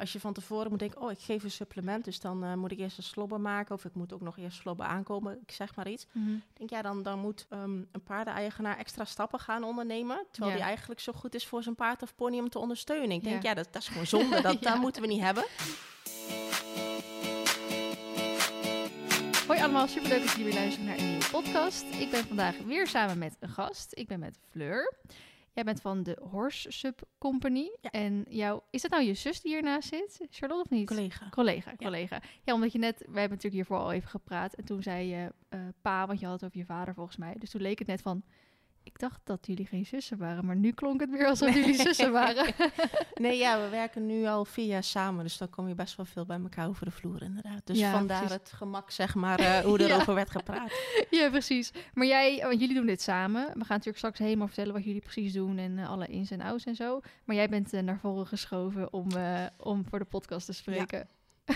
[0.00, 2.70] als je van tevoren moet denken, oh, ik geef een supplement, dus dan eh, moet
[2.72, 5.74] ik eerst een slobber maken of ik moet ook nog eerst slobber aankomen, ik zeg
[5.76, 6.06] maar iets.
[6.12, 6.30] Mhm.
[6.54, 10.58] Denk, ja, dan, dan moet ehm, een paardeneigenaar extra stappen gaan ondernemen, terwijl Ja.
[10.58, 13.10] die eigenlijk zo goed is voor zijn paard of pony om te ondersteunen.
[13.10, 13.48] Ik denk, Ja.
[13.48, 14.70] ja, dat, dat is gewoon zonde, dat, Ja.
[14.72, 15.44] dat moeten we niet hebben.
[19.46, 21.84] Hoi allemaal, superleuk dat jullie weer luisteren naar een nieuwe podcast.
[21.98, 23.90] Ik ben vandaag weer samen met een gast.
[23.94, 24.94] Ik ben met Fleur.
[25.52, 27.70] Jij bent van de Horse Sub Company.
[27.80, 27.90] Ja.
[27.90, 30.26] En jou, is dat nou je zus die hiernaast zit?
[30.30, 30.86] Charlotte of niet?
[30.86, 31.28] Collega.
[31.28, 32.20] Collega, collega.
[32.44, 32.54] Ja.
[32.54, 34.54] omdat je net, wij hebben natuurlijk hiervoor al even gepraat.
[34.54, 37.34] En toen zei je eh, pa, want je had het over je vader volgens mij.
[37.38, 38.22] Dus toen leek het net van,
[38.82, 40.46] ik dacht dat jullie geen zussen waren.
[40.46, 42.54] Maar nu klonk het weer alsof jullie zussen waren.
[43.14, 46.06] Nee, ja, we werken nu al vier jaar samen, dus dan kom je best wel
[46.06, 47.66] veel bij elkaar over de vloer inderdaad.
[47.66, 48.36] Dus Ja, vandaar precies.
[48.36, 49.96] het gemak, zeg maar, eh, hoe er Ja.
[49.96, 50.72] over werd gepraat.
[51.10, 51.72] ja, precies.
[51.94, 53.44] Maar jij, want jullie doen dit samen.
[53.46, 56.40] We gaan natuurlijk straks helemaal vertellen wat jullie precies doen en eh, alle ins en
[56.40, 57.00] outs en zo.
[57.24, 59.06] Maar jij bent eh, naar voren geschoven om,
[59.56, 61.08] om voor de podcast te spreken.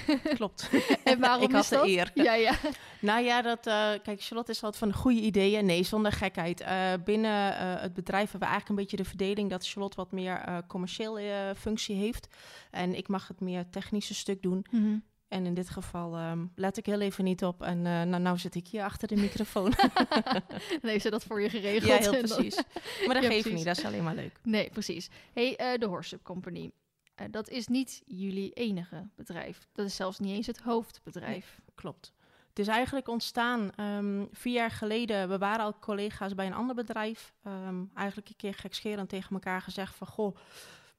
[0.36, 0.70] Klopt.
[1.04, 1.86] En waarom Ik had is de dat?
[1.86, 2.10] eer.
[2.14, 2.54] Ja, ja.
[3.00, 5.66] Nou ja, dat, eh, kijk, Charlotte is altijd van de goede ideeën.
[5.66, 6.60] Nee, zonder gekheid.
[6.60, 10.12] Eh, binnen eh, het bedrijf hebben we eigenlijk een beetje de verdeling dat Charlotte wat
[10.12, 12.28] meer commercieel eh, functie heeft.
[12.70, 14.66] En ik mag het meer technische stuk doen.
[14.70, 14.96] Mhm.
[15.28, 17.62] En in dit geval ehm, let ik heel even niet op.
[17.62, 19.72] En eh, nou, nou zit ik hier achter de microfoon.
[20.80, 21.84] Dan heeft ze dat voor je geregeld.
[21.84, 22.56] ja, heel precies.
[23.06, 23.52] Maar dat Ja, geeft precies.
[23.52, 24.38] niet, dat is alleen maar leuk.
[24.42, 25.08] Nee, precies.
[25.32, 26.70] hey, de Horse Company.
[27.14, 29.68] Eh, dat is niet jullie enige bedrijf.
[29.72, 31.60] Dat is zelfs niet eens het hoofdbedrijf.
[31.74, 32.12] Klopt.
[32.48, 35.28] Het is eigenlijk ontstaan ehm, vier jaar geleden.
[35.28, 37.34] We waren al collega's bij een ander bedrijf.
[37.42, 40.06] Ehm, eigenlijk een keer gekscherend tegen elkaar gezegd van...
[40.06, 40.36] Goh,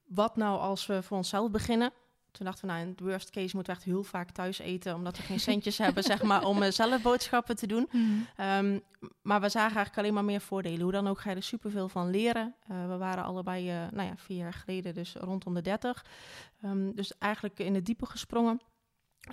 [0.06, 1.92] wat nou als we voor onszelf beginnen?
[2.36, 4.96] Toen dachten we, nou, in het worst case moeten we echt heel vaak thuis eten...
[4.96, 7.88] omdat we geen centjes hebben, zeg maar, om eh, zelf boodschappen te doen.
[7.96, 8.22] Mhm.
[8.36, 8.80] Ehm,
[9.22, 10.82] maar we zagen eigenlijk alleen maar meer voordelen.
[10.82, 12.56] Hoe dan ook ga je er superveel van leren.
[12.68, 16.06] Eh, we waren allebei, eh, nou ja, vier jaar geleden, dus rondom de 30.
[16.62, 18.62] Ehm, dus eigenlijk in het diepe gesprongen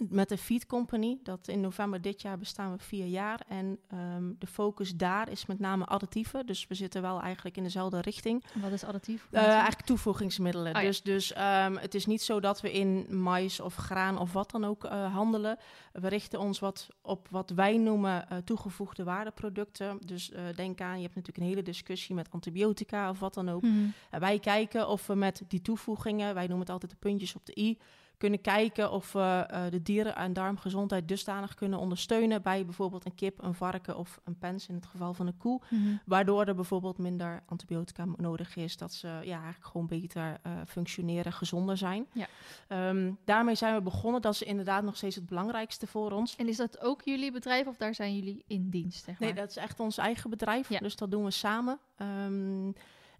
[0.08, 1.18] met de Feed Company.
[1.22, 3.40] Dat in november dit jaar bestaan we vier jaar.
[3.48, 6.46] En ehm, de focus daar is met name additieven.
[6.46, 8.44] Dus we zitten wel eigenlijk in dezelfde richting.
[8.54, 9.28] Wat is additief?
[9.30, 10.74] Eh, eigenlijk toevoegingsmiddelen.
[10.74, 10.86] Oh ja.
[10.86, 14.50] Dus, dus ehm, het is niet zo dat we in mais of graan of wat
[14.50, 15.56] dan ook eh, handelen.
[15.92, 19.98] We richten ons wat op wat wij noemen eh, toegevoegde waardeproducten.
[20.06, 23.62] Dus denk aan, je hebt natuurlijk een hele discussie met antibiotica of wat dan ook.
[23.62, 23.88] Mhm.
[24.10, 27.60] Wij kijken of we met die toevoegingen, wij noemen het altijd de puntjes op de
[27.60, 27.78] i,
[28.22, 33.14] kunnen kijken of we eh, de dieren- en darmgezondheid dusdanig kunnen ondersteunen bij bijvoorbeeld een
[33.14, 35.60] kip, een varken of een pens in het geval van een koe.
[35.68, 35.96] Mhm.
[36.04, 38.76] Waardoor er bijvoorbeeld minder antibiotica nodig is.
[38.76, 42.06] Dat ze ja, eigenlijk gewoon beter eh, functioneren, gezonder zijn.
[42.12, 42.26] Ja.
[42.68, 44.22] Ehm, daarmee zijn we begonnen.
[44.22, 46.36] Dat is inderdaad nog steeds het belangrijkste voor ons.
[46.36, 49.04] En is dat ook jullie bedrijf of daar zijn jullie in dienst?
[49.04, 49.28] Zeg maar?
[49.28, 50.68] Nee, dat is echt ons eigen bedrijf.
[50.68, 50.78] Ja.
[50.78, 51.78] Dus dat doen we samen.
[51.96, 52.70] Ehm,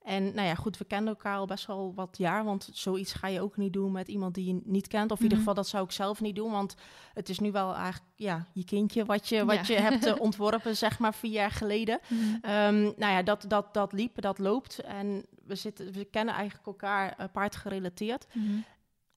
[0.04, 2.44] en nou ja, goed, we kennen elkaar al best wel wat jaar.
[2.44, 5.10] Want zoiets ga je ook niet doen met iemand die je niet kent.
[5.10, 5.46] Of in ieder Mhm.
[5.48, 6.50] geval, dat zou ik zelf niet doen.
[6.50, 6.74] Want
[7.14, 9.74] het is nu wel eigenlijk ja, je kindje wat je, wat Ja.
[9.74, 12.00] je hebt eh, ontworpen, zeg maar, vier jaar geleden.
[12.08, 12.20] Mhm.
[12.42, 14.78] Ehm, nou ja, dat, dat, dat liep, dat loopt.
[14.78, 18.26] En we, zitten, we kennen eigenlijk elkaar uh, paardgerelateerd.
[18.32, 18.46] Mhm.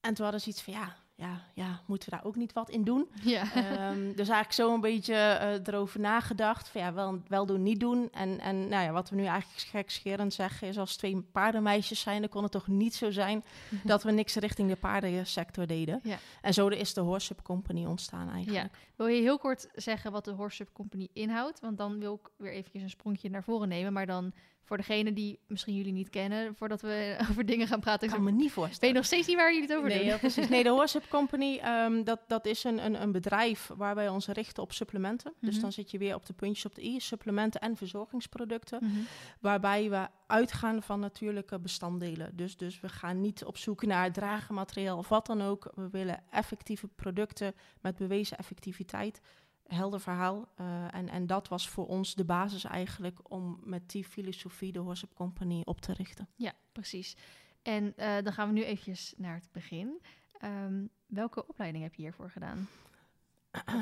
[0.02, 2.70] En toen hadden ze iets van, ja, ja, ja, moeten we daar ook niet wat
[2.70, 3.08] in doen?
[3.24, 3.54] Ja.
[3.54, 6.70] Ehm, dus eigenlijk zo een beetje eh, erover nagedacht.
[6.70, 8.10] Van ja, wel, wel doen, niet doen.
[8.12, 10.78] En, en nou ja, wat we nu eigenlijk gekscherend zeggen is...
[10.78, 13.44] als twee paardenmeisjes zijn, dan kon het toch niet zo zijn...
[13.84, 16.00] dat we niks richting de paardensector deden.
[16.04, 16.18] Ja.
[16.42, 18.70] En zo is de Horse Sub Company ontstaan eigenlijk.
[18.96, 21.60] Wil je heel kort zeggen wat de Horse Sub Company inhoudt?
[21.60, 23.94] Want dan wil ik weer eventjes een sprongje naar voren nemen.
[23.94, 24.34] Maar dan
[24.66, 26.56] voor degene die misschien jullie niet kennen...
[26.56, 28.08] voordat we over dingen gaan praten...
[28.08, 28.80] Ik kan me niet voorstellen.
[28.80, 30.08] weet je nog steeds niet waar jullie het over Nee, doen?
[30.08, 30.50] ja, precies.
[30.50, 34.10] Nee, de Horse Sub Company, ehm, dat, dat is een, een, een bedrijf waar wij
[34.10, 35.34] ons richten op supplementen.
[35.42, 35.62] Dus Mhm.
[35.62, 38.80] dan zit je weer op de puntjes op de i, supplementen en verzorgingsproducten.
[38.84, 39.00] Mhm.
[39.40, 42.36] Waarbij we uitgaan van natuurlijke bestanddelen.
[42.36, 45.72] Dus, dus we gaan niet op zoek naar dragenmateriaal of wat dan ook.
[45.76, 49.22] We willen effectieve producten met bewezen effectiviteit.
[49.68, 50.48] Helder verhaal.
[50.56, 54.80] Eh, en, en dat was voor ons de basis eigenlijk om met die filosofie de
[54.80, 56.28] Horse Sub Company op te richten.
[56.36, 57.16] Ja, precies.
[57.62, 60.02] En eh, dan gaan we nu eventjes naar het begin.
[60.38, 62.68] Ehm, welke opleiding heb je hiervoor gedaan?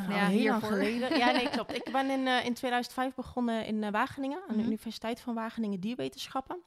[0.10, 1.18] Ja, heel lang geleden.
[1.18, 1.74] Ja, nee, klopt.
[1.76, 4.66] Ik ben in, eh, in 2005 begonnen in Wageningen, aan de Mhm.
[4.68, 6.62] Universiteit van Wageningen Dierwetenschappen.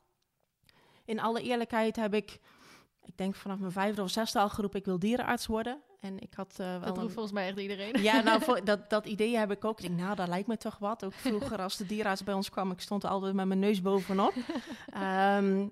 [1.04, 2.40] In alle eerlijkheid heb ik,
[3.04, 5.80] ik denk vanaf mijn vijfde of zesde al geroepen, ik wil dierenarts worden.
[6.06, 8.02] En ik had eh, wel Dat een- roept volgens mij echt iedereen.
[8.02, 9.80] Ja, nou, voor, dat, dat idee heb ik ook.
[9.80, 11.04] Ik denk, nou, dat lijkt me toch wat.
[11.04, 14.34] Ook vroeger als de dierenarts bij ons kwam, ik stond altijd met mijn neus bovenop.
[14.92, 15.66] Ehm,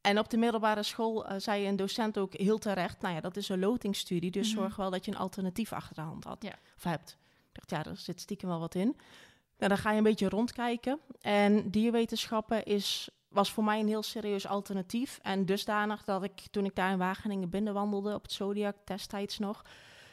[0.00, 3.36] en op de middelbare school eh, zei een docent ook heel terecht, nou ja, dat
[3.36, 4.58] is een lotingsstudie, dus Mhm.
[4.60, 6.42] zorg wel dat je een alternatief achter de hand had.
[6.42, 6.54] Ja.
[6.76, 7.16] Of hebt.
[7.52, 8.96] Ik dacht, ja, daar zit stiekem wel wat in.
[9.58, 11.00] Nou, dan ga je een beetje rondkijken.
[11.20, 15.18] En dierwetenschappen is was voor mij een heel serieus alternatief.
[15.22, 19.62] En dusdanig dat ik, toen ik daar in Wageningen binnenwandelde op het Zodiac destijds nog,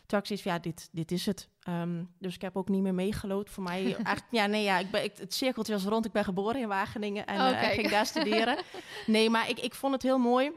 [0.05, 1.49] toen ik zoiets ja, dit, dit is het.
[1.59, 3.49] Ehm, dus ik heb ook niet meer meegelood.
[3.49, 6.05] Voor mij, eigenlijk, ja, nee, ja, ik ben, ik, het cirkeltje was rond.
[6.05, 7.73] Ik ben geboren in Wageningen en eh, kijk.
[7.73, 8.57] ging daar studeren.
[9.05, 10.51] Nee, maar ik, ik vond het heel mooi.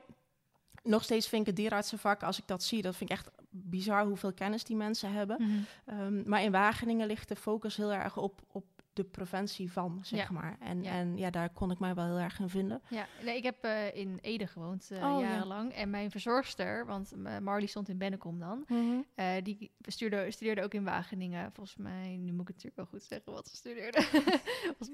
[0.82, 4.04] Nog steeds vind ik het dierenartsenvak, als ik dat zie, dat vind ik echt bizar
[4.04, 5.36] hoeveel kennis die mensen hebben.
[5.40, 5.58] Mhm.
[5.84, 8.64] Ehm, maar in Wageningen ligt de focus heel erg op, op
[8.98, 10.32] de preventie van, zeg Ja.
[10.34, 10.56] maar.
[10.60, 10.90] En Ja.
[10.92, 12.82] en ja, daar kon ik mij wel heel erg in vinden.
[12.88, 15.20] Ja, nee, ik heb eh, in Ede gewoond Oh, ja.
[15.20, 15.72] jarenlang.
[15.72, 17.12] En mijn verzorgster, want
[17.42, 18.66] Marley stond in Bennekom dan,
[19.14, 21.52] eh, die studeerde, studeerde ook in Wageningen.
[21.52, 24.06] Volgens mij, nu moet ik het natuurlijk wel goed zeggen wat ze studeerde.
[24.78, 24.90] Was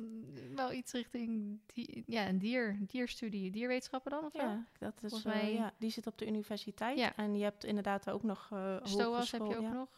[0.54, 4.32] wel iets richting die, ja, een dier, dierstudie, dierwetenschappen dan of?
[4.32, 6.98] Ja, dat is, Volgens mij- ja, die zit op de universiteit.
[6.98, 7.16] Ja.
[7.16, 9.72] En je hebt inderdaad ook nog eh STOAS heb je ook ja.
[9.72, 9.88] nog.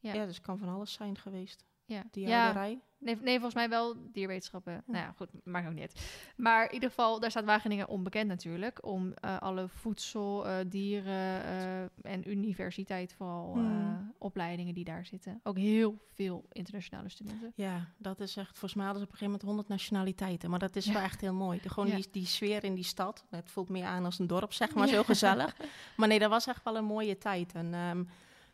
[0.00, 0.12] Ja.
[0.14, 0.26] Ja.
[0.26, 1.64] dus kan van alles zijn geweest.
[1.84, 2.52] Ja, Die ja.
[2.98, 4.82] Nee, nee, volgens mij wel dierwetenschappen.
[4.86, 6.00] Nou ja, goed, maakt ook niet uit.
[6.36, 8.86] Maar in ieder geval, daar staat Wageningen onbekend natuurlijk.
[8.86, 14.14] Om eh, alle voedsel, eh, dieren eh, en universiteit vooral Hmm.
[14.18, 15.40] opleidingen die daar zitten.
[15.42, 17.52] Ook heel veel internationale studenten.
[17.54, 18.50] Ja, dat is echt...
[18.50, 20.50] Volgens mij hadden ze op een gegeven moment 100 nationaliteiten.
[20.50, 20.92] Maar dat is Ja.
[20.92, 21.60] wel echt heel mooi.
[21.62, 21.94] De, gewoon Ja.
[21.94, 23.24] die, die sfeer in die stad.
[23.30, 24.88] Het voelt meer aan als een dorp, zeg maar.
[24.88, 25.56] Zo gezellig.
[25.96, 27.52] Maar nee, dat was echt wel een mooie tijd.
[27.54, 28.04] En ehm,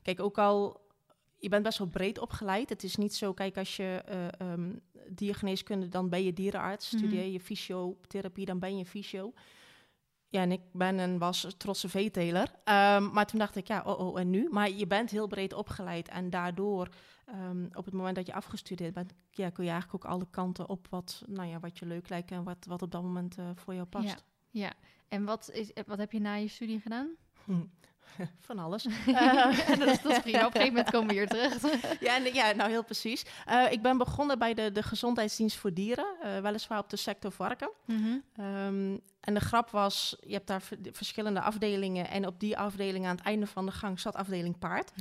[0.03, 0.83] kijk, ook al...
[1.45, 2.69] Je bent best wel breed opgeleid.
[2.69, 4.03] Het is niet zo, kijk, als je
[4.39, 4.73] ehm,
[5.09, 6.91] diergeneeskunde, dan ben je dierenarts.
[6.91, 6.99] Mhm.
[6.99, 9.33] Studeer je fysiotherapie, dan ben je fysio.
[10.29, 12.55] Ja, en ik ben en was een trotse veeteler.
[12.65, 14.49] Ehm, maar toen dacht ik, ja, oh, oh, en nu?
[14.51, 16.09] Maar je bent heel breed opgeleid.
[16.09, 16.89] En daardoor,
[17.27, 20.69] ehm, op het moment dat je afgestudeerd bent, ja, kun je eigenlijk ook alle kanten
[20.69, 23.51] op wat, nou ja, wat je leuk lijkt en wat, wat op dat moment eh,
[23.55, 24.09] voor jou past.
[24.09, 24.17] Ja.
[24.51, 24.73] Ja,
[25.09, 27.09] en wat, is, wat heb je na je studie gedaan?
[27.45, 27.65] Hm.
[28.47, 28.87] Van alles.
[29.07, 30.39] Ja, dat, is, dat is prima.
[30.39, 31.63] Op een gegeven moment komen we hier terug.
[32.01, 33.25] ja, en- ja, nou heel precies.
[33.47, 37.33] Eh, ik ben begonnen bij de, de gezondheidsdienst voor dieren, eh, weliswaar op de sector
[37.33, 37.71] varken.
[37.87, 38.17] Mhm.
[38.37, 42.09] Ehm, en de grap was, je hebt daar ver- verschillende afdelingen.
[42.11, 44.93] En op die afdeling aan het einde van de gang zat afdeling paard.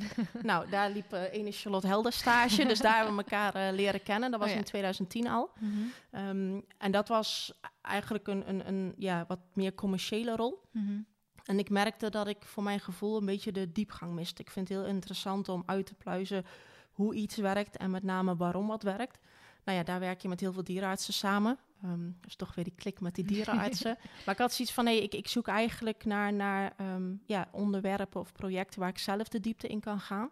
[0.41, 2.65] nou, daar liep eh ene Charlotte Helder stage.
[2.65, 4.31] dus daar hebben we elkaar eh, leren kennen.
[4.31, 4.59] Dat was Oh ja.
[4.59, 5.50] in 2010 al.
[5.59, 5.71] Mhm.
[6.11, 10.61] Ehm, en dat was eigenlijk een, een, een ja, wat meer commerciële rol.
[10.71, 10.94] Mhm.
[11.43, 14.41] En ik merkte dat ik voor mijn gevoel een beetje de diepgang miste.
[14.41, 16.45] Ik vind het heel interessant om uit te pluizen
[16.91, 19.19] hoe iets werkt en met name waarom wat werkt.
[19.63, 21.57] Nou ja, daar werk je met heel veel dierenartsen samen.
[21.83, 23.97] Ehm dus toch weer die klik met die dierenartsen.
[24.25, 28.19] maar ik had zoiets van, nee, ik, ik zoek eigenlijk naar, naar ehm, ja, onderwerpen
[28.19, 30.31] of projecten waar ik zelf de diepte in kan gaan.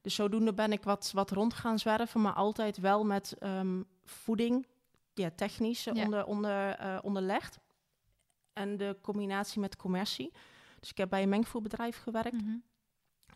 [0.00, 4.66] Dus zodoende ben ik wat, wat rond gaan zwerven, maar altijd wel met ehm, voeding,
[5.14, 5.92] ja, technisch Ja.
[5.92, 7.58] Onder, onder, eh, onderlegd.
[8.52, 10.32] En de combinatie met commercie.
[10.80, 12.42] Dus ik heb bij een mengvoerbedrijf gewerkt.
[12.42, 12.56] Mhm.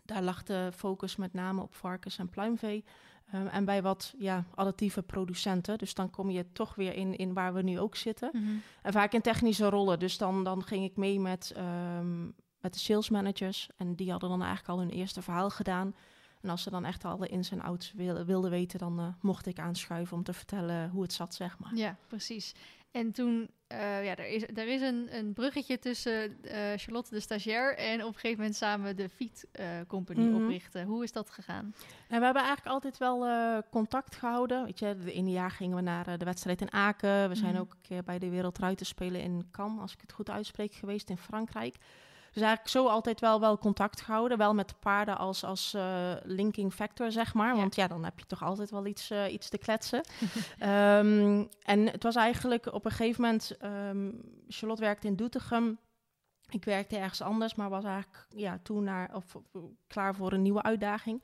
[0.05, 2.83] Daar lag de focus met name op varkens en pluimvee.
[3.31, 5.77] Ehm, en bij wat ja, additieve producenten.
[5.77, 8.29] Dus dan kom je toch weer in, in waar we nu ook zitten.
[8.33, 8.55] Mhm.
[8.81, 9.99] En vaak in technische rollen.
[9.99, 12.23] Dus dan, dan ging ik mee met, ehm,
[12.59, 13.69] met de sales managers.
[13.77, 15.95] En die hadden dan eigenlijk al hun eerste verhaal gedaan.
[16.41, 19.45] En als ze dan echt alle ins en outs wilden, wilden weten, dan eh, mocht
[19.45, 21.75] ik aanschuiven om te vertellen hoe het zat, zeg maar.
[21.75, 22.55] Ja, precies.
[22.91, 27.19] En toen, eh, ja, er is, er is een, een bruggetje tussen eh, Charlotte de
[27.19, 30.35] stagiair en op een gegeven moment samen de Fiet eh, Company Mhm.
[30.43, 30.85] oprichten.
[30.85, 31.73] Hoe is dat gegaan?
[32.07, 33.27] En we hebben eigenlijk altijd wel
[33.69, 34.65] contact gehouden.
[34.65, 37.29] Weet je, de ene jaar gingen we naar de wedstrijd in Aken.
[37.29, 37.61] We zijn Mhm.
[37.61, 41.17] ook een keer bij de Wereldruitenspelen in Cannes, als ik het goed uitspreek, geweest in
[41.17, 41.75] Frankrijk.
[42.37, 44.37] Dus eigenlijk zo altijd wel, wel contact gehouden.
[44.37, 47.55] Wel met de paarden als, als eh, linking factor, zeg maar.
[47.55, 50.01] Want ja, dan heb je toch altijd wel iets, eh, iets te kletsen.
[50.57, 53.57] Ehm, en het was eigenlijk op een gegeven moment...
[53.57, 54.11] ehm,
[54.47, 55.79] Charlotte werkte in Doetinchem.
[56.49, 59.43] Ik werkte ergens anders, maar was eigenlijk ja, toen naar, of, of,
[59.87, 61.23] klaar voor een nieuwe uitdaging.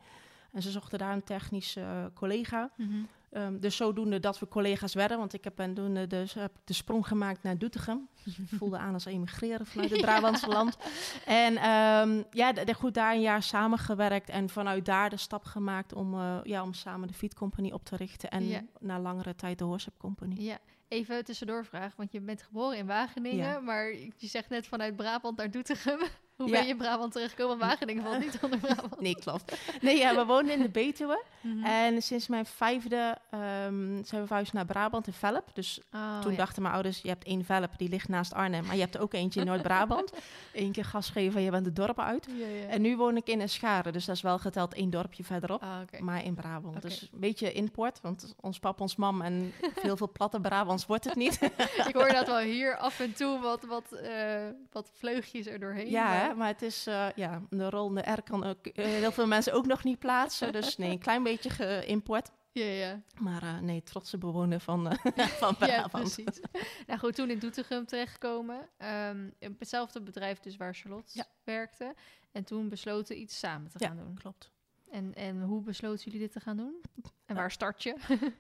[0.52, 2.72] En ze zochten daar een technische eh, collega.
[2.78, 3.04] Mhm.
[3.34, 5.18] Ehm, dus zodoende dat we collega's werden.
[5.18, 8.08] Want ik heb ben toen eh, dus, heb ik de sprong gemaakt naar Doetinchem.
[8.46, 10.78] voelde aan als emigreren vanuit het Brabantse land.
[11.26, 14.30] En ehm, ja, goed, daar een jaar samengewerkt.
[14.30, 17.86] En vanuit daar de stap gemaakt om, eh, ja, om samen de Fiet Company op
[17.86, 18.30] te richten.
[18.30, 18.62] En Ja.
[18.80, 20.36] na langere tijd de Horse Company.
[20.42, 23.60] Ja, even tussendoor vraag, want je bent geboren in Wageningen, Ja.
[23.60, 26.00] maar je zegt net vanuit Brabant naar Doetinchem.
[26.36, 27.58] Hoe ben je in Brabant terechtgekomen?
[27.68, 29.00] Wageningen valt niet onder Brabant.
[29.02, 29.58] Nee, klopt.
[29.82, 31.24] Nee, ja, we woonden in de Betuwe.
[31.42, 31.64] Mhm.
[31.66, 35.50] En sinds mijn vijfde ehm, zijn we verhuisd naar Brabant in Velp.
[35.54, 36.38] Dus Oh, Toen ja.
[36.38, 38.66] dachten mijn ouders, je hebt één Velp, die ligt naast Arnhem.
[38.66, 40.12] Maar je hebt er ook eentje in Noord-Brabant.
[40.54, 42.28] Eén keer gas geven en je bent de dorpen uit.
[42.38, 42.68] Ja, ja.
[42.68, 45.62] En nu woon ik in Escharen, dus dat is wel geteld één dorpje verderop.
[45.62, 45.78] Ah.
[46.00, 46.82] Maar in Brabant.
[46.82, 51.04] Dus een beetje import, want ons pap, ons mam en heel veel platte Brabants wordt
[51.06, 51.40] het niet.
[51.88, 55.90] Ik hoor dat wel hier af en toe wat, wat, eh, wat vleugjes er doorheen.
[55.90, 59.12] ja, hè, maar het is, eh, ja, de rol de R kan ook, eh, heel
[59.12, 60.52] veel mensen ook nog niet plaatsen.
[60.52, 62.32] Dus nee, een klein beetje geïmport.
[62.52, 63.02] Ja, ja.
[63.20, 66.40] Maar eh, nee, trotse bewoner van, uh, van ja, precies.
[66.88, 68.70] nou goed, toen in Doetinchem terechtgekomen.
[68.78, 71.26] Ehm, hetzelfde bedrijf dus waar Charlotte Ja.
[71.44, 71.96] werkte.
[72.32, 74.14] En toen besloten iets samen te Ja, gaan doen.
[74.22, 74.52] klopt.
[74.92, 76.82] En, en hoe besloten jullie dit te gaan doen?
[77.26, 77.96] En waar start je?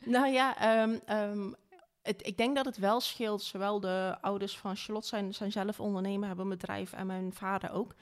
[0.06, 1.52] Nou ja, ehm, ehm,
[2.03, 3.43] het, ik denk dat het wel scheelt.
[3.43, 7.72] Zowel de ouders van Charlotte zijn, zijn zelf ondernemer, hebben een bedrijf en mijn vader
[7.72, 7.95] ook.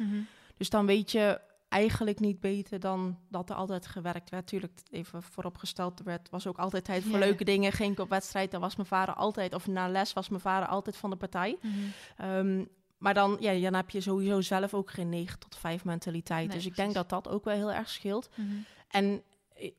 [0.58, 4.48] Dus dan weet je eigenlijk niet beter dan dat er altijd gewerkt werd.
[4.48, 7.72] Tuurlijk, even vooropgesteld, er werd, was ook altijd tijd voor leuke dingen.
[7.72, 10.68] Ging ik op wedstrijd, dan was mijn vader altijd, of na les was mijn vader
[10.68, 11.58] altijd van de partij.
[12.18, 12.66] Ehm,
[12.98, 16.48] maar dan, ja, dan heb je sowieso zelf ook geen 9 tot 5 mentaliteit.
[16.48, 18.30] Nee, dus ik denk dat dat ook wel heel erg scheelt.
[18.36, 18.48] Mhm.
[18.88, 19.24] En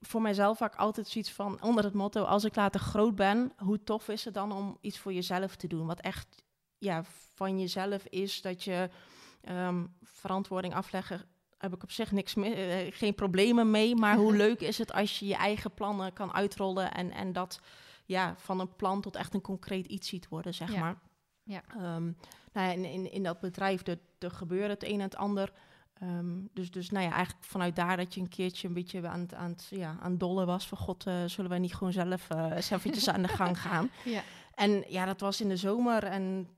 [0.01, 3.83] voor mijzelf vaak altijd zoiets van, onder het motto, als ik later groot ben, hoe
[3.83, 5.87] tof is het dan om iets voor jezelf te doen?
[5.87, 6.43] Wat echt
[6.79, 8.91] ja, van jezelf is, dat je
[9.41, 11.25] ehm, verantwoording afleggen,
[11.59, 13.95] heb ik op zich niks mee, eh, geen problemen mee.
[13.97, 17.61] Maar hoe leuk is het als je je eigen plannen kan uitrollen en, en dat
[18.05, 20.81] ja, van een plan tot echt een concreet iets ziet worden, zeg Ja.
[20.81, 20.99] maar.
[21.45, 21.63] Ja.
[21.69, 22.05] Ehm,
[22.53, 23.99] nou ja, in, in, in dat bedrijf, er,
[24.31, 25.53] gebeurde het een en het ander.
[26.03, 29.21] Ehm, dus, dus nou ja, eigenlijk vanuit daar dat je een keertje een beetje aan
[29.21, 30.69] het, aan het, ja, aan dollen was.
[30.69, 33.91] Van god, eh, zullen wij niet gewoon zelf eh eens eventjes aan de gang gaan?
[34.05, 34.23] Ja.
[34.55, 36.49] En ja, dat was in de zomer en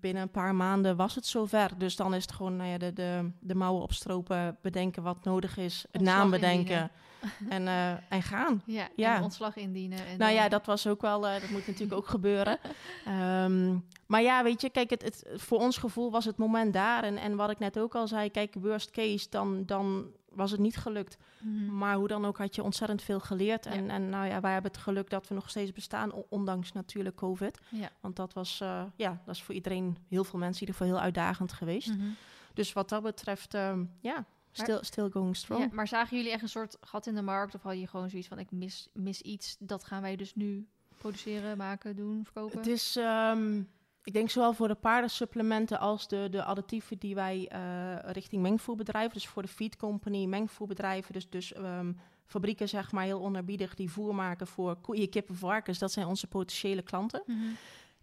[0.00, 1.70] binnen een paar maanden was het zover.
[1.78, 5.56] Dus dan is het gewoon nou ja, de, de, de mouwen opstropen, bedenken wat nodig
[5.56, 6.90] is, Ontslag naam bedenken
[7.48, 8.62] en, eh, en gaan.
[8.66, 9.16] Ja, Ja.
[9.16, 9.98] en ontslag indienen.
[10.06, 12.58] En Nou ja, dan- dat was ook wel, eh, dat moet natuurlijk ook gebeuren.
[13.04, 13.76] Ehm,
[14.06, 17.02] maar ja, weet je, kijk, het, het, voor ons gevoel was het moment daar.
[17.02, 20.60] En, en wat ik net ook al zei, kijk, worst case, dan, dan was het
[20.60, 21.16] niet gelukt.
[21.38, 21.76] Mhm.
[21.78, 23.66] Maar hoe dan ook had je ontzettend veel geleerd.
[23.66, 27.16] En, en nou ja, wij hebben het geluk dat we nog steeds bestaan, ondanks natuurlijk
[27.16, 27.60] COVID.
[27.68, 27.90] Ja.
[28.00, 30.94] Want dat was, eh, ja, dat is voor iedereen, heel veel mensen, in ieder geval
[30.94, 31.88] heel uitdagend geweest.
[31.88, 32.08] Mhm.
[32.54, 35.62] Dus wat dat betreft, ehm, ja, still, still going strong.
[35.62, 37.54] Ja, maar zagen jullie echt een soort gat in de markt?
[37.54, 40.66] Of had je gewoon zoiets van, ik mis, mis iets, dat gaan wij dus nu
[40.98, 42.58] produceren, maken, doen, verkopen?
[42.58, 43.62] Het is, ehm,
[44.08, 49.12] ik denk zowel voor de paardensupplementen als de, de additieven die wij eh, richting mengvoerbedrijven,
[49.12, 51.92] dus voor de feed company, mengvoerbedrijven, dus, dus ehm,
[52.26, 56.26] fabrieken zeg maar heel onerbiedig die voer maken voor koeien, kippen, varkens, dat zijn onze
[56.26, 57.22] potentiële klanten.
[57.26, 57.38] Mhm.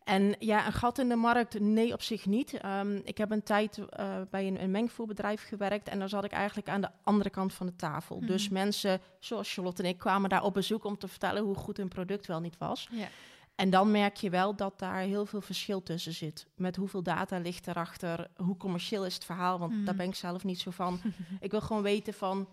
[0.03, 1.59] En ja, een gat in de markt?
[1.59, 2.53] Nee, op zich niet.
[2.53, 6.31] Ehm, ik heb een tijd eh, bij een, een mengvoerbedrijf gewerkt en daar zat ik
[6.31, 8.17] eigenlijk aan de andere kant van de tafel.
[8.17, 8.27] Mhm.
[8.27, 11.77] Dus mensen zoals Charlotte en ik kwamen daar op bezoek om te vertellen hoe goed
[11.77, 12.87] hun product wel niet was.
[12.91, 13.07] Ja.
[13.55, 16.47] En dan merk je wel dat daar heel veel verschil tussen zit.
[16.55, 19.85] Met hoeveel data ligt erachter, hoe commercieel is het verhaal, want Mhm.
[19.85, 20.99] daar ben ik zelf niet zo van.
[21.39, 22.49] ik wil gewoon weten van,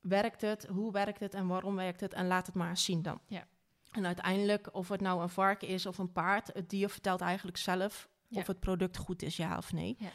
[0.00, 3.02] werkt het, hoe werkt het en waarom werkt het en laat het maar eens zien
[3.02, 3.20] dan.
[3.26, 3.46] Ja.
[3.90, 7.56] En uiteindelijk, of het nou een varken is of een paard, het dier vertelt eigenlijk
[7.56, 8.40] zelf Ja.
[8.40, 9.96] of het product goed is, ja of nee.
[9.98, 10.08] Ja.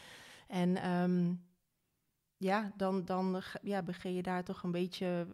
[0.48, 1.34] En ehm,
[2.38, 5.28] ja, dan, dan ja, begin je daar toch een beetje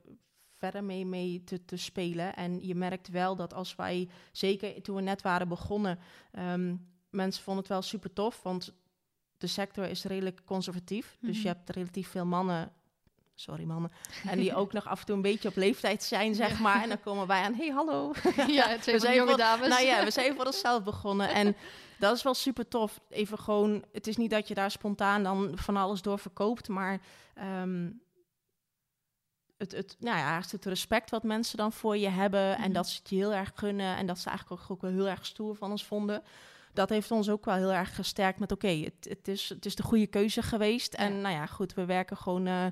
[0.63, 2.35] verder mee, mee te, te spelen.
[2.35, 5.99] En je merkt wel dat als wij, zeker toen we net waren begonnen,
[6.31, 6.75] ehm,
[7.09, 8.73] mensen vonden het wel super tof, want
[9.37, 11.17] de sector is redelijk conservatief.
[11.21, 11.41] Dus Mhm.
[11.41, 12.71] je hebt relatief veel mannen,
[13.35, 13.91] sorry mannen,
[14.31, 16.83] en die ook nog af en toe een beetje op leeftijd zijn, zeg maar.
[16.83, 18.11] En dan komen wij aan, hey hallo.
[18.47, 19.67] ja, twee van die zijn jonge voor- dames.
[19.67, 21.29] Nou ja, we zijn voor onszelf begonnen.
[21.29, 21.55] En
[21.99, 22.99] dat is wel super tof.
[23.09, 27.01] Even gewoon, het is niet dat je daar spontaan dan van alles door verkoopt, maar
[27.33, 27.89] ehm,
[29.63, 32.71] het, het, nou ja, het, het respect wat mensen dan voor je hebben en Mhm.
[32.73, 35.07] dat ze het je heel erg gunnen en dat ze eigenlijk ook, ook wel heel
[35.07, 36.23] erg stoer van ons vonden.
[36.73, 39.75] Dat heeft ons ook wel heel erg gesterkt met oké, het, het, is, het is
[39.75, 40.93] de goede keuze geweest.
[40.93, 41.19] En Ja.
[41.21, 42.65] nou ja, goed, we werken gewoon eh,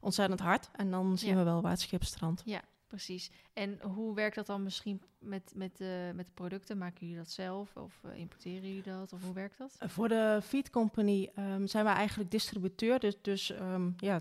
[0.00, 0.68] ontzettend hard.
[0.72, 1.36] En dan zien Ja.
[1.36, 2.42] we wel waar het schip strandt.
[2.86, 3.30] Precies.
[3.52, 6.78] En hoe werkt dat dan misschien met, met, de met de producten?
[6.78, 9.12] Maken jullie dat zelf of eh, importeren jullie dat?
[9.12, 9.76] Of hoe werkt dat?
[9.78, 13.00] Voor de Feed Company ehm, zijn wij eigenlijk distributeur.
[13.00, 14.20] Dus, dus ehm, ja,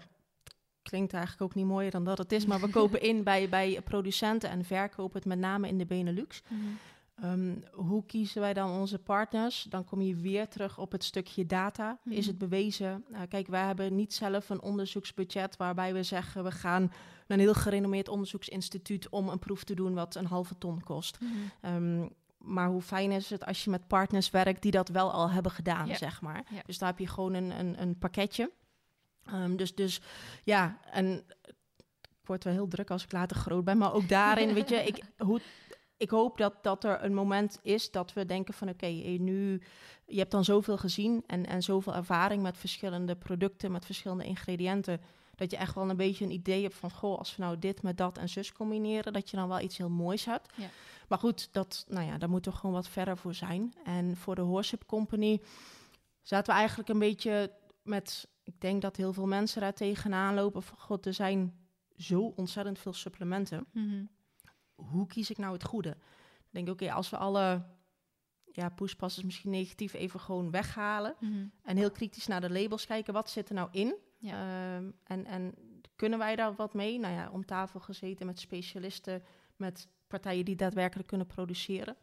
[0.83, 2.45] klinkt eigenlijk ook niet mooier dan dat het is.
[2.45, 6.41] Maar we kopen in bij, bij producenten en verkopen het met name in de Benelux.
[7.15, 9.63] Ehm, hoe kiezen wij dan onze partners?
[9.69, 11.99] Dan kom je weer terug op het stukje data.
[12.05, 12.27] Is Mhm.
[12.27, 13.03] het bewezen?
[13.09, 16.81] Nou, kijk, wij hebben niet zelf een onderzoeksbudget waarbij we zeggen we gaan
[17.27, 21.17] naar een heel gerenommeerd onderzoeksinstituut om een proef te doen wat een halve ton kost.
[21.61, 22.07] Ehm,
[22.37, 25.51] maar hoe fijn is het als je met partners werkt die dat wel al hebben
[25.51, 26.43] gedaan, zeg maar.
[26.65, 28.51] Dus daar heb je gewoon een, een, een pakketje.
[29.25, 30.01] Ehm, dus, dus
[30.43, 31.23] ja, en
[32.01, 34.75] ik word wel heel druk als ik later groot ben, maar ook daarin, weet je,
[34.75, 35.41] ik, hoe,
[35.97, 39.61] ik hoop dat, dat er een moment is dat we denken van oké, nu,
[40.05, 45.01] je hebt dan zoveel gezien en, en zoveel ervaring met verschillende producten, met verschillende ingrediënten,
[45.35, 47.81] dat je echt wel een beetje een idee hebt van, goh, als we nou dit
[47.81, 50.49] met dat en zus combineren, dat je dan wel iets heel moois hebt.
[50.55, 50.69] Ja.
[51.07, 53.73] Maar goed, dat, nou ja, daar moeten we gewoon wat verder voor zijn.
[53.83, 55.41] En voor de Horship Company
[56.21, 57.51] zaten we eigenlijk een beetje
[57.81, 61.55] met, ik denk dat heel veel mensen daar tegenaan lopen van, god, er zijn
[61.95, 63.65] zo ontzettend veel supplementen.
[63.71, 64.05] Mhm.
[64.75, 65.89] hoe kies ik nou het goede?
[66.39, 67.65] Ik denk, oké, als we alle
[68.51, 68.73] ja,
[69.23, 71.45] misschien negatief even gewoon weghalen Mhm.
[71.63, 73.95] en heel kritisch naar de labels kijken, wat zit er nou in?
[74.17, 74.75] Ja.
[74.75, 75.53] Ehm, en, en
[75.95, 76.99] kunnen wij daar wat mee?
[76.99, 79.23] Nou ja, om tafel gezeten met specialisten,
[79.55, 81.95] met partijen die daadwerkelijk kunnen produceren.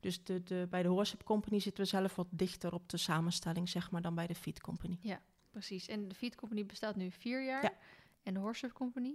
[0.00, 3.68] Dus de, de, bij de Horship Company zitten we zelf wat dichter op de samenstelling,
[3.68, 4.98] zeg maar, dan bij de Feed Company.
[5.54, 5.88] Precies.
[5.88, 7.62] En de Feed Company bestaat nu vier jaar.
[7.62, 7.72] Ja.
[8.22, 9.14] En de Horse Company?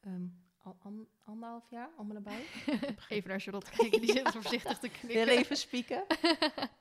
[0.00, 0.22] Ehm,
[0.62, 2.44] al, an- anderhalf jaar, en nabij.
[3.08, 5.28] Even naar Charlotte kijken, die zit voorzichtig te knikken.
[5.28, 6.04] even spieken.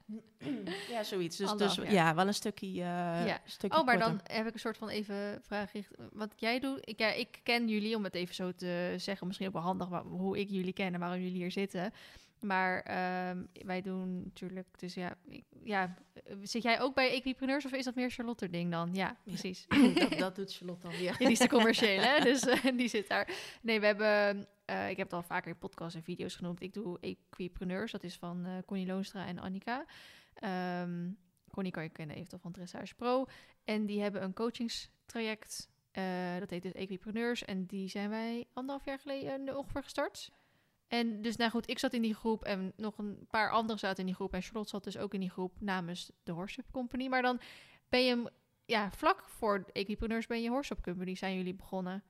[0.90, 1.38] ja, zoiets.
[1.38, 3.42] Dus, dus ja, wel een stukje, eh Ja.
[3.46, 4.18] stukje Oh, maar korter.
[4.26, 5.72] dan heb ik een soort van even vraag.
[5.72, 5.92] gericht.
[6.12, 9.48] Wat jij doet, ik, ja, ik ken jullie, om het even zo te zeggen, misschien
[9.48, 11.94] ook wel handig wa- hoe ik jullie ken en waarom jullie hier zitten.
[12.42, 15.16] Maar ehm, wij doen natuurlijk, dus ja,
[15.64, 15.96] ja,
[16.42, 18.94] zit jij ook bij Equipreneurs of is dat meer Charlotte ding dan?
[18.94, 19.66] Ja, precies.
[19.94, 21.12] dat, dat doet Charlotte dan weer.
[21.12, 22.20] Ja, die is de commerciële, hè?
[22.20, 23.30] dus eh, die zit daar.
[23.62, 26.62] Nee, we hebben, eh, ik heb het al vaker in podcasts en video's genoemd.
[26.62, 29.86] Ik doe Equipreneurs, dat is van eh Connie Loonstra en Annika.
[30.34, 31.10] Ehm
[31.52, 33.26] Connie kan je kennen eventueel van Dressage Pro.
[33.64, 35.70] En die hebben een coachingstraject,
[36.40, 37.46] dat heet dus Equipreneurs.
[37.46, 40.32] En die zijn wij anderhalf jaar geleden ongeveer gestart.
[40.88, 44.00] En dus, nou goed, ik zat in die groep en nog een paar anderen zaten
[44.00, 44.34] in die groep.
[44.34, 47.08] En Charlotte zat dus ook in die groep namens de Horship Company.
[47.08, 47.40] Maar dan
[47.90, 48.28] ben je, hem-
[48.66, 52.04] ja, vlak voor Equipreneurs ben je Horship Company, zijn jullie begonnen.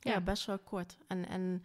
[0.00, 0.20] Ja, Ja.
[0.20, 0.96] best wel kort.
[1.06, 1.64] En, en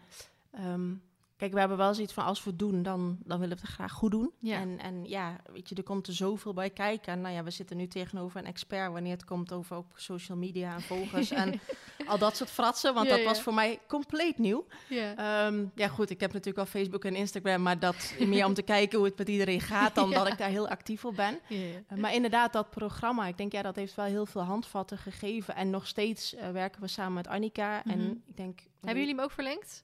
[0.51, 0.95] ehm,
[1.37, 3.71] kijk, we hebben wel zoiets van als we het doen, dan, dan willen we het
[3.71, 4.31] graag goed doen.
[4.39, 4.59] Ja.
[4.59, 7.13] En, en ja, weet je, er komt er zoveel bij kijken.
[7.13, 10.37] En nou ja, we zitten nu tegenover een expert wanneer het komt over ook social
[10.37, 11.59] media en volgers en
[12.07, 12.93] al dat soort fratsen.
[12.93, 14.65] Want Ja, dat was voor mij compleet nieuw.
[14.89, 15.15] Ja.
[15.15, 18.61] Ehm, ja, goed, ik heb natuurlijk al Facebook en Instagram, maar dat meer om te
[18.75, 21.39] kijken hoe het met iedereen gaat dan dat ik daar heel actief op ben.
[21.49, 21.59] Uh,
[21.95, 25.55] maar inderdaad, dat programma, ik denk ja, dat heeft wel heel veel handvatten gegeven.
[25.55, 27.81] En nog steeds uh, werken we samen met Annika.
[27.83, 27.99] Mhm.
[27.99, 28.59] En ik denk.
[28.79, 29.83] Hebben jullie hem ook verlengd?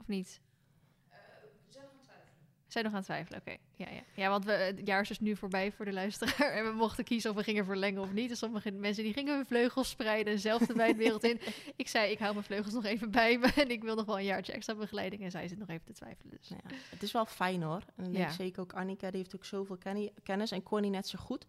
[0.00, 0.40] Of niet?
[2.74, 3.56] Zijn nog aan het twijfelen, oké.
[3.76, 4.00] Ja, ja.
[4.14, 6.50] ja, want we, het jaar is dus nu voorbij voor de luisteraar.
[6.56, 8.30] En we mochten kiezen of we gingen verlengen of niet.
[8.30, 11.40] En sommige mensen die gingen hun vleugels spreiden en zelf de wijdwereld in.
[11.76, 13.52] Ik zei, ik hou mijn vleugels nog even bij me.
[13.62, 15.22] En ik wil nog wel een jaartje extra begeleiding.
[15.22, 16.36] En zij zit nog even te twijfelen.
[16.38, 16.48] Dus.
[16.48, 17.82] Nou ja, het is wel fijn hoor.
[17.96, 18.30] En Ja.
[18.30, 20.50] zeker ook Annika, die heeft ook zoveel kenni- kennis.
[20.50, 21.46] En Connie net zo goed.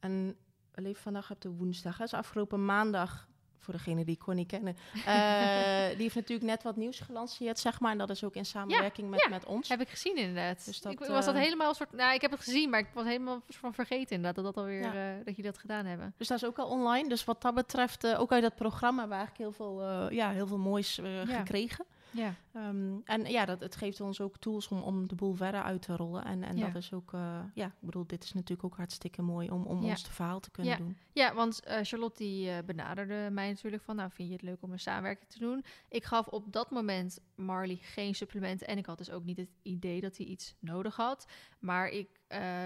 [0.00, 0.36] En
[0.72, 1.96] we leven vandaag op de woensdag.
[1.98, 2.04] hè.
[2.04, 3.28] Dus afgelopen maandag,
[3.64, 7.92] voor degene die Connie kennen, eh, die heeft natuurlijk net wat nieuws gelanceerd, zeg maar.
[7.92, 9.28] En dat is ook in samenwerking met, ja.
[9.28, 9.68] met ons.
[9.68, 10.64] Heb ik gezien inderdaad.
[10.64, 11.92] Dus dat, ik was dat eh, helemaal een soort...
[11.92, 14.80] Nou, ik heb het gezien, maar ik was helemaal van vergeten inderdaad dat, dat, alweer,
[14.94, 14.94] Ja.
[14.94, 16.14] eh, dat jullie dat gedaan hebben.
[16.16, 17.08] Dus dat is ook al online.
[17.08, 20.46] Dus wat dat betreft, ook uit dat programma hebben we eigenlijk heel veel, ja, heel
[20.46, 21.84] veel moois gekregen.
[22.14, 22.34] Ja.
[22.52, 25.82] Ehm, en ja, dat, het geeft ons ook tools om, om de boel verder uit
[25.82, 26.24] te rollen.
[26.24, 26.66] En, en Ja.
[26.66, 29.82] dat is ook, eh, ja, ik bedoel, dit is natuurlijk ook hartstikke mooi om, om
[29.82, 29.88] Ja.
[29.90, 30.78] ons verhaal te kunnen Ja.
[30.78, 30.96] doen.
[31.12, 34.62] Ja, want eh, Charlotte die eh, benaderde mij natuurlijk van, nou vind je het leuk
[34.62, 35.64] om een samenwerking te doen?
[35.88, 39.50] Ik gaf op dat moment Marley geen supplementen en ik had dus ook niet het
[39.62, 41.26] idee dat hij iets nodig had.
[41.58, 42.20] Maar ik,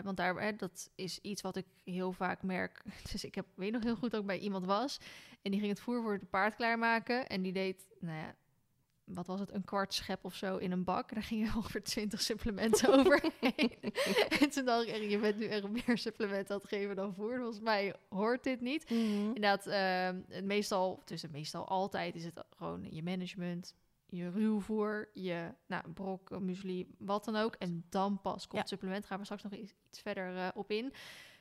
[0.05, 2.83] want daar, hè, dat is iets wat ik heel vaak merk.
[3.13, 4.99] Dus ik heb, weet nog heel goed dat ik bij iemand was
[5.43, 8.35] en die ging het voer voor het paard klaarmaken en die deed, nou ja,
[9.09, 11.15] wat was het, een kwart schep of zo in een bak.
[11.15, 13.79] Daar gingen ongeveer 20 supplementen overheen.
[14.41, 17.37] en toen dacht ik, je bent nu echt meer supplementen aan het geven dan voer.
[17.37, 18.85] Volgens mij hoort dit niet.
[18.91, 23.75] Inderdaad, ehm, het meestal, tussen meestal altijd is het gewoon je management,
[24.07, 27.55] je ruwvoer, je nou, brok, muesli, wat dan ook.
[27.55, 28.69] En dan pas komt Ja.
[28.69, 29.07] supplement.
[29.07, 30.93] Gaan we straks nog iets, iets verder eh, op in.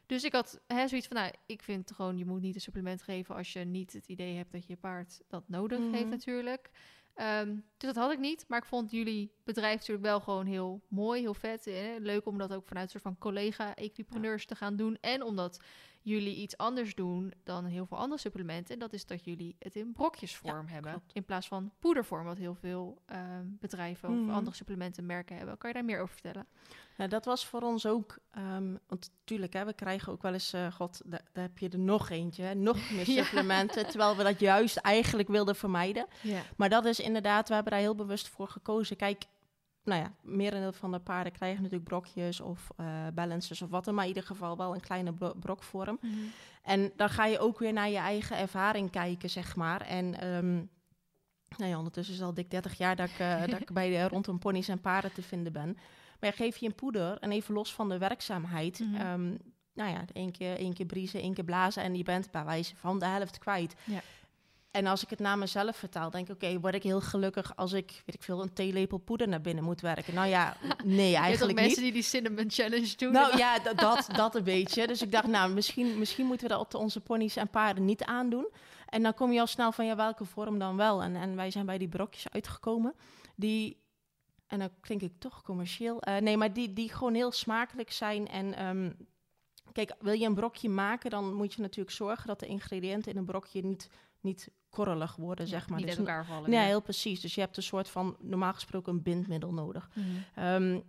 [0.05, 3.01] Dus ik had hè, zoiets van, nou, ik vind gewoon, je moet niet een supplement
[3.01, 6.09] geven als je niet het idee hebt dat je paard dat nodig heeft Mhm.
[6.09, 6.69] natuurlijk.
[7.17, 10.81] Ehm, dus dat had ik niet, maar ik vond jullie bedrijf natuurlijk wel gewoon heel
[10.87, 11.67] mooi, heel vet.
[11.67, 14.97] eh, leuk om dat ook vanuit een soort van collega-equipreneurs te gaan doen.
[15.01, 15.59] En omdat
[16.09, 18.73] jullie iets anders doen dan heel veel andere supplementen.
[18.73, 20.91] En dat is dat jullie het in brokjesvorm hebben.
[20.91, 21.13] klopt.
[21.13, 24.29] In plaats van poedervorm, wat heel veel ehm, bedrijven of Mhm.
[24.29, 25.57] andere supplementenmerken hebben.
[25.57, 26.47] Kan je daar meer over vertellen?
[26.97, 30.53] Nou, dat was voor ons ook, ehm, want natuurlijk, hè, we krijgen ook wel eens,
[30.53, 33.23] eh, god, da- daar heb je er nog eentje, hè, nog meer Ja.
[33.23, 36.05] supplementen, terwijl we dat juist eigenlijk wilden vermijden.
[36.21, 36.41] Ja.
[36.57, 38.95] Maar dat is inderdaad, we hebben daar heel bewust voor gekozen.
[38.97, 39.23] Kijk,
[39.87, 43.93] nou ja, merendeel van de paarden krijgen natuurlijk brokjes of eh balancers of wat dan,
[43.93, 45.99] maar in ieder geval wel een kleine bro- brokvorm.
[46.63, 49.81] En dan ga je ook weer naar je eigen ervaring kijken, zeg maar.
[49.81, 50.55] En ehm,
[51.57, 53.89] nou ja, ondertussen is het al dik 30 jaar dat ik, eh, dat ik bij
[53.89, 55.77] de, rondom ponies en paarden te vinden ben.
[56.19, 58.79] Maar ja, geef je een poeder en even los van de werkzaamheid.
[58.79, 59.35] Ehm,
[59.73, 62.75] nou ja, één keer, één keer briezen, één keer blazen en je bent bij wijze
[62.75, 63.75] van de helft kwijt.
[63.83, 64.01] Ja.
[64.71, 67.73] En als ik het naar mezelf vertaal, denk ik, oké, word ik heel gelukkig als
[67.73, 70.13] ik, weet ik veel, een theelepel poeder naar binnen moet werken.
[70.13, 71.93] Nou ja, nee, eigenlijk mensen niet.
[71.93, 73.11] die die cinnamon challenge doen.
[73.11, 74.87] Nou ja, dat, dat een beetje.
[74.87, 78.03] Dus ik dacht, nou, misschien, misschien moeten we dat op onze ponies en paarden niet
[78.03, 78.47] aandoen.
[78.85, 81.03] En dan kom je al snel van, ja, welke vorm dan wel?
[81.03, 82.93] En, en wij zijn bij die brokjes uitgekomen,
[83.35, 83.81] die,
[84.47, 88.27] en dan klink ik toch commercieel, eh, nee, maar die, die gewoon heel smakelijk zijn
[88.27, 88.53] en...
[88.53, 88.91] ehm,
[89.71, 93.17] Kijk, wil je een brokje maken, dan moet je natuurlijk zorgen dat de ingrediënten in
[93.17, 93.89] een brokje niet,
[94.27, 95.77] niet korrelig worden, zeg maar.
[95.79, 96.49] Niet Dus elkaar vallen.
[96.49, 96.65] Nee, ja.
[96.65, 97.19] heel precies.
[97.21, 99.89] Dus je hebt een soort van, normaal gesproken, een bindmiddel nodig.
[99.93, 100.05] Mhm.
[100.35, 100.79] Ehm,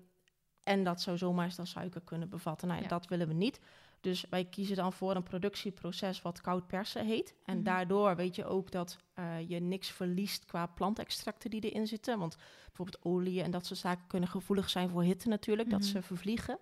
[0.63, 2.69] en dat zou zomaar eens dan suiker kunnen bevatten.
[2.69, 2.93] Nou, ja, Ja.
[2.99, 3.61] dat willen we niet.
[4.01, 7.35] Dus wij kiezen dan voor een productieproces wat koud persen heet.
[7.45, 7.65] En Mhm.
[7.65, 12.19] daardoor weet je ook dat eh, je niks verliest qua plantextracten die erin zitten.
[12.19, 15.89] Want bijvoorbeeld olie en dat soort zaken kunnen gevoelig zijn voor hitte natuurlijk, dat Mhm.
[15.89, 16.59] ze vervliegen.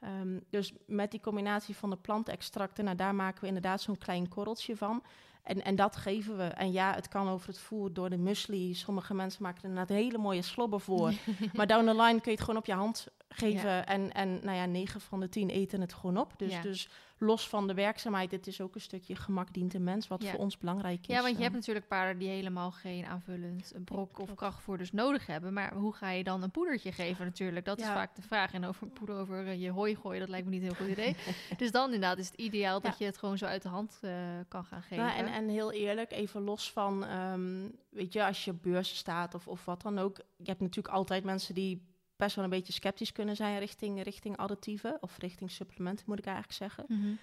[0.00, 4.28] Ehm, dus met die combinatie van de plantextracten, nou, daar maken we inderdaad zo'n klein
[4.28, 5.02] korreltje van.
[5.46, 6.44] En, en dat geven we.
[6.44, 8.74] En ja, het kan over het voer door de muesli.
[8.74, 11.12] Sommige mensen maken er inderdaad hele mooie slobben voor.
[11.54, 13.70] maar down the line kun je het gewoon op je hand geven.
[13.70, 13.86] Ja.
[13.86, 16.32] En, en nou ja, 9 van de 10 eten het gewoon op.
[16.36, 16.60] Dus, Ja.
[16.62, 20.22] dus los van de werkzaamheid, het is ook een stukje gemak dient de mens, wat
[20.22, 20.30] Ja.
[20.30, 21.06] voor ons belangrijk is.
[21.06, 21.42] Ja, want je eh.
[21.42, 25.52] hebt natuurlijk paarden die helemaal geen aanvullend brok of krachtvoerders nodig hebben.
[25.52, 27.64] Maar hoe ga je dan een poedertje geven natuurlijk?
[27.64, 27.92] Dat is Ja.
[27.94, 28.52] vaak de vraag.
[28.52, 30.92] En over poeder over eh, je hooi gooien, dat lijkt me niet een heel goed
[30.98, 31.16] idee.
[31.58, 32.96] dus dan inderdaad is het ideaal dat Ja.
[32.98, 34.10] je het gewoon zo uit de hand eh,
[34.48, 35.04] kan gaan geven.
[35.04, 39.34] Nou, en, en heel eerlijk, even los van, ehm, weet je, als je beurzen staat
[39.34, 40.16] of, of wat dan ook.
[40.36, 44.36] Je hebt natuurlijk altijd mensen die best wel een beetje sceptisch kunnen zijn richting, richting
[44.36, 46.84] additieven of richting supplementen, moet ik eigenlijk zeggen.
[46.88, 47.14] Mhm.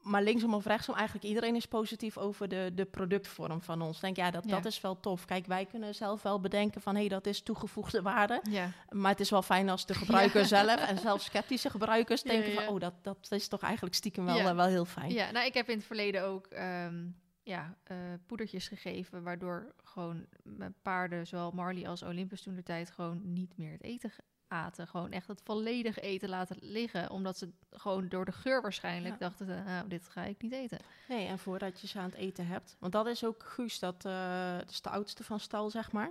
[0.00, 4.00] Maar linksom of rechtsom, eigenlijk iedereen is positief over de, de productvorm van ons.
[4.00, 4.50] Denk ja, dat, Ja.
[4.50, 5.24] dat is wel tof.
[5.24, 8.40] Kijk, wij kunnen zelf wel bedenken van hé, hey, dat is toegevoegde waarde.
[8.50, 8.70] Ja.
[8.88, 12.68] Maar het is wel fijn als de gebruiker zelf en zelfs sceptische gebruikers denken van
[12.68, 15.10] oh, dat, dat is toch eigenlijk stiekem wel, wel heel fijn.
[15.12, 17.06] ja, nou ik heb in het verleden ook ehm,
[17.44, 22.90] ja, eh, poedertjes gegeven, waardoor gewoon mijn paarden, zowel Marley als Olympus toen de tijd,
[22.90, 24.12] gewoon niet meer het eten
[24.48, 24.86] aten.
[24.86, 29.20] Gewoon echt het volledige eten laten liggen, omdat ze gewoon door de geur waarschijnlijk Ja.
[29.20, 30.78] dachten, nou, dit ga ik niet eten.
[31.08, 32.76] Nee, en voordat je ze aan het eten hebt.
[32.78, 36.10] Want dat is ook Guus, dat, eh, dat is de oudste van stal, zeg maar.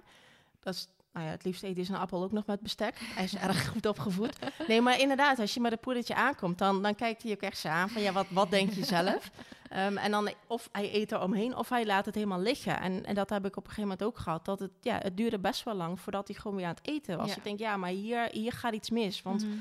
[0.60, 2.96] Dat is, nou ja, het liefst eten is een appel ook nog met bestek.
[3.16, 4.38] Hij is erg goed opgevoed.
[4.68, 7.58] Nee, maar inderdaad, als je met een poedertje aankomt, dan, dan kijkt hij ook echt
[7.58, 9.32] zo aan van, ja, wat, wat denk je zelf?
[9.70, 12.80] Ehm, en dan of hij eet er omheen of hij laat het helemaal liggen.
[12.80, 14.46] En, en dat heb ik op een gegeven moment ook gehad.
[14.46, 17.18] Dat het, ja, het duurde best wel lang voordat hij gewoon weer aan het eten
[17.18, 17.30] was.
[17.30, 17.36] Ja.
[17.36, 19.22] Ik denk, ja, maar hier, hier gaat iets mis.
[19.22, 19.56] Want Mhm.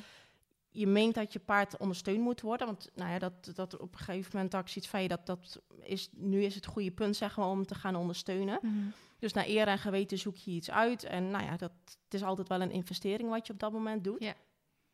[0.70, 2.66] je meent dat je paard ondersteund moet worden.
[2.66, 5.26] Want nou ja, dat, dat op een gegeven moment had ik zoiets van je dat,
[5.26, 8.58] dat is nu is het goede punt zeg maar, om te gaan ondersteunen.
[8.62, 8.74] Mhm.
[9.22, 11.04] Dus naar eer en geweten zoek je iets uit.
[11.04, 11.72] En nou ja, dat
[12.04, 14.22] het is altijd wel een investering wat je op dat moment doet.
[14.22, 14.34] Ja.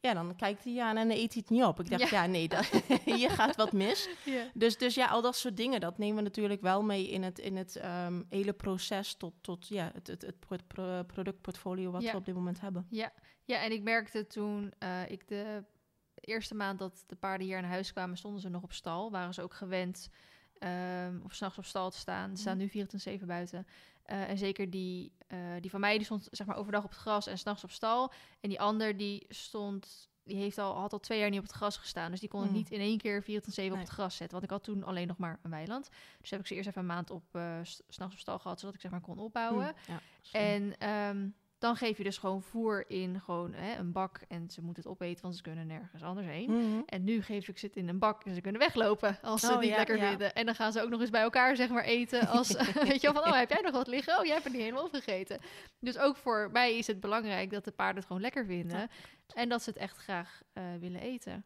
[0.00, 1.80] Ja, dan kijkt hij aan en dan eet hij het niet op.
[1.80, 2.66] Ik dacht, ja, nee, dat,
[3.16, 4.08] hier gaat wat mis.
[4.24, 4.42] Ja.
[4.54, 7.38] Dus, dus ja, al dat soort dingen, dat nemen we natuurlijk wel mee in het,
[7.38, 12.02] in het ehm, hele proces tot, tot ja, het, het, het pro- pro- productportfolio wat
[12.02, 12.10] Ja.
[12.10, 12.86] we op dit moment hebben.
[12.90, 13.12] Ja,
[13.44, 15.64] ja, en ik merkte toen eh, ik de
[16.14, 19.10] eerste maand dat de paarden hier naar huis kwamen, stonden ze nog op stal.
[19.10, 20.08] Waren ze ook gewend
[20.58, 22.36] ehm of s'nachts op stal te staan.
[22.36, 22.70] Ze staan nu
[23.20, 23.66] 24-7 buiten.
[24.08, 26.98] Eh, en zeker die, eh, die van mij, die stond zeg maar overdag op het
[26.98, 28.12] gras en s'nachts op stal.
[28.40, 31.54] En die ander, die stond, die heeft al, had al twee jaar niet op het
[31.54, 32.10] gras gestaan.
[32.10, 32.56] Dus die kon ik Mm.
[32.56, 34.30] niet in één keer 24-7 op het gras zetten.
[34.38, 35.88] Want ik had toen alleen nog maar een weiland.
[36.20, 37.24] Dus heb ik ze eerst even een maand op,
[37.62, 39.74] s- s'nachts op stal gehad, zodat ik zeg maar kon opbouwen.
[39.86, 40.00] Hm, ja.
[40.32, 44.20] En ehm, dan geef je dus gewoon voer in gewoon hè, een bak.
[44.28, 46.50] En ze moeten het opeten, want ze kunnen nergens anders heen.
[46.50, 46.80] Mhm.
[46.86, 49.46] En nu geef ik ze het in een bak en ze kunnen weglopen als ze
[49.46, 50.08] Oh, het niet ja, lekker ja.
[50.08, 50.34] vinden.
[50.34, 52.28] En dan gaan ze ook nog eens bij elkaar zeg maar eten.
[52.28, 52.48] Als,
[52.88, 54.18] weet je wel, van, oh, heb jij nog wat liggen?
[54.18, 55.40] Oh, jij hebt het niet helemaal opgegeten.
[55.80, 58.78] Dus ook voor mij is het belangrijk dat de paarden het gewoon lekker vinden.
[58.78, 58.88] Ja,
[59.34, 61.44] en dat ze het echt graag eh, willen eten.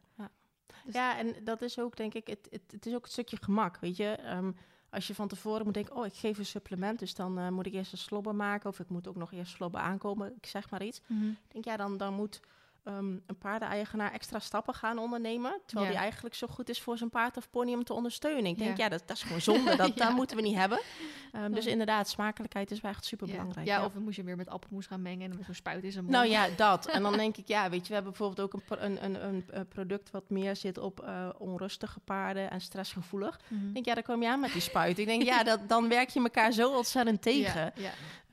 [0.85, 3.37] Dus- Ja, en dat is ook, denk ik, het, het, het is ook een stukje
[3.41, 4.11] gemak, weet je.
[4.11, 4.51] Ehm,
[4.93, 7.65] als je van tevoren moet denken, oh, ik geef een supplement, dus dan eh, moet
[7.65, 10.69] ik eerst een slobber maken, of ik moet ook nog eerst slobber aankomen, ik zeg
[10.69, 11.01] maar iets.
[11.47, 12.39] Ik denk, ja, dan, dan moet
[12.83, 15.93] ehm, een paardeneigenaar extra stappen gaan ondernemen, terwijl Ja.
[15.93, 18.45] die eigenlijk zo goed is voor zijn paard of pony om te ondersteunen.
[18.45, 18.83] Ik denk, Ja.
[18.83, 20.79] ja, dat, dat is gewoon zonde, dat, dat moeten we niet hebben.
[21.31, 23.33] Ehm, dus inderdaad, smakelijkheid is wel echt super Ja.
[23.33, 23.67] belangrijk.
[23.67, 26.03] Ja, of dan moest je weer met appelmoes gaan mengen en met zo'n spuit zijn
[26.03, 26.15] mond.
[26.15, 26.85] Nou ja, dat.
[26.87, 29.43] En dan denk ik, ja, weet je, we hebben bijvoorbeeld ook een, een, een, een,
[29.49, 33.39] eh, product wat meer zit op eh, onrustige paarden en stressgevoelig.
[33.47, 33.67] Mhm.
[33.67, 34.97] Ik denk, ja, dan kom je aan met die spuit.
[34.99, 37.73] Ik denk, ja, dat, dan werk je elkaar zo ontzettend tegen.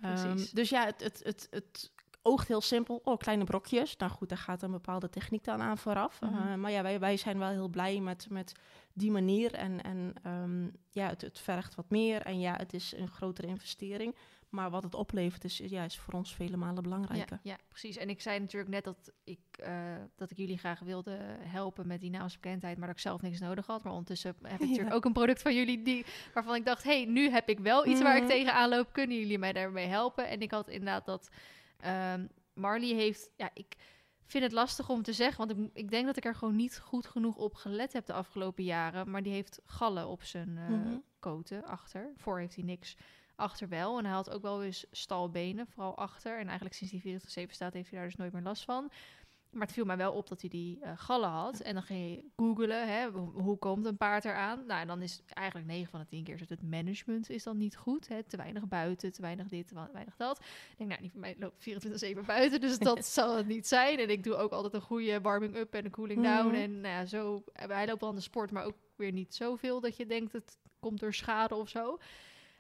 [0.01, 0.51] Precies.
[0.51, 1.91] dus ja, het, het, het, het
[2.23, 3.01] oogt heel simpel.
[3.05, 3.97] Oh, kleine brokjes.
[3.97, 6.21] Nou goed, daar gaat een bepaalde techniek dan aan vooraf.
[6.21, 6.35] Mhm.
[6.35, 8.53] Eh, maar ja, wij, wij zijn wel heel blij met, met
[8.93, 9.55] die manier.
[9.55, 12.23] En, en ehm, ja, het, het vergt wat meer.
[12.23, 14.15] En ja, het is een grotere investering.
[14.49, 17.39] Maar wat het oplevert is, ja, is voor ons vele malen belangrijker.
[17.43, 17.97] Ja, ja, precies.
[17.97, 19.73] En ik zei natuurlijk net dat ik, eh,
[20.17, 23.67] dat ik jullie graag wilde helpen met die naamsbekendheid, maar dat ik zelf niks nodig
[23.67, 23.83] had.
[23.83, 26.05] Maar ondertussen heb ik natuurlijk ook een product van jullie die,
[26.35, 28.31] waarvan ik dacht, hey, nu heb ik wel iets waar ik Mhm.
[28.31, 28.93] tegenaan loop.
[28.93, 30.29] Kunnen jullie mij daarmee helpen?
[30.29, 31.29] En ik had inderdaad dat
[31.81, 33.77] ehm, Marley heeft, ja, ik
[34.27, 36.79] vind het lastig om te zeggen, want ik, ik denk dat ik er gewoon niet
[36.79, 39.11] goed genoeg op gelet heb de afgelopen jaren.
[39.11, 40.97] Maar die heeft gallen op zijn, Mhm.
[41.19, 42.13] koten achter.
[42.17, 42.97] Voor heeft hij niks,
[43.37, 43.99] achter wel.
[43.99, 46.39] En hij had ook wel eens stalbenen, vooral achter.
[46.39, 48.91] En eigenlijk sinds die 47 staat heeft hij daar dus nooit meer last van.
[49.51, 51.61] Maar het viel mij wel op dat hij die uh, gallen had.
[51.61, 54.67] En dan ging je googelen, hè, hoe komt een paard eraan?
[54.67, 57.57] Nou, en dan is eigenlijk 9 van de 10 keer dat het management is dan
[57.57, 58.09] niet goed.
[58.09, 58.23] Hè?
[58.23, 60.39] Te weinig buiten, te weinig dit, te weinig dat.
[60.71, 61.69] Ik denk, nou, die van mij loopt
[62.23, 63.99] 24-7 buiten, dus dat zal het niet zijn.
[63.99, 66.49] En ik doe ook altijd een goede warming-up en een cooling down.
[66.49, 66.55] Mm.
[66.55, 69.81] En nou ja, zo, hij loopt wel aan de sport, maar ook weer niet zoveel
[69.81, 71.99] dat je denkt, het komt door schade of zo.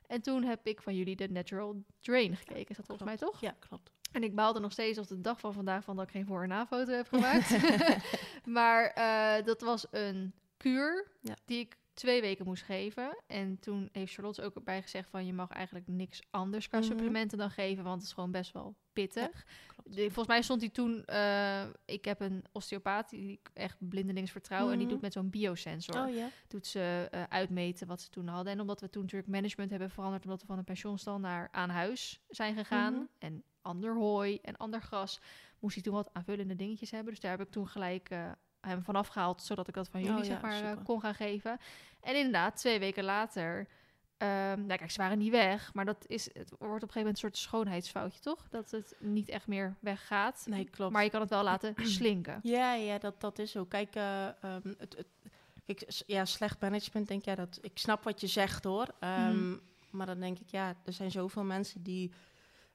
[0.06, 2.68] En toen heb ik van jullie de Natural Drain gekeken.
[2.68, 3.40] Is dat volgens mij toch?
[3.40, 3.90] Ja, klopt.
[4.12, 6.42] En ik baalde nog steeds op de dag van vandaag van dat ik geen voor-
[6.42, 7.56] en na-foto heb gemaakt.
[8.58, 11.34] maar uh, dat was een kuur ja.
[11.44, 13.22] die ik twee weken moest geven.
[13.26, 15.26] En toen heeft Charlotte ook erbij gezegd van...
[15.26, 16.92] je mag eigenlijk niks anders qua mm -hmm.
[16.92, 17.84] supplementen dan geven...
[17.84, 19.46] want het is gewoon best wel pittig.
[19.84, 21.04] Ja, volgens mij stond hij toen...
[21.06, 24.58] Uh, ik heb een osteopaat die ik echt blindelings vertrouw...
[24.58, 24.72] Mm -hmm.
[24.72, 24.94] en die Mhm.
[24.94, 26.08] doet met zo'n biosensor...
[26.08, 28.52] Oh doet ze uh, uitmeten wat ze toen hadden.
[28.52, 30.24] En omdat we toen natuurlijk management hebben veranderd...
[30.24, 32.92] omdat we van een pensioenstal naar aan huis zijn gegaan...
[32.92, 33.04] Mhm.
[33.18, 35.20] en ander hooi en ander gras...
[35.58, 37.12] moest hij toen wat aanvullende dingetjes hebben.
[37.12, 38.10] Dus daar heb ik toen gelijk...
[38.10, 40.84] Uh, hem vanaf gehaald, zodat ik dat van jullie Oh ja, zeg maar uh, super.
[40.84, 41.58] kon gaan geven.
[42.00, 46.24] En inderdaad, twee weken later, um, nou kijk, ze waren niet weg, maar dat is,
[46.24, 48.48] het wordt op een gegeven moment een soort schoonheidsfoutje, toch?
[48.48, 50.46] Dat het niet echt meer weggaat.
[50.48, 50.92] Nee, klopt.
[50.92, 52.40] Maar je kan het wel laten slinken.
[52.42, 53.64] Ja, ja, dat, dat is zo.
[53.64, 55.06] Kijk, uh, um, het, het,
[55.64, 58.86] kijk, ja, slecht management, denk ja, dat ik snap wat je zegt hoor.
[59.00, 59.60] Um, mm.
[59.90, 62.12] Maar dan denk ik, ja, er zijn zoveel mensen die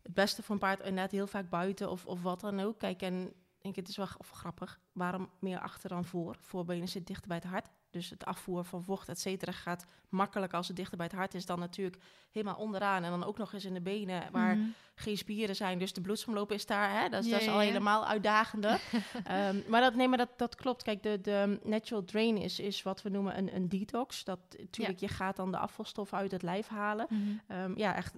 [0.06, 2.80] het beste van paard inderdaad heel vaak buiten of, of wat dan ook.
[2.80, 4.80] Kijk, en denk het is wel of grappig.
[4.92, 6.36] Waarom meer achter dan voor?
[6.40, 7.70] Voorbenen zit dichter bij het hart.
[7.90, 11.34] Dus het afvoer van vocht, et cetera, gaat makkelijk als het dichter bij het hart
[11.34, 11.46] is.
[11.46, 13.04] Dan natuurlijk helemaal onderaan.
[13.04, 14.74] En dan ook nog eens in de benen, waar mm.
[14.96, 15.80] geen spieren zijn.
[15.80, 17.02] Dus de bloedsomloop is daar.
[17.02, 17.10] Hè?
[17.10, 17.68] Dat, is, ja, dat is al ja.
[17.68, 18.82] helemaal uitdagender.
[19.32, 20.84] um, maar dat, nee, maar dat, dat klopt.
[20.84, 24.24] Kijk, de, de natural drain is, is wat we noemen een, een detox.
[24.24, 25.08] Dat natuurlijk, ja.
[25.08, 27.08] je gaat dan de afvalstof uit het lijf halen.
[27.10, 27.42] Mm.
[27.52, 28.14] Um, ja, echt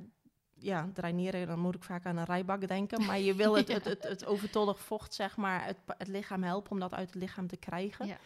[0.59, 3.05] ja, draineren, dan moet ik vaak aan een rijbak denken.
[3.05, 3.73] Maar je wil het, ja.
[3.73, 7.21] het, het, het, overtollig vocht, zeg maar, het, het lichaam helpen om dat uit het
[7.21, 8.07] lichaam te krijgen.
[8.07, 8.17] Ja.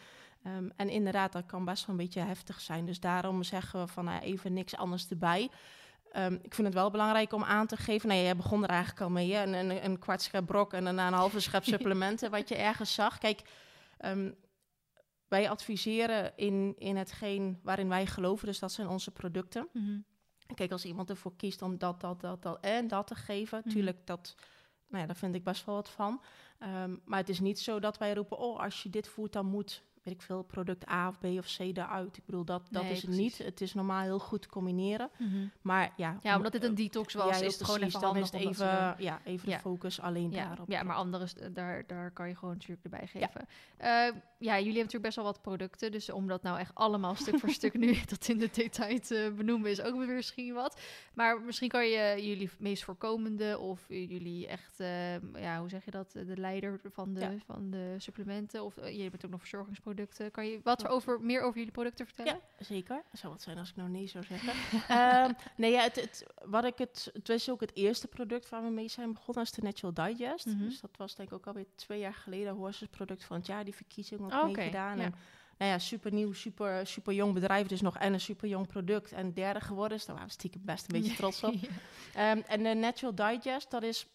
[0.46, 2.86] Um, en inderdaad, dat kan best wel een beetje heftig zijn.
[2.86, 5.50] Dus daarom zeggen we van uh, even niks anders erbij.
[6.16, 8.08] Um, ik vind het wel belangrijk om aan te geven.
[8.08, 9.42] Nou, jij begon er eigenlijk al mee, hè?
[9.42, 12.94] Een, een, een kwart schep brok en daarna een halve schep supplementen, wat je ergens
[12.94, 13.18] zag.
[13.18, 13.42] Kijk,
[14.04, 14.34] um,
[15.28, 19.68] wij adviseren in, in hetgeen waarin wij geloven, dus dat zijn onze producten.
[19.72, 20.04] Mm -hmm.
[20.54, 23.66] Kijk, als iemand ervoor kiest om dat, dat, dat, dat en dat te geven, Mhm.
[23.66, 24.02] natuurlijk, mm.
[24.04, 24.34] dat,
[24.86, 26.22] nou ja, daar vind ik best wel wat van.
[26.84, 29.46] Um, maar het is niet zo dat wij roepen, oh, als je dit voert, dan
[29.46, 32.16] moet, weet ik veel, product A of B of C eruit.
[32.16, 33.38] Ik bedoel, dat, dat Nee, is het precies.
[33.38, 33.46] niet.
[33.46, 35.10] Het is normaal heel goed te combineren.
[35.18, 35.46] Mhm.
[35.62, 38.22] Maar ja, Ja, omdat dit een detox was, ja, is het gewoon even dan is
[38.30, 39.56] het dat even, ja, even Ja.
[39.56, 40.70] de focus alleen Ja, daarop.
[40.70, 43.46] ja, maar andere, st- daar, daar kan je gewoon natuurlijk erbij geven.
[43.78, 43.90] Ja.
[43.92, 45.90] ja, jullie hebben natuurlijk best wel wat producten.
[45.92, 49.32] Dus om dat nou echt allemaal stuk voor stuk nu tot in de detail te
[49.36, 50.80] benoemen is ook weer misschien wat.
[51.14, 55.90] Maar misschien kan je jullie meest voorkomende of jullie echt, uh, ja, hoe zeg je
[55.90, 58.64] dat, de leider van de, van de supplementen.
[58.64, 59.90] Of uh, je bent ook nog verzorgingsproducten.
[60.30, 62.40] Kan je wat over, meer over jullie producten vertellen?
[62.58, 63.02] Ja, zeker.
[63.10, 64.54] Het zou wat zijn als ik nou nee zou zeggen.
[65.26, 68.62] um, nee, ja, het, het, wat ik het, het was ook het eerste product waar
[68.62, 70.46] we mee zijn begonnen, is de Natural Digest.
[70.46, 70.58] Mhm.
[70.58, 73.64] Dus dat was denk ik ook alweer twee jaar geleden Horses product van het jaar,
[73.64, 74.98] die verkiezing ook Oh, oké, meegedaan.
[74.98, 75.04] ja.
[75.04, 75.14] En
[75.58, 79.12] nou ja, super nieuw, super, super jong bedrijf, dus nog en een super jong product.
[79.12, 81.54] En derde geworden is, daar waren we stiekem best een beetje trots op.
[82.14, 82.30] Ja.
[82.30, 84.06] Um, en de Natural Digest, dat is,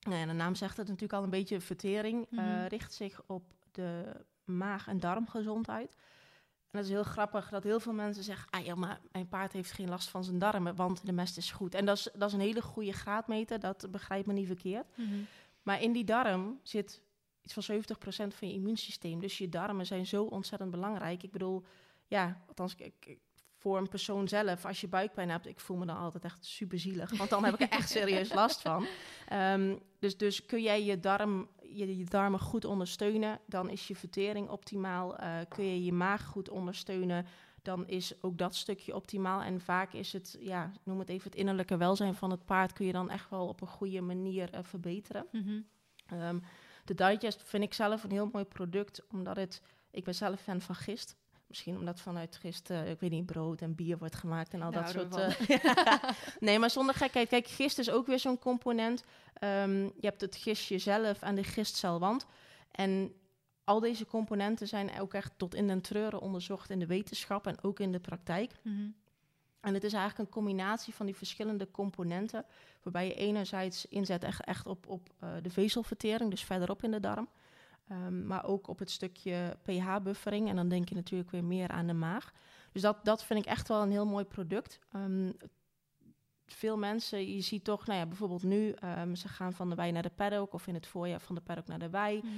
[0.00, 2.26] nou ja, de naam zegt het natuurlijk al een beetje, vertering.
[2.30, 2.44] Mhm.
[2.44, 4.16] uh, richt zich op de
[4.48, 5.96] maag- en darmgezondheid.
[6.70, 8.50] En dat is heel grappig dat heel veel mensen zeggen...
[8.50, 11.50] ah ja, maar mijn paard heeft geen last van zijn darmen, want de mest is
[11.50, 11.74] goed.
[11.74, 14.86] En dat is, dat is een hele goede graadmeter, dat begrijpt me niet verkeerd.
[14.94, 15.18] Mhm.
[15.62, 17.02] Maar in die darm zit
[17.42, 19.20] iets van 70% van je immuunsysteem.
[19.20, 21.22] Dus je darmen zijn zo ontzettend belangrijk.
[21.22, 21.64] Ik bedoel,
[22.06, 23.18] ja, althans, ik,
[23.58, 26.78] voor een persoon zelf, als je buikpijn hebt, ik voel me dan altijd echt super
[26.78, 27.16] zielig.
[27.16, 28.86] Want dan heb ik er echt serieus last van.
[29.32, 33.96] Um, dus, dus kun jij je, darm, je, je darmen goed ondersteunen, dan is je
[33.96, 35.20] vertering optimaal.
[35.20, 37.26] Uh, kun je je maag goed ondersteunen,
[37.62, 39.42] dan is ook dat stukje optimaal.
[39.42, 42.86] En vaak is het, ja, noem het even het innerlijke welzijn van het paard, kun
[42.86, 45.26] je dan echt wel op een goede manier uh, verbeteren.
[45.32, 46.22] Mm -hmm.
[46.22, 46.42] um,
[46.84, 50.60] de Digest vind ik zelf een heel mooi product, omdat het, ik ben zelf fan
[50.60, 51.16] van gist.
[51.48, 54.70] Misschien omdat vanuit gist, uh, ik weet niet, brood en bier wordt gemaakt en al
[54.70, 55.50] nou, dat soort...
[55.50, 55.58] Uh,
[56.40, 57.28] nee, maar zonder gekheid.
[57.28, 59.04] Kijk, gist is ook weer zo'n component.
[59.44, 62.26] Um, je hebt het gistje zelf en de gistcelwand.
[62.70, 63.12] En
[63.64, 67.62] al deze componenten zijn ook echt tot in den treuren onderzocht in de wetenschap en
[67.62, 68.52] ook in de praktijk.
[68.62, 68.94] Mm -hmm.
[69.60, 72.44] En het is eigenlijk een combinatie van die verschillende componenten,
[72.82, 77.00] waarbij je enerzijds inzet echt, echt op, op uh, de vezelvertering, dus verderop in de
[77.00, 77.28] darm.
[77.92, 80.48] Um, maar ook op het stukje pH-buffering.
[80.48, 82.32] En dan denk je natuurlijk weer meer aan de maag.
[82.72, 84.78] Dus dat, dat vind ik echt wel een heel mooi product.
[84.92, 85.30] Ehm,
[86.46, 89.92] veel mensen, je ziet toch, nou ja, bijvoorbeeld nu, ehm, ze gaan van de wei
[89.92, 92.18] naar de paddock of in het voorjaar van de paddock naar de wei.
[92.18, 92.28] Mhm.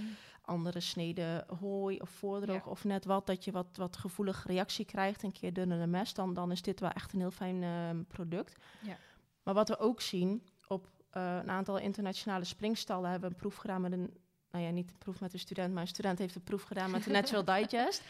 [0.43, 2.71] Andere sneden hooi of voordroog Ja.
[2.71, 6.35] of net wat, dat je wat, wat gevoelige reactie krijgt, een keer dunnere mest, dan,
[6.35, 8.57] dan is dit wel echt een heel fijn ehm, product.
[8.83, 8.97] Ja.
[9.43, 13.57] Maar wat we ook zien, op eh, een aantal internationale springstallen hebben we een proef
[13.57, 14.20] gedaan met een,
[14.51, 16.91] nou ja, niet een proef met een student, maar een student heeft een proef gedaan
[16.91, 18.03] met de Natural Digest.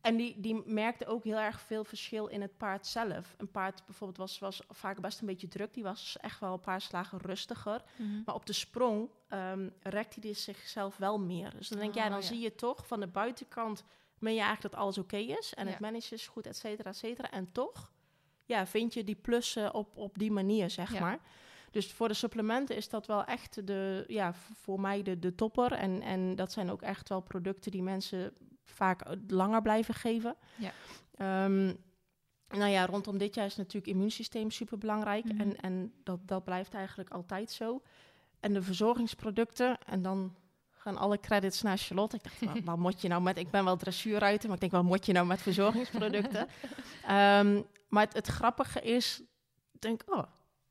[0.00, 3.34] En die, die merkte ook heel erg veel verschil in het paard zelf.
[3.38, 5.74] Een paard bijvoorbeeld was, was vaak best een beetje druk.
[5.74, 7.82] Die was echt wel een paar slagen rustiger.
[7.96, 8.22] Mhm.
[8.24, 11.52] Maar op de sprong ehm rekte hij zichzelf wel meer.
[11.56, 12.26] Dus dan denk jij, Oh, dan ja.
[12.26, 13.84] zie je toch van de buitenkant...
[14.18, 15.54] ben je eigenlijk dat alles oké is.
[15.54, 15.70] En Ja.
[15.70, 17.30] het managen is goed, et cetera, et cetera.
[17.30, 17.90] En toch
[18.44, 21.18] ja, vind je die plussen op, op die manier, zeg maar.
[21.70, 25.72] Dus voor de supplementen is dat wel echt de, ja, voor mij de, de topper.
[25.72, 28.32] En, en dat zijn ook echt wel producten die mensen
[28.64, 30.36] vaak eh, langer blijven geven.
[30.56, 30.72] Ja.
[31.14, 31.74] Ehm,
[32.48, 35.24] nou ja, rondom dit jaar is natuurlijk immuunsysteem super belangrijk.
[35.24, 35.40] Mhm.
[35.40, 37.82] En, en dat, dat blijft eigenlijk altijd zo.
[38.40, 40.34] En de verzorgingsproducten, en dan
[40.70, 42.16] gaan alle credits naar Charlotte.
[42.16, 43.38] Ik dacht, wat, wat moet je nou met...
[43.38, 46.48] Ik ben wel dressuurruiter, maar ik denk, wat moet je nou met verzorgingsproducten?
[47.06, 49.22] Ehm, maar het, het grappige is,
[49.72, 50.22] ik denk, oh,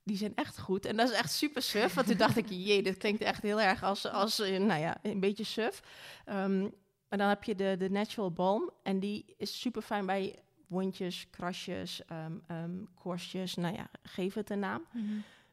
[0.10, 0.86] die zijn echt goed.
[0.86, 1.94] En dat is echt super suf.
[1.94, 4.98] Want toen dacht ik, jee, dit klinkt echt heel erg als, als eh, nou ja,
[5.02, 5.84] een beetje suf.
[6.26, 6.62] Ehm,
[7.10, 8.72] maar dan heb je de, de Natural Balm.
[8.84, 13.56] En die is super fijn bij wondjes, krasjes, ehm ehm, korstjes.
[13.56, 14.86] Nou ja, geef het een naam.
[14.92, 15.04] Mhm.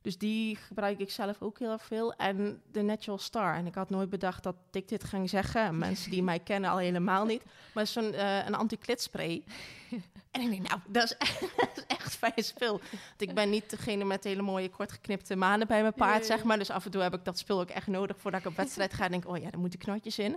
[0.07, 2.15] Dus die gebruik ik zelf ook heel erg veel.
[2.15, 3.55] En de Natural Star.
[3.55, 5.79] En ik had nooit bedacht dat ik dit ging zeggen.
[5.79, 7.43] Mensen die mij kennen al helemaal niet.
[7.75, 9.45] Maar zo'n eh, een anti-klitspray.
[10.31, 12.71] en ik denk, nou, dat is, echt, dat is echt fijn spul.
[12.91, 16.59] Want ik ben niet degene met hele mooie kortgeknipte manen bij mijn paard, zeg maar.
[16.59, 18.95] Dus af en toe heb ik dat spul ook echt nodig voordat ik op wedstrijd
[18.95, 19.05] ga.
[19.05, 20.37] En denk, oh ja, daar moeten knotjes in.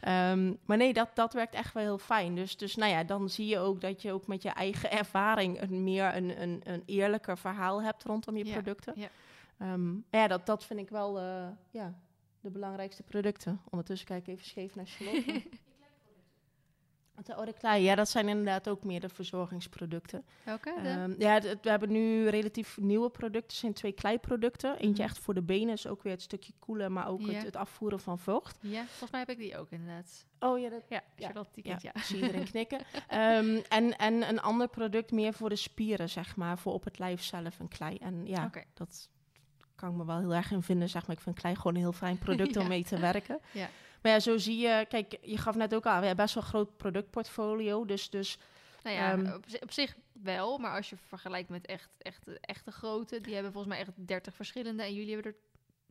[0.00, 2.34] Ehm, maar nee, dat, dat werkt echt wel heel fijn.
[2.34, 5.60] Dus, dus nou ja, dan zie je ook dat je ook met je eigen ervaring...
[5.60, 8.92] een meer een, een, een eerlijker verhaal hebt rondom je Ja, producten.
[8.96, 9.07] ja.
[9.58, 11.94] Ehm, ja, dat, dat vind ik wel eh, ja,
[12.40, 13.60] de belangrijkste producten.
[13.70, 15.42] Ondertussen kijk ik even scheef naar Charlotte.
[17.44, 20.24] De klei, ja, dat zijn inderdaad ook meer de verzorgingsproducten.
[20.44, 20.70] Welke?
[20.82, 23.56] Ehm, ja, we hebben nu relatief nieuwe producten.
[23.56, 24.70] Zijn twee kleiproducten.
[24.72, 25.12] Eentje Mhm.
[25.12, 28.00] echt voor de benen, is ook weer het stukje koelen, maar ook het, het afvoeren
[28.00, 28.58] van vocht.
[28.60, 30.26] ja, volgens mij heb ik die ook inderdaad.
[30.38, 31.94] Oh ja, dat Ja, Ja, die ja, kent, ja.
[31.94, 32.80] ik zie iedereen knikken.
[33.08, 36.98] Ehm, en, en een ander product meer voor de spieren, zeg maar, voor op het
[36.98, 37.96] lijf zelf een klei.
[37.96, 38.64] En ja, Oké.
[38.74, 39.08] dat
[39.78, 41.16] kan ik me wel heel erg in vinden, zeg maar.
[41.16, 43.40] Ik vind klei gewoon een heel fijn product om mee te werken.
[43.52, 43.68] Ja.
[44.02, 46.42] Maar ja, zo zie je, kijk, je gaf net ook al, we hebben best wel
[46.42, 48.38] een groot productportfolio, dus, dus
[48.82, 53.20] Nou ja, Ehm, op zich wel, maar als je vergelijkt met echt, echt, echte grote,
[53.20, 55.38] die hebben volgens mij echt 30 verschillende en jullie hebben er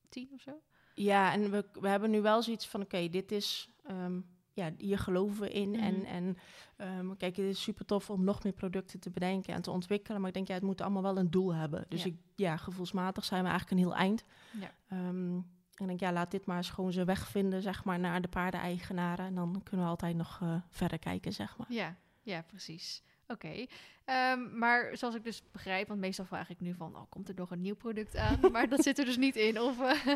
[0.10, 0.62] 10 of zo.
[0.94, 4.20] Ja, en we, we hebben nu wel zoiets van, oké, dit is, ehm,
[4.58, 5.80] ja, hier geloven we in.
[5.80, 6.06] En, Mhm.
[6.06, 6.38] en
[6.78, 10.20] ehm, kijk, het is super tof om nog meer producten te bedenken en te ontwikkelen.
[10.20, 11.86] Maar ik denk, ja, het moet allemaal wel een doel hebben.
[11.90, 12.10] Dus Ja.
[12.10, 14.24] ik, ja, gevoelsmatig zijn we eigenlijk een heel eind.
[14.60, 14.72] Ja.
[14.90, 15.34] Ehm,
[15.74, 18.22] en ik denk, ja, laat dit maar eens gewoon zijn weg vinden, zeg maar, naar
[18.22, 19.26] de paardeneigenaren.
[19.26, 21.68] En dan kunnen we altijd nog eh, verder kijken, zeg maar.
[21.74, 23.02] Ja, ja, precies.
[23.28, 23.66] Oké.
[24.06, 27.36] Ehm, maar zoals ik dus begrijp, want meestal vraag ik nu van, oh, komt er
[27.36, 28.40] nog een nieuw product aan?
[28.52, 29.60] maar dat zit er dus niet in.
[29.62, 30.14] Of, eh,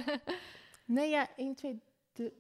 [0.86, 1.80] Nee, ja, 1, 2,
[2.14, 2.34] de...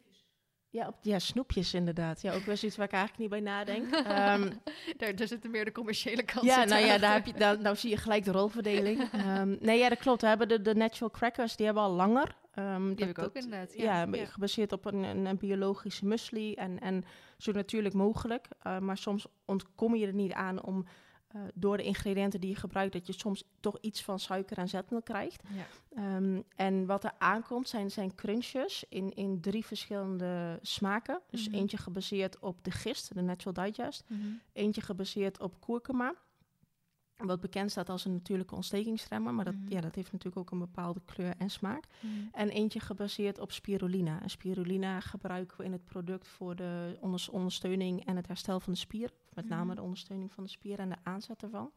[0.74, 2.22] Ja, op, ja, snoepjes inderdaad.
[2.22, 3.94] Ja, ook wel zoiets waar ik eigenlijk niet bij nadenk.
[3.94, 4.52] Ehm,
[4.98, 7.76] daar, daar zitten meer de commerciële kant Ja, nou ja, daar heb je, daar, nou
[7.76, 9.00] zie je gelijk de rolverdeling.
[9.12, 10.22] Ehm, nee, ja, dat klopt.
[10.22, 12.36] We hebben de, de natural crackers, die hebben al langer.
[12.54, 13.74] Ehm, Die dat- heb ik ook dat- inderdaad.
[13.78, 17.04] Ja, Ja, gebaseerd op een, een, een biologische muesli en, en
[17.38, 18.48] zo natuurlijk mogelijk.
[18.80, 20.86] Maar soms ontkom je er niet aan om
[21.34, 24.70] eh, door de ingrediënten die je gebruikt, dat je soms toch iets van suiker en
[24.70, 25.44] zetmeel krijgt.
[25.56, 25.65] Ja.
[25.96, 31.22] Ehm, en wat er aankomt zijn, zijn crunches in, in drie verschillende smaken.
[31.30, 31.58] Dus Mhm.
[31.58, 34.04] eentje gebaseerd op de gist, de natural digest.
[34.08, 34.20] Mhm.
[34.54, 36.13] Eentje gebaseerd op kurkuma.
[37.26, 39.34] Wat bekend staat als een natuurlijke ontstekingsremmer.
[39.34, 39.72] Maar dat, Mhm.
[39.74, 41.84] ja, dat heeft natuurlijk ook een bepaalde kleur en smaak.
[42.00, 42.14] Mhm.
[42.32, 44.22] En eentje gebaseerd op spirulina.
[44.22, 48.74] En spirulina gebruiken we in het product voor de onders- ondersteuning en het herstel van
[48.74, 49.10] de spier.
[49.34, 49.76] Met name Mhm.
[49.76, 51.72] de ondersteuning van de spier en de aanzet ervan.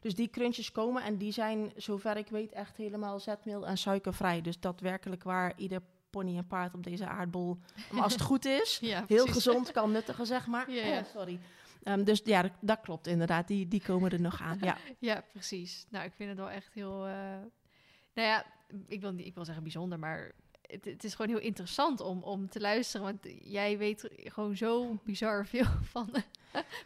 [0.00, 4.40] Dus die crunches komen en die zijn, zover ik weet, echt helemaal zetmeel en suikervrij.
[4.40, 7.58] Dus daadwerkelijk waar ieder pony en paard op deze aardbol,
[7.92, 10.68] maar als het goed is, Ja, heel gezond kan nuttigen, zeg maar.
[10.68, 11.38] Eh, sorry.
[11.86, 13.48] Ehm, dus ja, dat, dat klopt inderdaad.
[13.48, 14.58] Die, die komen er nog aan.
[14.60, 14.76] Ja.
[14.98, 15.86] Ja, precies.
[15.90, 17.06] Nou, ik vind het wel echt heel.
[17.06, 17.12] eh,
[18.14, 18.44] nou ja,
[18.86, 20.32] ik wil, niet, ik wil zeggen bijzonder, maar
[20.62, 23.06] het, het is gewoon heel interessant om, om te luisteren.
[23.06, 26.10] Want jij weet gewoon zo bizar veel van.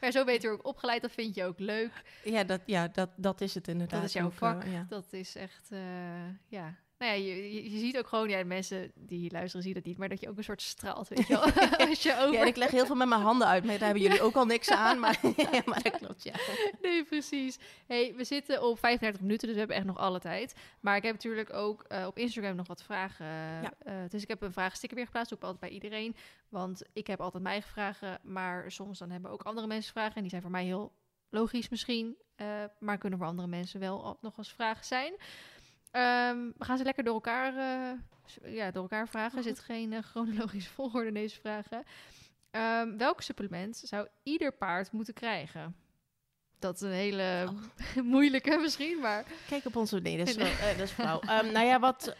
[0.01, 2.03] maar zo beter ook opgeleid, dat vind je ook leuk.
[2.24, 4.01] Ja, dat, ja dat, dat is het inderdaad.
[4.01, 4.64] Dat is jouw ook, vak.
[4.64, 4.86] ja.
[4.88, 6.74] Dat is echt, eh, ja.
[7.01, 9.98] Nou ja, je, je, je ziet ook gewoon, ja, mensen die luisteren zien dat niet,
[9.98, 11.42] maar dat je ook een soort straalt, weet je wel.
[11.88, 12.32] Als je over...
[12.32, 14.44] Ja, ik leg heel veel met mijn handen uit, maar daar hebben jullie ook al
[14.44, 14.98] niks aan.
[14.98, 15.18] Maar,
[15.53, 16.32] ja, maar dat klopt, ja.
[16.82, 17.59] Nee, precies.
[17.86, 20.55] Hey, we zitten op 35 minuten, dus we hebben echt nog alle tijd.
[20.80, 23.26] Maar ik heb natuurlijk ook eh, op Instagram nog wat vragen.
[23.26, 23.72] Ja.
[23.78, 26.16] Eh, dus ik heb een vragensticker weer geplaatst, ook altijd bij iedereen.
[26.48, 30.14] Want ik heb altijd mijn eigen vragen, maar soms dan hebben ook andere mensen vragen.
[30.14, 30.92] En die zijn voor mij heel
[31.30, 32.46] logisch misschien, eh,
[32.78, 35.14] maar kunnen voor andere mensen wel nog als vragen zijn.
[35.91, 39.38] Ehm, we gaan ze lekker door elkaar, eh, ja, door elkaar vragen.
[39.38, 41.84] Er zit geen eh, chronologische volgorde in deze vragen.
[42.51, 45.76] Ehm, welk supplement zou ieder paard moeten krijgen?
[46.59, 47.53] Dat is een hele
[48.03, 49.24] moeilijke misschien, maar...
[49.49, 50.01] Kijk op onze...
[50.01, 51.20] Nee, dat is, wel, eh, dat is flauw.
[51.20, 52.16] Ehm, nou ja, wat...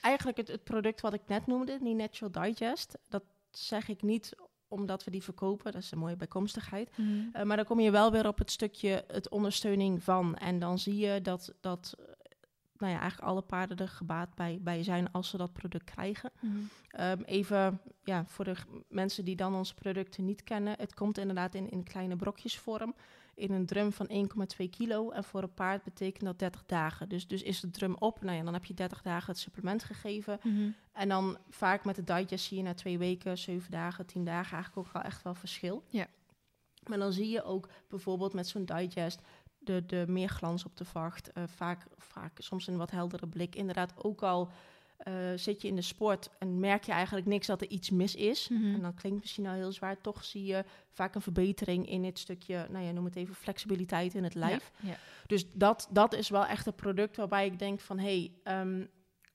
[0.00, 2.98] eigenlijk het, het product wat ik net noemde, die Natural Digest...
[3.08, 4.34] dat zeg ik niet
[4.68, 5.72] omdat we die verkopen.
[5.72, 6.90] Dat is een mooie bijkomstigheid.
[7.32, 10.36] Eh, maar dan kom je wel weer op het stukje het ondersteuning van.
[10.36, 11.94] En dan zie je dat, dat
[12.80, 16.32] nou ja, eigenlijk alle paarden er gebaat bij, bij zijn als ze dat product krijgen.
[16.88, 18.56] Ehm, even ja, voor de
[18.88, 20.74] mensen die dan onze producten niet kennen.
[20.78, 22.94] Het komt inderdaad in, in kleine brokjesvorm.
[23.34, 24.08] In een drum van
[24.62, 25.10] 1,2 kilo.
[25.10, 27.08] En voor een paard betekent dat 30 dagen.
[27.08, 29.84] Dus, dus is de drum op, nou ja, dan heb je 30 dagen het supplement
[29.84, 30.40] gegeven.
[30.92, 34.52] En dan vaak met de digest zie je na twee weken, zeven dagen, tien dagen
[34.52, 35.84] eigenlijk ook wel echt wel verschil.
[35.88, 36.06] Ja.
[36.88, 39.20] Maar dan zie je ook bijvoorbeeld met zo'n digest
[39.60, 41.32] de, de meer glans op de vacht.
[41.32, 43.54] eh, vaak, vaak soms een wat heldere blik.
[43.54, 44.50] Inderdaad, ook al
[44.96, 48.14] eh, zit je in de sport en merk je eigenlijk niks dat er iets mis
[48.14, 48.48] is.
[48.48, 48.74] Mhm.
[48.74, 50.00] En dan klinkt misschien al heel zwaar.
[50.00, 54.14] Toch zie je vaak een verbetering in het stukje, nou ja, noem het even flexibiliteit
[54.14, 54.70] in het lijf.
[54.80, 54.96] Ja, ja.
[55.26, 57.98] Dus dat, dat is wel echt een product waarbij ik denk van...
[57.98, 58.84] hé, hey, ehm,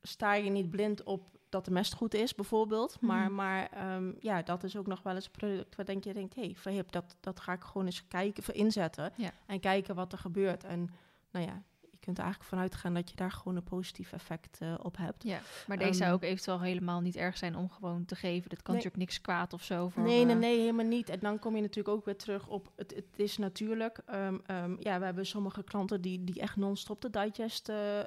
[0.02, 2.98] sta je niet blind op dat de mest goed is, bijvoorbeeld.
[3.02, 3.36] Maar, Mhm.
[3.36, 6.36] maar ehm, ja, dat is ook nog wel eens een product waar denk je denkt...
[6.36, 9.12] hé, hey, verhip, dat, dat ga ik gewoon eens kijken, voor inzetten.
[9.16, 9.32] Ja.
[9.46, 10.64] En kijken wat er gebeurt.
[10.64, 10.90] En
[11.32, 14.58] nou ja, je kunt er eigenlijk vanuit gaan dat je daar gewoon een positief effect
[14.62, 15.24] eh, op hebt.
[15.24, 18.50] Ja, maar deze Ehm, zou ook eventueel helemaal niet erg zijn om gewoon te geven.
[18.50, 18.84] Dat kan Nee.
[18.84, 19.90] natuurlijk niks kwaad of zo.
[19.90, 21.10] Voor, Nee, nee, eh, nee, helemaal niet.
[21.10, 24.02] En dan kom je natuurlijk ook weer terug op het, het is natuurlijk.
[24.06, 28.00] ehm, ehm, ja, we hebben sommige klanten die, die echt non-stop de digest eh,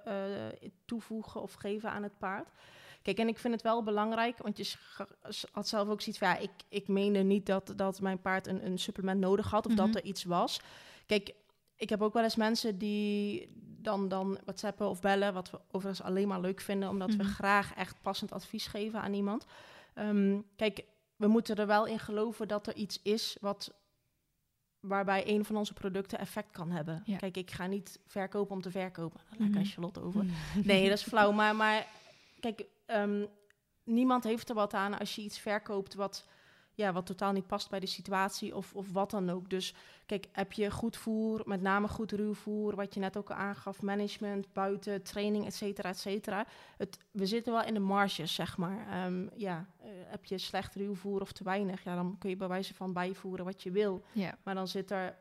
[0.84, 2.48] toevoegen of geven aan het paard.
[3.08, 4.74] Kijk, en ik vind het wel belangrijk, want je
[5.52, 8.66] had zelf ook zoiets van, ja, ik, ik meende niet dat, dat mijn paard een,
[8.66, 9.80] een supplement nodig had of Mhm.
[9.86, 10.60] dat er iets was.
[11.06, 11.34] Kijk,
[11.76, 13.48] ik heb ook wel eens mensen die
[13.80, 17.32] dan, dan whatsappen of bellen, wat we overigens alleen maar leuk vinden, omdat we Mhm.
[17.32, 19.46] graag echt passend advies geven aan iemand.
[19.94, 20.84] Ehm, kijk,
[21.16, 23.72] we moeten er wel in geloven dat er iets is wat
[24.80, 27.02] waarbij een van onze producten effect kan hebben.
[27.06, 27.16] Ja.
[27.16, 29.20] Kijk, ik ga niet verkopen om te verkopen.
[29.28, 29.58] Daar laat ik Mhm.
[29.58, 30.24] aan Charlotte over.
[30.64, 31.32] Nee, dat is flauw.
[31.32, 31.86] Maar, maar
[32.40, 33.24] kijk, ehm,
[33.84, 36.26] niemand heeft er wat aan als je iets verkoopt wat,
[36.74, 39.50] ja, wat totaal niet past bij de situatie of, of wat dan ook.
[39.50, 39.74] Dus
[40.06, 43.82] kijk, heb je goed voer, met name goed ruwvoer, wat je net ook al aangaf,
[43.82, 46.46] management, buiten, training, et cetera, et cetera.
[46.76, 48.86] Het, we zitten wel in de marges, zeg maar.
[48.88, 52.48] Ehm, ja, eh, heb je slecht ruwvoer of te weinig, ja, dan kun je bij
[52.48, 54.04] wijze van bijvoeren wat je wil.
[54.42, 55.16] Maar dan zit er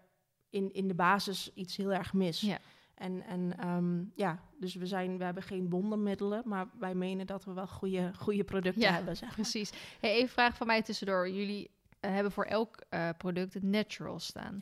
[0.50, 2.42] in, in de basis iets heel erg mis.
[2.42, 2.60] Ja.
[2.98, 7.46] En, en ehm, ja, dus we, zijn, we hebben geen wondermiddelen, maar wij menen dat
[7.46, 9.16] we wel goede, goede producten Ja, hebben.
[9.18, 9.38] Zeg maar.
[9.38, 9.72] precies.
[10.00, 11.30] Hey, even een vraag van mij tussendoor.
[11.30, 11.70] Jullie
[12.00, 14.60] eh, hebben voor elk eh, product het natural staan.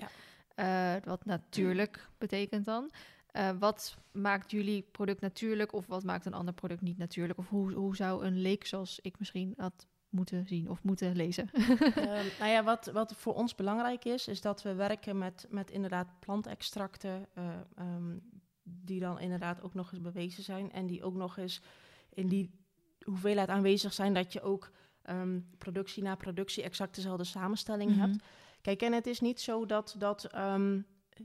[0.55, 2.91] Eh, wat natuurlijk betekent dan.
[3.59, 7.39] Wat maakt jullie product natuurlijk of wat maakt een ander product niet natuurlijk?
[7.39, 11.49] Of hoe, hoe zou een leek zoals ik misschien had moeten zien of moeten lezen?
[11.51, 15.71] Ehm, nou ja, wat, wat voor ons belangrijk is, is dat we werken met, met
[15.71, 17.27] inderdaad plantextracten,
[17.75, 18.17] ehm,
[18.63, 21.61] die dan inderdaad ook nog eens bewezen zijn en die ook nog eens
[22.13, 22.51] in die
[23.03, 27.99] hoeveelheid aanwezig zijn dat je ook ehm, productie na productie exact dezelfde samenstelling Mhm.
[27.99, 28.23] hebt.
[28.61, 30.27] Kijk, en het is niet zo dat, dat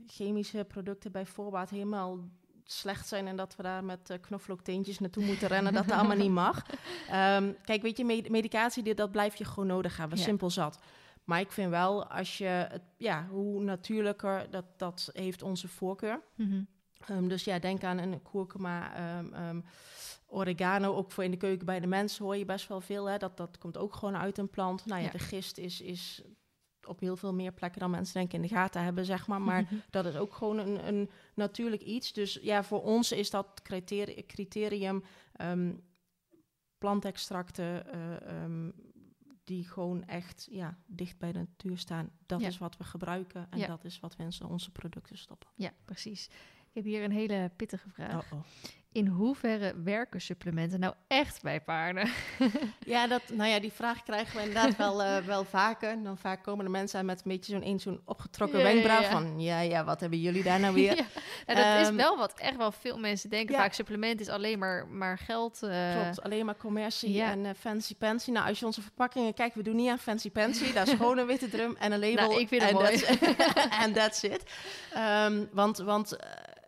[0.05, 2.29] chemische producten bij voorbaat helemaal
[2.71, 6.17] slecht zijn en dat we daar met uh, knoflookteentjes naartoe moeten rennen, dat dat allemaal
[6.17, 6.65] niet mag.
[7.09, 10.23] Ehm, kijk, weet je, med- medicatie, dit, dat blijf je gewoon nodig hebben, Ja.
[10.23, 10.79] simpel zat.
[11.23, 16.21] Maar ik vind wel, als je het, ja, hoe natuurlijker, dat, dat heeft onze voorkeur.
[16.35, 16.61] Mhm.
[17.07, 19.61] Ehm, dus ja, denk aan een kurkuma, ehm,
[20.27, 23.05] oregano, ook voor in de keuken bij de mensen hoor je best wel veel.
[23.05, 23.17] Hè?
[23.17, 24.85] Dat, dat komt ook gewoon uit een plant.
[24.85, 25.11] Nou ja, Ja.
[25.11, 26.21] de gist is, is
[26.87, 29.41] op heel veel meer plekken dan mensen denken in de gaten hebben, zeg maar.
[29.41, 32.13] Maar dat is ook gewoon een, een natuurlijk iets.
[32.13, 35.03] Dus ja, voor ons is dat criteri- criterium
[35.35, 35.73] ehm,
[36.77, 38.69] plantextracten eh, ehm,
[39.43, 42.09] die gewoon echt ja, dicht bij de natuur staan.
[42.25, 42.47] Dat Ja.
[42.47, 43.67] is wat we gebruiken en Ja.
[43.67, 45.49] dat is wat we in onze producten stoppen.
[45.55, 46.25] Ja, precies.
[46.67, 48.31] Ik heb hier een hele pittige vraag.
[48.31, 48.45] Oh, oh.
[48.93, 52.09] In hoeverre werken supplementen nou echt bij paarden?
[52.85, 56.03] Ja, dat, nou ja, die vraag krijgen we inderdaad wel, eh, wel vaker.
[56.03, 58.71] Dan vaak komen de mensen aan met een beetje zo'n een zo'n opgetrokken Ja, ja,
[58.73, 59.09] wenkbrauw ja.
[59.09, 59.39] van...
[59.41, 60.95] Ja, ja, wat hebben jullie daar nou weer?
[61.45, 63.55] dat is Ehm, wel wat echt wel veel mensen denken.
[63.55, 65.63] Vaak supplement is alleen maar, maar geld.
[65.63, 68.31] eh, Klopt, alleen maar commercie en eh, fancy pansy.
[68.31, 70.73] Nou, als je onze verpakkingen kijkt, we doen niet aan fancy pansy.
[70.73, 72.27] Dat is gewoon een witte drum en een label.
[72.29, 72.97] Nou, ik vind het en mooi.
[72.99, 74.43] that's- En that's it.
[74.93, 76.17] Ehm, want, want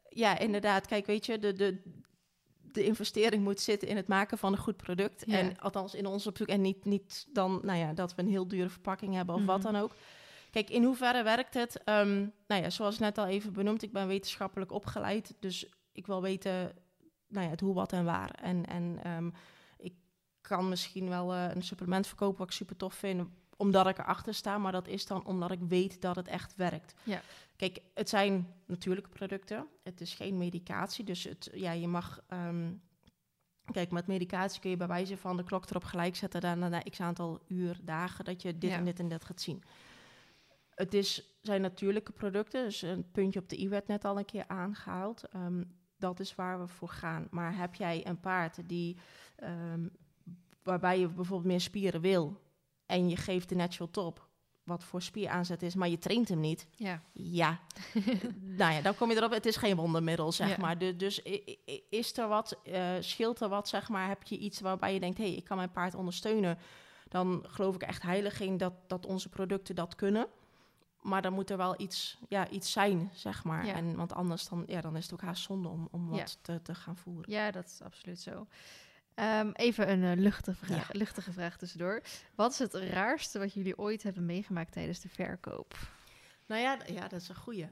[0.10, 1.82] ja, inderdaad, kijk, weet je, de, de,
[2.74, 5.24] de investering moet zitten in het maken van een goed product.
[5.28, 5.38] Ja.
[5.38, 6.48] En althans in onze opzoek.
[6.48, 9.64] En niet, niet dan, nou ja, dat we een heel dure verpakking hebben of wat
[9.64, 9.72] Mhm.
[9.72, 9.92] dan ook.
[10.52, 11.84] Kijk, in hoeverre werkt het?
[11.84, 15.34] Ehm, nou ja, zoals net al even benoemd, ik ben wetenschappelijk opgeleid.
[15.40, 16.74] Dus ik wil weten
[17.28, 18.30] nou ja, het hoe, wat en waar.
[18.42, 19.30] En, en ehm,
[19.78, 19.94] ik
[20.42, 23.28] kan misschien wel eh, een supplement verkopen wat ik super tof vind,
[23.64, 24.58] omdat ik erachter sta.
[24.58, 26.94] Maar dat is dan omdat ik weet dat het echt werkt.
[27.04, 27.22] Ja.
[27.56, 29.68] Kijk, het zijn natuurlijke producten.
[29.84, 31.06] Het is geen medicatie.
[31.06, 32.22] Dus het, ja, je mag.
[32.28, 32.72] ehm,
[33.72, 36.42] kijk, met medicatie kun je bij wijze van de klok erop gelijk zetten.
[36.42, 38.78] Daarna na x aantal uur, dagen, dat je dit Ja.
[38.78, 39.64] en dit en dat gaat zien.
[40.76, 42.64] Het is, zijn natuurlijke producten.
[42.64, 45.24] Dus een puntje op de i werd net al een keer aangehaald.
[45.24, 45.64] Ehm,
[45.98, 47.28] dat is waar we voor gaan.
[47.30, 48.98] Maar heb jij een paard die,
[49.36, 49.88] ehm,
[50.64, 52.42] waarbij je bijvoorbeeld meer spieren wil
[52.86, 54.28] en je geeft de natural top,
[54.64, 57.02] wat voor spieraanzet is, maar je traint hem niet, ja.
[57.14, 57.60] ja.
[58.62, 60.58] nou ja, dan kom je erop, het is geen wondermiddel, zeg Ja.
[60.60, 60.78] maar.
[60.78, 61.58] Du- dus i-
[61.90, 65.18] is er wat, eh, scheelt er wat, zeg maar, heb je iets waarbij je denkt,
[65.18, 66.58] hé, hey, ik kan mijn paard ondersteunen,
[67.08, 70.28] dan geloof ik echt heilig in dat, dat onze producten dat kunnen.
[71.02, 73.66] Maar dan moet er wel iets, ja, iets zijn, zeg maar.
[73.66, 73.74] Ja.
[73.74, 76.26] En, want anders dan, ja, dan is het ook haast zonde om, om wat Ja.
[76.42, 77.32] te, te gaan voeren.
[77.32, 78.48] ja, dat is absoluut zo.
[79.16, 81.00] Ehm, even een eh, luchtige, vraag, Ja.
[81.00, 82.02] luchtige vraag tussendoor.
[82.36, 85.76] Wat is het raarste wat jullie ooit hebben meegemaakt tijdens de verkoop?
[86.48, 87.68] Nou ja, ja dat is een goeie.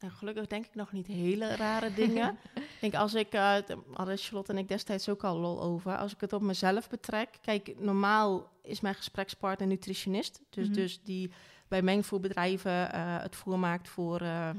[0.00, 2.38] Nou, gelukkig denk ik nog niet hele rare dingen.
[2.54, 6.12] ik denk als ik, d- hadden Charlotte en ik destijds ook al lol over, als
[6.14, 7.28] ik het op mezelf betrek.
[7.42, 10.40] Kijk, normaal is mijn gesprekspartner nutritionist.
[10.50, 10.74] Dus, Mhm.
[10.76, 11.30] dus die
[11.68, 14.50] bij mengvoerbedrijven eh, het voer maakt voor, eh,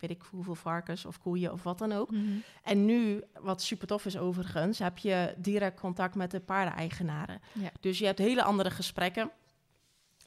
[0.00, 2.10] weet ik hoeveel varkens of koeien of wat dan ook.
[2.62, 7.40] En nu, wat super tof is overigens, heb je direct contact met de paardeneigenaren.
[7.52, 7.70] Ja.
[7.80, 9.30] Dus je hebt hele andere gesprekken.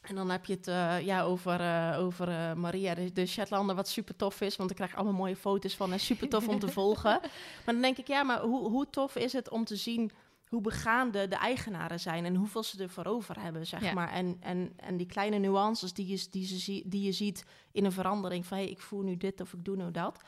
[0.01, 3.76] En dan heb je het eh, ja, over, eh, over eh, Maria, de, de Shetlander,
[3.76, 4.55] wat super tof is.
[4.55, 7.19] Want ik krijg allemaal mooie foto's van en super tof om te volgen.
[7.65, 10.11] Maar dan denk ik, ja, maar hoe, hoe tof is het om te zien
[10.51, 13.93] hoe begaan de, eigenaren zijn en hoeveel ze ervoor over hebben, zeg Ja.
[13.93, 14.11] maar.
[14.11, 17.85] En, en, en die kleine nuances die je, die, ze, zie- die je ziet in
[17.85, 20.19] een verandering van, hé, hey, ik voel nu dit of ik doe nu dat.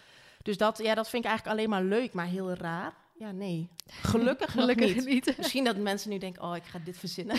[0.42, 2.94] Dus dat, ja, dat vind ik eigenlijk alleen maar leuk, maar heel raar.
[3.18, 3.70] Ja, nee.
[3.88, 5.06] Gelukkig, Gelukkig niet.
[5.06, 5.34] niet.
[5.38, 7.36] Misschien dat mensen nu denken, oh, ik ga dit verzinnen.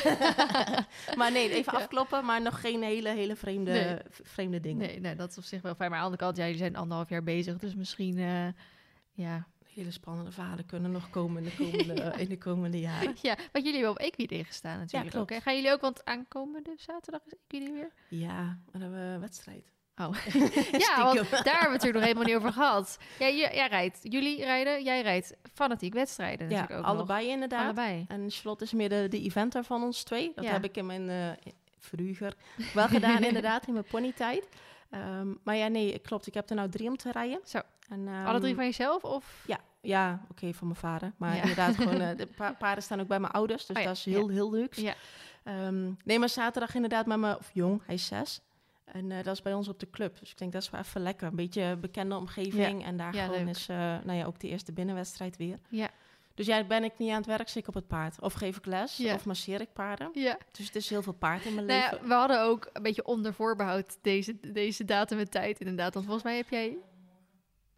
[1.19, 1.79] maar nee, even Ja.
[1.79, 3.97] afkloppen, maar nog geen hele, hele vreemde, Nee.
[4.11, 4.87] vreemde dingen.
[4.87, 5.91] Nee, nee, dat is op zich wel fijn.
[5.91, 7.59] Maar aan de andere kant, ja, jullie zijn anderhalf jaar bezig.
[7.59, 8.47] Dus misschien, eh,
[9.13, 9.47] ja.
[9.75, 13.15] Hele spannende verhalen kunnen nog komen in de komende, in de komende jaren.
[13.23, 13.35] ja.
[13.53, 15.31] Want jullie hebben op Equiday gestaan natuurlijk klopt.
[15.31, 15.37] ook.
[15.37, 15.43] hè?
[15.43, 17.91] Gaan jullie ook, want aankomende zaterdag is Equiday weer?
[18.09, 19.73] Ja, dan hebben we een wedstrijd.
[19.97, 20.17] Oh.
[20.87, 22.99] ja, want daar hebben we het natuurlijk nog helemaal niet over gehad.
[23.19, 26.95] Ja, jij, jij rijdt, jullie rijden, jij rijdt fanatiek wedstrijden Ja, natuurlijk ook nog.
[26.97, 27.65] allebei inderdaad.
[27.65, 28.05] Allebei.
[28.09, 30.33] En Charlotte is meer de, de eventer van ons twee.
[30.35, 30.51] Dat Ja.
[30.51, 32.35] heb ik in mijn eh vroeger
[32.75, 34.49] wel gedaan inderdaad, in mijn ponytijd.
[34.91, 36.27] Ehm, maar ja, nee, klopt.
[36.27, 37.41] Ik heb er nou drie om te rijden.
[37.45, 37.61] Zo.
[37.89, 39.03] En, Alle drie ehm, van jezelf?
[39.05, 39.45] Of?
[39.47, 41.13] Ja, ja oké, van mijn vader.
[41.17, 41.41] Maar Ja.
[41.41, 43.67] inderdaad, gewoon, eh, de pa- paarden staan ook bij mijn ouders.
[43.67, 44.83] Dus Oh ja, dat is heel, heel luxe.
[44.83, 44.95] Ja.
[45.45, 48.41] Ehm, nee, maar zaterdag inderdaad met mijn, of jong, hij is zes.
[48.85, 50.19] En eh, dat is bij ons op de club.
[50.19, 51.27] Dus ik denk, dat is wel even lekker.
[51.29, 52.85] Een beetje bekende omgeving.
[52.85, 53.55] En daar Ja, gewoon leuk.
[53.55, 55.59] is, eh, nou ja, ook de eerste binnenwedstrijd weer.
[55.69, 55.89] Ja.
[56.35, 58.21] Dus ja, ben ik niet aan het werk, zit ik op het paard.
[58.21, 59.15] Of geef ik les, Ja.
[59.15, 60.11] of masseer ik paarden.
[60.13, 60.39] Ja.
[60.53, 61.99] Dus het is heel veel paard in mijn Nou leven.
[62.01, 65.95] ja, we hadden ook een beetje onder voorbehoud deze, deze datum en tijd inderdaad.
[65.95, 66.77] Want volgens mij heb jij...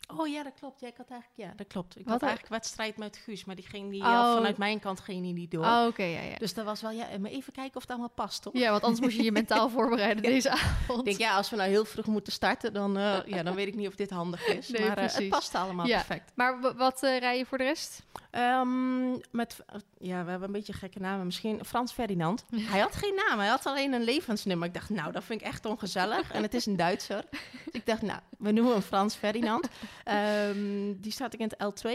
[0.07, 0.81] Oh ja, dat klopt.
[0.81, 1.99] Ja, ik had eigenlijk, ja, dat klopt.
[1.99, 4.35] Ik Wat had eigenlijk wedstrijd met Guus, maar die ging die, Oh.
[4.35, 5.65] vanuit mijn kant ging die niet door.
[5.65, 6.37] Oh, oké, ja, ja.
[6.39, 8.53] Dus dat was wel, ja, maar even kijken of het allemaal past, toch?
[8.57, 10.29] Ja, want anders moest je je mentaal voorbereiden Ja.
[10.31, 10.99] deze avond.
[10.99, 13.67] Ik denk, ja, als we nou heel vroeg moeten starten, dan, eh, ja, dan weet
[13.67, 14.69] ik niet of dit handig is.
[14.69, 15.97] Nee, maar eh, het past allemaal Ja.
[15.97, 16.33] perfect.
[16.35, 18.03] Maar wat eh, rij je voor de rest?
[18.31, 19.57] Ehm, met,
[19.99, 21.27] ja, we hebben een beetje gekke namen.
[21.27, 22.45] Misschien Frans Ferdinand.
[22.73, 24.69] Hij had geen naam, hij had alleen een levensnummer.
[24.69, 26.33] Ik dacht, nou, dat vind ik echt ongezellig.
[26.33, 27.25] En het is een Duitser.
[27.31, 27.41] Dus
[27.81, 29.69] ik dacht, nou, we noemen hem Frans Ferdinand.
[30.07, 31.91] Ehm, die staat ik in het L2.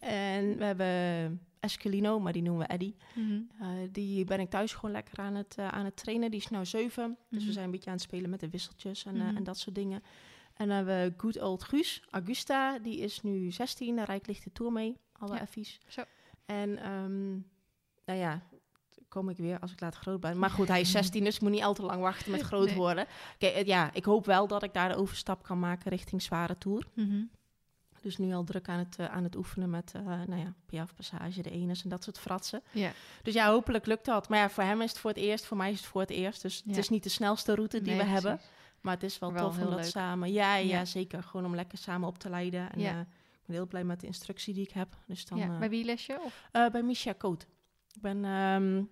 [0.00, 2.96] En we hebben Esquilino, maar die noemen we Eddie.
[3.14, 3.40] Mhm.
[3.60, 6.30] Eh, die ben ik thuis gewoon lekker aan het, eh, aan het trainen.
[6.30, 7.16] Die is nou zeven.
[7.28, 7.46] Dus Mhm.
[7.46, 9.36] we zijn een beetje aan het spelen met de wisseltjes en, eh, Mhm.
[9.36, 10.02] en dat soort dingen.
[10.54, 12.02] En dan hebben we Good Old Guus.
[12.10, 13.96] Augusta, die is nu 16.
[13.96, 14.96] Daar rijdt lichte tour mee.
[15.12, 15.80] Alle Ja, effies.
[15.86, 16.02] zo.
[16.46, 17.30] En ehm,
[18.04, 18.42] nou ja,
[19.08, 20.38] kom ik weer als ik laat groot ben.
[20.38, 22.66] Maar goed, hij is 16, dus ik moet niet al te lang wachten met groot
[22.66, 22.76] Nee.
[22.76, 23.06] worden.
[23.38, 26.86] Kijk, ja, ik hoop wel dat ik daar de overstap kan maken richting zware tour.
[26.94, 27.22] Mhm.
[28.06, 30.94] Dus nu al druk aan het, eh, aan het oefenen met, eh nou ja, Piaf
[30.94, 32.62] Passage, de enes en dat soort fratsen.
[32.70, 32.92] Ja.
[33.22, 34.28] Dus ja, hopelijk lukt dat.
[34.28, 36.10] Maar ja, voor hem is het voor het eerst, voor mij is het voor het
[36.10, 36.42] eerst.
[36.42, 38.40] Dus het is niet de snelste route die Nee, we hebben.
[38.80, 39.84] Maar het is wel, tof om dat leuk.
[39.84, 40.32] samen...
[40.32, 40.84] Ja, ja, Ja.
[40.84, 41.22] zeker.
[41.22, 42.72] Gewoon om lekker samen op te leiden.
[42.72, 42.92] En Ja.
[42.92, 43.06] eh, ik
[43.46, 44.96] ben heel blij met de instructie die ik heb.
[45.06, 45.58] Dus dan, ja.
[45.58, 46.18] Bij wie les je?
[46.20, 46.48] Of?
[46.72, 47.46] bij Misha Koot.
[47.92, 48.24] Ik ben,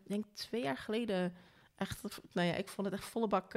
[0.02, 1.34] ik denk twee jaar geleden
[1.76, 2.02] echt,
[2.32, 3.52] nou ja, ik vond het echt volle bak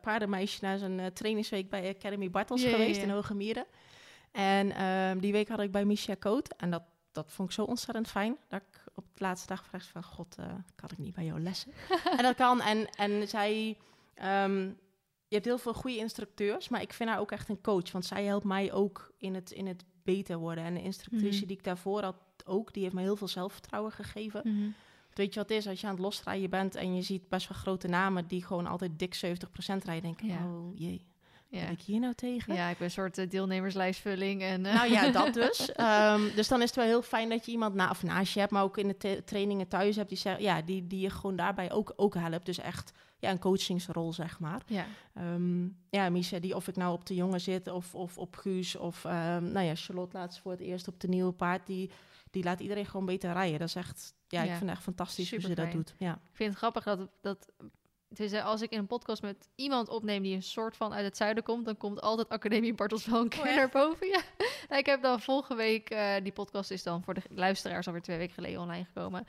[0.00, 3.66] paardenmeisje na zijn trainingsweek bij Academy Bartels geweest in Hoge Mieren.
[4.32, 7.62] En ehm, die week had ik bij Misha Koot en dat, dat vond ik zo
[7.64, 8.36] ontzettend fijn.
[8.48, 11.40] Dat ik op de laatste dag vraag van, god, eh, kan ik niet bij jou
[11.40, 11.72] lessen?
[12.16, 12.60] en dat kan.
[12.60, 13.78] En, en zij,
[14.14, 14.60] ehm,
[15.28, 17.92] je hebt heel veel goede instructeurs, maar ik vind haar ook echt een coach.
[17.92, 20.64] Want zij helpt mij ook in het, in het beter worden.
[20.64, 21.46] En de instructrice Mhm.
[21.46, 24.40] die ik daarvoor had ook, die heeft me heel veel zelfvertrouwen gegeven.
[24.44, 24.68] Mhm.
[25.14, 25.66] Weet je wat het is?
[25.66, 28.66] Als je aan het losrijden bent en je ziet best wel grote namen die gewoon
[28.66, 30.44] altijd dik 70% rijden, denk ik, Ja.
[30.46, 31.06] oh jee,
[31.50, 31.60] Ja.
[31.60, 32.54] ben ik hier nou tegen?
[32.54, 34.42] ja, ik ben een soort eh, deelnemerslijstvulling.
[34.42, 35.72] En, eh, Nou ja, dat dus.
[35.72, 38.40] Ehm, dus dan is het wel heel fijn dat je iemand na, of naast je
[38.40, 41.72] hebt, maar ook in de trainingen thuis hebt, die, ja, die, die je gewoon daarbij
[41.72, 42.46] ook, ook helpt.
[42.46, 44.62] Dus echt ja, een coachingsrol, zeg maar.
[44.66, 44.86] ja.
[45.14, 48.76] Ehm, ja, Misha, die of ik nou op de jongen zit of, of op Guus
[48.76, 51.90] of ehm, nou ja, Charlotte laatst voor het eerst op de nieuwe paard, die,
[52.30, 53.58] die laat iedereen gewoon beter rijden.
[53.58, 55.94] Dat is echt, ja, ik vind het echt fantastisch hoe ze dat doet.
[55.98, 56.12] Ja.
[56.12, 57.52] Ik vind het grappig dat, dat
[58.16, 61.16] eh, als ik in een podcast met iemand opneem die een soort van uit het
[61.16, 64.06] zuiden komt, dan komt altijd Academie Bartels wel een keer naar boven.
[64.06, 64.20] Ja.
[64.68, 68.02] Nou, ik heb dan volgende week, eh, die podcast is dan voor de luisteraars alweer
[68.02, 69.26] twee weken geleden online gekomen,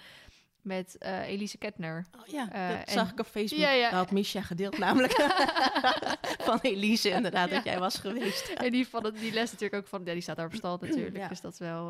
[0.61, 2.05] met eh, Elise Kettner.
[2.19, 3.61] Oh, ja, dat en- zag ik op Facebook.
[3.61, 3.89] Ja, ja.
[3.89, 5.11] Dat had Misha gedeeld namelijk.
[6.49, 8.49] van Elise inderdaad, dat jij was geweest.
[8.49, 10.77] En die, van het, die les natuurlijk ook van, ja, die staat daar op stal
[10.81, 11.29] natuurlijk.
[11.29, 11.85] Dus dat is wel,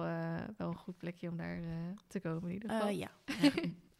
[0.57, 1.59] wel een goed plekje om daar
[2.07, 2.89] te komen in ieder geval.
[2.89, 3.09] Ja,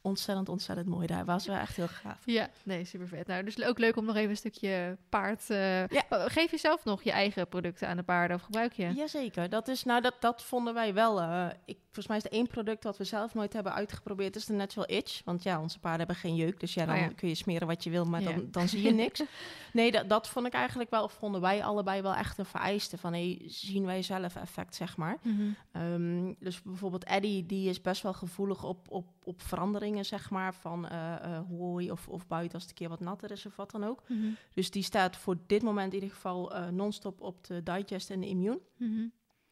[0.02, 1.26] ontzettend, ontzettend mooi daar.
[1.26, 2.22] Was wel echt heel gaaf.
[2.26, 3.28] Ja, nee, super vet.
[3.28, 5.46] Nou, dus ook leuk om nog even een stukje paard.
[5.48, 5.88] Ja.
[6.10, 8.94] oh, Geef je zelf nog je eigen producten aan de paarden of gebruik je?
[8.94, 11.20] Jazeker, dat is, nou dat, dat vonden wij wel.
[11.22, 14.46] eh, ik, volgens mij is er één product dat we zelf nooit hebben uitgeprobeerd, is
[14.46, 15.22] de Natural Itch.
[15.26, 17.08] Want ja, onze paarden hebben geen jeuk, dus ja, dan Oh ja.
[17.08, 18.32] kun je smeren wat je wil, maar Ja.
[18.32, 19.24] dan, dan zie je niks.
[19.74, 22.98] nee, dat, dat vond ik eigenlijk wel, of vonden wij allebei wel echt een vereiste
[22.98, 25.18] van, hey, zien wij zelf effect, zeg maar.
[25.22, 25.42] Mhm.
[25.72, 30.54] Ehm, dus bijvoorbeeld Eddie, die is best wel gevoelig op, op, op veranderingen, zeg maar,
[30.54, 33.72] van eh, hooi of, of buiten als het een keer wat natter is of wat
[33.72, 34.04] dan ook.
[34.08, 34.28] Mhm.
[34.54, 38.20] Dus die staat voor dit moment in ieder geval eh, non-stop op de digest en
[38.20, 38.60] de immune.
[38.78, 39.08] Mhm.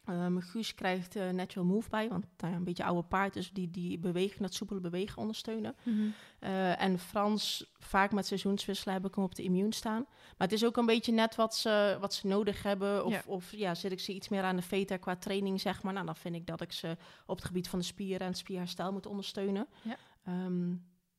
[0.08, 3.70] Ehm Guus krijgt eh, natural move bij, want nou een beetje oude paard, dus die,
[3.70, 5.76] die beweging, dat soepele bewegen ondersteunen.
[5.82, 6.08] Mhm.
[6.38, 10.06] Eh, en Frans, vaak met seizoenswisselen heb ik hem op de immune staan.
[10.10, 13.04] Maar het is ook een beetje net wat ze, wat ze nodig hebben.
[13.04, 13.22] Of Ja.
[13.26, 15.92] of ja, zit ik ze iets meer aan de veta qua training, zeg maar.
[15.92, 16.96] Nou, dan vind ik dat ik ze
[17.26, 19.66] op het gebied van de spieren en spierherstel moet ondersteunen.
[19.82, 19.96] Ja.
[20.24, 20.70] Ehm,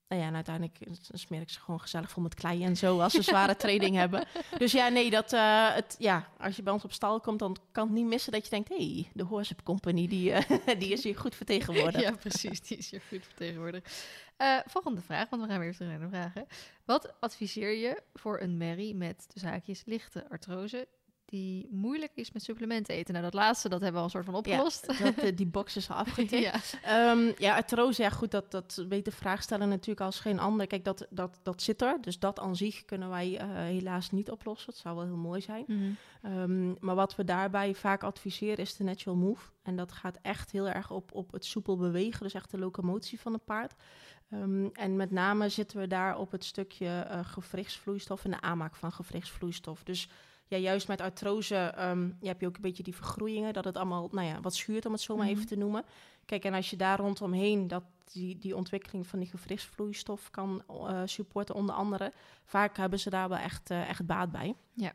[0.10, 0.78] nou ja, en uiteindelijk
[1.14, 4.28] smeer ik ze gewoon gezellig vol met klei en zo als ze zware training hebben.
[4.58, 7.58] Dus ja, nee, dat, eh, het, ja, als je bij ons op stal komt, dan
[7.72, 10.92] kan het niet missen dat je denkt, hé, hey, de Horse Company, die, eh, die
[10.92, 12.04] is hier goed vertegenwoordigd.
[12.04, 12.62] Ja, precies.
[12.62, 14.08] Die is hier goed vertegenwoordigd.
[14.38, 16.48] Eh, volgende vraag, want we gaan weer terug naar de vragen.
[16.86, 20.88] Wat adviseer je voor een merrie met de zaakjes lichte artrose
[21.30, 23.14] die moeilijk is met supplementen eten?
[23.14, 24.86] Nou, dat laatste, dat hebben we al een soort van opgelost.
[24.92, 26.44] Ja, dat, eh, die box is al afgetikt.
[26.44, 26.54] ja.
[26.84, 30.68] Ehm, ja, artrose, ja goed, dat, dat weet de vraagsteller natuurlijk als geen ander.
[30.68, 31.98] Kijk, dat, dat, dat zit er.
[32.02, 34.70] Dus dat aan zich kunnen wij eh, helaas niet oplossen.
[34.70, 35.64] Het zou wel heel mooi zijn.
[35.68, 35.92] Mhm.
[36.22, 39.50] Ehm, maar wat we daarbij vaak adviseren is de natural move.
[39.64, 43.20] En dat gaat echt heel erg op, op het soepel bewegen, dus echt de locomotie
[43.20, 43.76] van een paard.
[44.30, 48.76] Ehm, en met name zitten we daar op het stukje eh gewrichtsvloeistof en de aanmaak
[48.76, 49.84] van gewrichtsvloeistof.
[49.84, 50.10] Dus
[50.50, 53.78] ja, juist met artrose ehm, ja, heb je ook een beetje die vergroeien, dat het
[53.78, 55.36] allemaal nou ja, wat schuurt, om het zo maar Mhm.
[55.36, 55.84] even te noemen.
[56.26, 61.02] Kijk, en als je daar rondomheen dat die, die ontwikkeling van die gewrichtsvloeistof kan eh,
[61.06, 64.56] supporten, onder andere, vaak hebben ze daar wel echt, eh, echt baat bij.
[64.74, 64.94] Ja.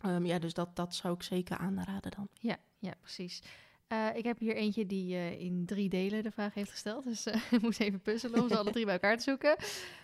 [0.00, 2.28] Ehm, ja, dus dat, dat zou ik zeker aanraden dan.
[2.40, 3.42] Ja, ja, precies.
[3.86, 7.04] Eh, ik heb hier eentje die in drie delen de vraag heeft gesteld.
[7.04, 9.56] Dus ik moest even puzzelen om ze alle drie bij elkaar te zoeken.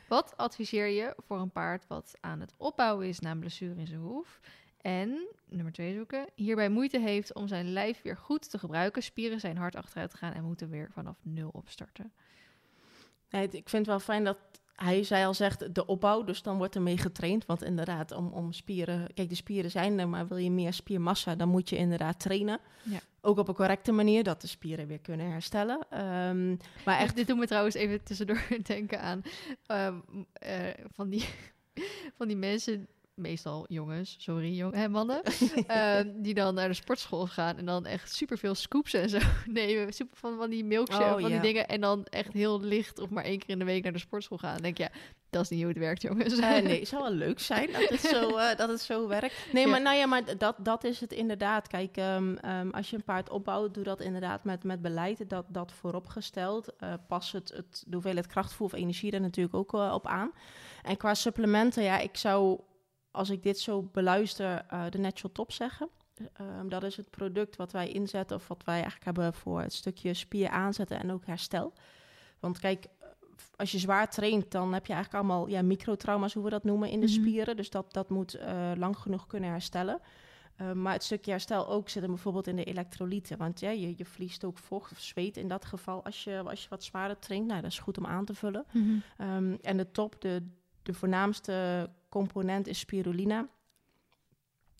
[0.08, 3.86] Wat adviseer je voor een paard wat aan het opbouwen is na een blessure in
[3.86, 4.40] zijn hoef?
[4.84, 9.02] En, nummer twee zoeken, hierbij moeite heeft om zijn lijf weer goed te gebruiken.
[9.02, 12.12] Spieren zijn hard achteruit te gaan en moeten weer vanaf nul opstarten.
[13.30, 14.38] Nee, ik vind het wel fijn dat
[14.74, 17.46] hij zei al zegt de opbouw, dus dan wordt er mee getraind.
[17.46, 21.34] Want inderdaad, om, om spieren, kijk, de spieren zijn er, maar wil je meer spiermassa,
[21.34, 22.60] dan moet je inderdaad trainen.
[22.82, 23.00] Ja.
[23.20, 25.86] Ook op een correcte manier, dat de spieren weer kunnen herstellen.
[25.90, 26.48] Ehm,
[26.84, 29.22] maar Echt, echt, dit doet me trouwens even tussendoor denken aan
[29.66, 29.96] ehm,
[30.32, 31.28] eh, van, die,
[32.18, 35.22] van die mensen meestal jongens, sorry jong, hè, mannen,
[35.66, 39.92] ehm, die dan naar de sportschool gaan en dan echt superveel scoops en zo nemen,
[39.92, 43.10] super van, van die milkshake, Oh, van die dingen en dan echt heel licht of
[43.10, 44.52] maar één keer in de week naar de sportschool gaan.
[44.52, 44.90] Dan denk je, ja,
[45.30, 46.38] dat is niet hoe het werkt, jongens.
[46.38, 49.34] Eh, nee, het zou wel leuk zijn dat het zo, eh, dat het zo werkt.
[49.52, 49.70] Nee, Ja.
[49.70, 51.68] maar, nou ja, maar dat, dat is het inderdaad.
[51.68, 55.28] Kijk, ehm, ehm, als je een paard opbouwt, doe dat inderdaad met, met beleid.
[55.30, 56.76] Dat, dat vooropgesteld.
[56.76, 60.32] Eh, pas het, het, de hoeveelheid krachtvoer of energie er natuurlijk ook eh, op aan.
[60.82, 62.60] En qua supplementen, ja, ik zou,
[63.14, 65.88] als ik dit zo beluister, eh, de Natural Top zeggen.
[66.32, 69.72] Ehm, dat is het product wat wij inzetten, of wat wij eigenlijk hebben voor het
[69.72, 71.72] stukje spier aanzetten en ook herstel.
[72.40, 72.86] Want kijk,
[73.56, 76.88] als je zwaar traint, dan heb je eigenlijk allemaal ja, microtrauma's, hoe we dat noemen,
[76.90, 77.14] in de Mhm.
[77.14, 77.56] spieren.
[77.56, 80.00] Dus dat, dat moet eh, lang genoeg kunnen herstellen.
[80.56, 83.38] Eh, maar het stukje herstel ook zit hem bijvoorbeeld in de elektrolyten.
[83.38, 86.62] Want ja, je, je verliest ook vocht of zweet in dat geval als je, als
[86.62, 87.46] je wat zwaarder traint.
[87.46, 88.64] Nou, dat is goed om aan te vullen.
[88.72, 88.94] Mhm.
[89.16, 90.42] Ehm, en de top, de,
[90.84, 93.48] de voornaamste component is spirulina.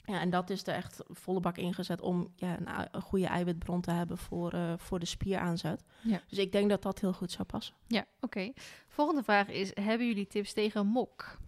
[0.04, 3.80] Ja, en dat is er echt volle bak ingezet om ja, een, een goede eiwitbron
[3.80, 5.84] te hebben voor, eh, voor de spieraanzet.
[6.00, 6.20] Ja.
[6.28, 7.74] Dus ik denk dat dat heel goed zou passen.
[7.86, 8.52] Ja, oké.
[8.88, 11.38] Volgende vraag is, hebben jullie tips tegen mok?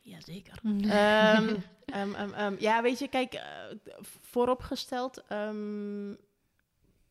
[0.00, 0.60] Jazeker.
[1.86, 3.42] Ehm, ja, weet je, kijk, eh,
[4.20, 5.24] vooropgesteld,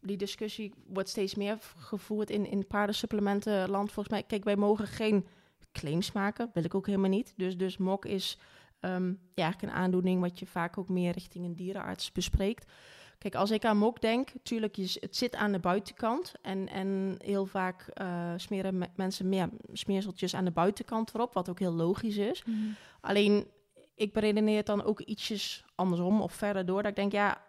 [0.01, 3.91] die discussie wordt steeds meer gevoerd in, in paardensupplementenland.
[3.91, 5.27] Volgens mij, kijk, wij mogen geen
[5.71, 7.33] claims maken, wil ik ook helemaal niet.
[7.37, 8.37] Dus, dus mok is
[8.79, 12.71] ehm, ja, eigenlijk een aandoening wat je vaak ook meer richting een dierenarts bespreekt.
[13.17, 16.33] Kijk, als ik aan mok denk, natuurlijk, het zit aan de buitenkant.
[16.41, 21.49] En, en heel vaak eh, smeren me- mensen meer smeerseltjes aan de buitenkant erop, wat
[21.49, 22.43] ook heel logisch is.
[22.43, 22.57] Mhm.
[23.01, 23.47] Alleen,
[23.95, 26.81] ik beredeneer het dan ook ietsjes andersom of verder door.
[26.81, 27.41] Dat ik denk, ja,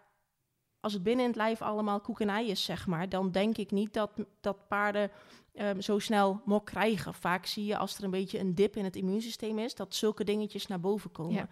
[0.79, 3.57] als het binnen in het lijf allemaal koek en ei is, zeg maar, dan denk
[3.57, 4.11] ik niet dat,
[4.41, 5.11] dat paarden
[5.53, 7.13] ehm, zo snel mok krijgen.
[7.13, 10.23] Vaak zie je als er een beetje een dip in het immuunsysteem is, dat zulke
[10.23, 11.33] dingetjes naar boven komen.
[11.33, 11.47] Ja.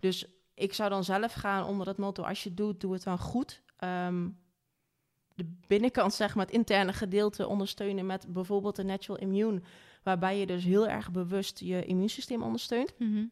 [0.00, 3.02] Dus ik zou dan zelf gaan onder het motto, als je het doet, doe het
[3.02, 3.62] dan goed.
[3.76, 4.28] Ehm,
[5.34, 9.62] de binnenkant, zeg maar, het interne gedeelte ondersteunen met bijvoorbeeld de natural immune,
[10.02, 12.94] waarbij je dus heel erg bewust je immuunsysteem ondersteunt.
[12.98, 13.24] Mhm.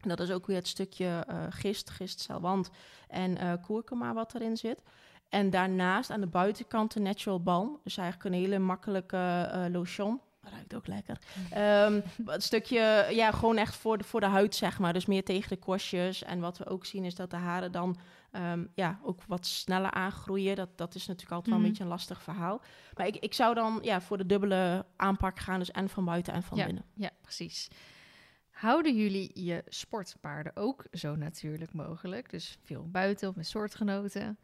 [0.00, 2.70] En dat is ook weer het stukje eh, gist, gistcelwant
[3.08, 4.82] en eh kurkuma wat erin zit.
[5.28, 7.80] En daarnaast aan de buitenkant de natural balm.
[7.84, 10.20] Dus eigenlijk een hele makkelijke eh, lotion.
[10.50, 11.18] Ruikt ook lekker.
[11.50, 14.92] Ehm, het stukje, ja, gewoon echt voor de, voor de huid, zeg maar.
[14.92, 16.22] Dus meer tegen de korstjes.
[16.22, 17.96] En wat we ook zien is dat de haren dan
[18.30, 20.56] ehm, ja, ook wat sneller aangroeien.
[20.56, 22.60] Dat, dat is natuurlijk altijd wel een beetje een lastig verhaal.
[22.94, 25.58] Maar ik, ik zou dan ja, voor de dubbele aanpak gaan.
[25.58, 26.84] Dus en van buiten en van binnen.
[26.94, 27.68] Ja, precies.
[28.50, 32.30] Houden jullie je sportpaarden ook zo natuurlijk mogelijk?
[32.30, 34.38] Dus veel buiten of met soortgenoten?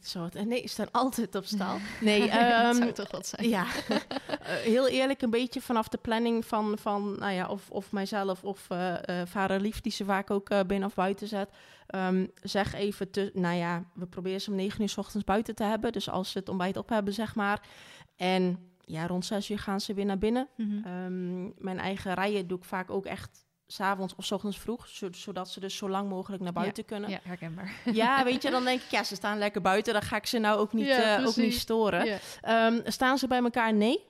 [0.00, 1.76] Soort, en nee, ze staan altijd op stal.
[2.00, 3.48] Nee, dat ehm, zou toch wat zijn?
[3.48, 3.66] Ja,
[4.46, 8.44] Eh, heel eerlijk, een beetje vanaf de planning van, van nou ja, of, of mijzelf
[8.44, 11.48] of eh eh vader Lief, die ze vaak ook eh, binnen of buiten zet.
[11.86, 15.54] Ehm, zeg even, te, nou ja, we proberen ze om negen uur 's ochtends buiten
[15.54, 15.92] te hebben.
[15.92, 17.62] Dus als ze het ontbijt op hebben, zeg maar.
[18.16, 20.48] En ja, rond zes uur gaan ze weer naar binnen.
[20.56, 20.84] Mhm.
[20.84, 25.12] Ehm, mijn eigen rijden doe ik vaak ook echt s'avonds of 's ochtends vroeg, zo-
[25.12, 27.10] zodat ze dus zo lang mogelijk naar buiten kunnen.
[27.10, 27.72] Ja, herkenbaar.
[27.92, 29.92] Ja, weet je, dan denk ik, ja, ze staan lekker buiten.
[29.92, 32.04] Dan ga ik ze nou ook niet, Ja, eh, ook niet storen.
[32.04, 32.18] Ja.
[32.40, 33.74] Ehm, staan ze bij elkaar?
[33.74, 34.04] Nee.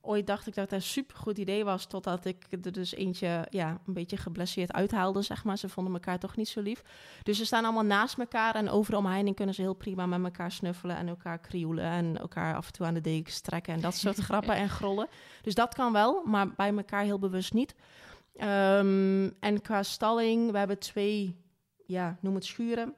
[0.00, 3.68] Ooit dacht ik dat het een supergoed idee was, totdat ik er dus eentje ja,
[3.86, 5.58] een beetje geblesseerd uithaalde, zeg maar.
[5.58, 6.82] Ze vonden elkaar toch niet zo lief.
[7.22, 10.24] Dus ze staan allemaal naast elkaar en over de omheining kunnen ze heel prima met
[10.24, 13.80] elkaar snuffelen en elkaar krioelen en elkaar af en toe aan de dekens trekken en
[13.80, 15.08] dat soort grappen en grollen.
[15.42, 17.74] Dus dat kan wel, maar bij elkaar heel bewust niet.
[18.36, 21.44] Ehm, en qua stalling, we hebben twee,
[21.86, 22.94] ja, noem het schuren.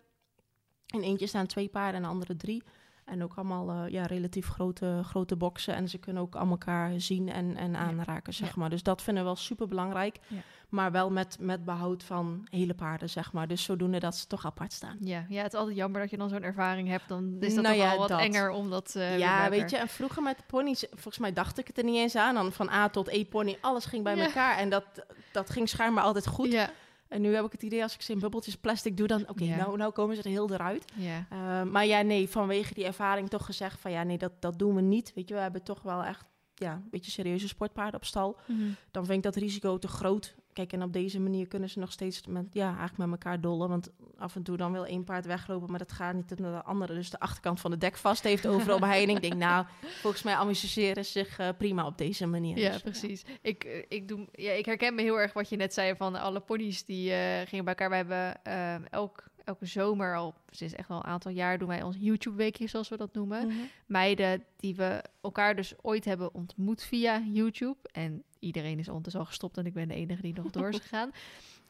[0.86, 2.62] In eentje staan twee paarden en de andere drie.
[3.05, 5.74] En ook allemaal eh, ja, relatief grote, grote boksen.
[5.74, 8.70] En ze kunnen ook aan elkaar zien en, en aanraken, zeg maar.
[8.70, 10.18] Dus dat vinden we wel super belangrijk.
[10.26, 10.39] Ja.
[10.68, 13.48] Maar wel met, met behoud van hele paarden, zeg maar.
[13.48, 14.96] Dus zodoende dat ze toch apart staan.
[15.00, 17.08] Ja, ja, het is altijd jammer dat je dan zo'n ervaring hebt.
[17.08, 18.20] Dan is dat Nou toch ja, wel wat dat.
[18.20, 21.58] enger om dat eh, ja, weet je, en vroeger met de ponies, volgens mij dacht
[21.58, 22.34] ik het er niet eens aan.
[22.34, 24.24] Dan van A tot E-pony, alles ging bij Ja.
[24.24, 24.58] elkaar.
[24.58, 24.84] En dat,
[25.32, 26.52] dat ging schijnbaar altijd goed.
[26.52, 26.70] Ja,
[27.08, 29.28] En nu heb ik het idee, als ik ze in bubbeltjes plastic doe, dan...
[29.28, 29.56] Oké, Ja.
[29.56, 30.84] nou, nou komen ze er heel eruit.
[30.94, 31.26] ja.
[31.32, 34.74] Uh, maar ja, nee, vanwege die ervaring toch gezegd van ja, nee, dat, dat doen
[34.74, 35.12] we niet.
[35.14, 38.36] Weet je, we hebben toch wel echt ja, een beetje serieuze sportpaarden op stal.
[38.46, 38.60] Mhm.
[38.90, 40.34] Dan vind ik dat risico te groot.
[40.59, 43.68] Kijk, en op deze manier kunnen ze nog steeds met, ja, eigenlijk met elkaar dollen.
[43.68, 46.62] Want af en toe dan wil één paard weglopen, maar dat gaat niet naar de
[46.62, 46.94] andere.
[46.94, 49.18] Dus de achterkant van de dek vast heeft overal omheining.
[49.18, 49.66] Ik denk, nou,
[50.00, 52.59] volgens mij amuseren ze zich eh, prima op deze manier.
[52.59, 53.24] Ja, Dus, precies.
[53.42, 56.14] Ik, eh, ik, doe, ja, ik herken me heel erg wat je net zei van
[56.14, 57.90] alle ponies die eh, gingen bij elkaar.
[57.90, 58.42] We hebben
[58.90, 62.88] elk, elke zomer al sinds echt wel een aantal jaar doen wij ons YouTube-weekje, zoals
[62.88, 63.46] we dat noemen.
[63.46, 63.57] Mhm.
[63.86, 67.76] Meiden die we elkaar dus ooit hebben ontmoet via YouTube.
[67.92, 70.78] En iedereen is ondertussen al gestopt en ik ben de enige die nog door is
[70.88, 71.11] gegaan.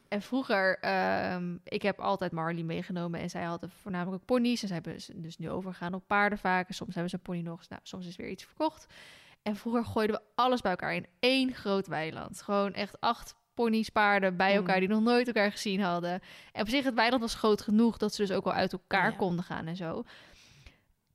[0.07, 4.61] en vroeger, ehm, ik heb altijd Marley meegenomen en zij hadden voornamelijk ook ponies.
[4.61, 6.67] En zij hebben ze dus nu overgegaan op paarden vaak.
[6.67, 8.93] En soms hebben ze een pony nog, nou, soms is weer iets verkocht.
[9.41, 12.41] En vroeger gooiden we alles bij elkaar in één groot weiland.
[12.41, 14.79] Gewoon echt acht ponies, paarden bij elkaar Mm.
[14.79, 16.19] die nog nooit elkaar gezien hadden.
[16.51, 19.11] En op zich, het weiland was groot genoeg dat ze dus ook al uit elkaar
[19.11, 19.17] Ja.
[19.17, 20.03] konden gaan en zo.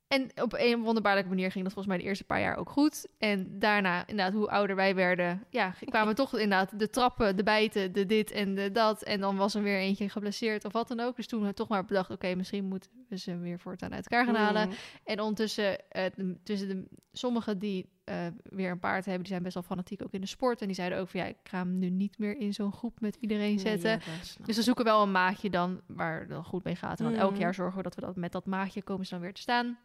[0.07, 3.07] En op een wonderbaarlijke manier ging dat volgens mij de eerste paar jaar ook goed.
[3.17, 7.91] En daarna, inderdaad, hoe ouder wij werden, ja, kwamen toch inderdaad de trappen, de bijten,
[7.93, 9.03] de dit en de dat.
[9.03, 11.15] En dan was er weer eentje geblesseerd of wat dan ook.
[11.15, 14.25] Dus toen we toch maar bedacht, oké, misschien moeten we ze weer voortaan uit elkaar
[14.25, 14.67] gaan halen.
[14.67, 14.73] Mm.
[15.03, 16.05] En ondertussen, eh,
[16.43, 20.11] tussen de, sommigen die eh, weer een paard hebben, die zijn best wel fanatiek ook
[20.13, 20.61] in de sport.
[20.61, 22.99] En die zeiden ook van, ja, ik ga hem nu niet meer in zo'n groep
[23.01, 23.89] met iedereen Nee, zetten.
[23.89, 23.99] ja,
[24.45, 26.99] Dus we zoeken wel een maatje dan waar het dan goed mee gaat.
[26.99, 27.39] En dan elk Mhm.
[27.39, 29.77] jaar zorgen we dat we dat met dat maatje komen ze dan weer te staan.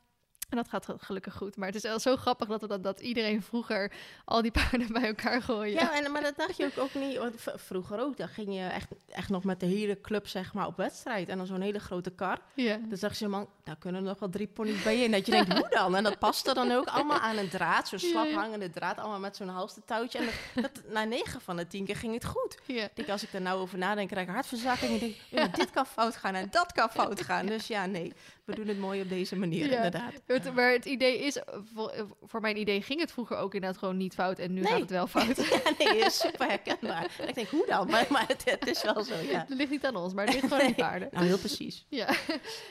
[0.51, 1.57] En dat gaat ge- gelukkig goed.
[1.57, 3.92] Maar het is wel zo grappig dat, dat, dat iedereen vroeger
[4.24, 5.74] al die paarden bij elkaar gooien.
[5.74, 7.16] Ja, en, maar dat dacht je ook, ook niet.
[7.18, 10.66] Want vroeger ook, dan ging je echt, echt nog met de hele club zeg maar,
[10.66, 11.28] op wedstrijd.
[11.28, 12.38] En dan zo'n hele grote kar.
[12.55, 12.78] ja.
[12.88, 15.11] Dan zag je man, daar kunnen er nog wel drie ponies bij in.
[15.11, 15.96] Dat je denkt, hoe dan?
[15.96, 17.88] En dat paste dan ook allemaal aan een draad.
[17.88, 20.18] Zo'n slap hangende draad, allemaal met zo'n halstentouwtje.
[20.18, 20.24] En
[20.55, 22.59] dat, dat, na negen van de tien keer ging het goed.
[22.66, 22.82] ja.
[22.84, 24.92] Ik denk, als ik er nou over nadenk, krijg ik hartverzakking.
[24.92, 27.46] En denk, "Oeh, dit kan fout gaan en dat kan fout gaan.
[27.46, 28.12] Dus ja, nee,
[28.51, 29.76] we doen het mooi op deze manier, Ja.
[29.76, 30.12] inderdaad.
[30.26, 33.78] Het, maar het idee is, eh, voor, voor mijn idee ging het vroeger ook inderdaad
[33.78, 34.38] gewoon niet fout.
[34.38, 34.70] En nu Nee.
[34.72, 35.36] gaat het wel fout.
[35.36, 37.11] Ja, nee, is super herkenbaar.
[37.26, 37.90] Ik denk, hoe dan?
[37.90, 39.38] Maar, maar het, het is wel zo, ja.
[39.48, 41.09] Het ligt niet aan ons, maar het ligt gewoon aan die paarden.
[41.12, 41.86] Nou, heel precies.
[41.88, 42.09] Ja.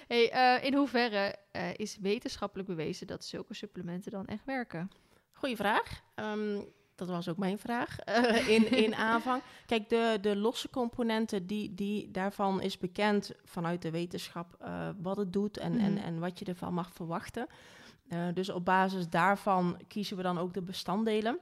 [0.08, 4.92] Hey, eh, in hoeverre eh, is wetenschappelijk bewezen dat zulke supplementen dan echt werken?
[5.32, 6.02] Goeie vraag.
[6.16, 6.60] Ehm,
[7.00, 9.42] dat was ook mijn vraag eh, in, in aanvang.
[9.66, 15.18] Kijk, de, de losse componenten, die, die, daarvan is bekend vanuit de wetenschap eh, wat
[15.18, 16.04] het doet en, en, Mhm.
[16.04, 17.48] en wat je ervan mag verwachten.
[18.10, 21.40] Eh, dus op basis daarvan kiezen we dan ook de bestanddelen.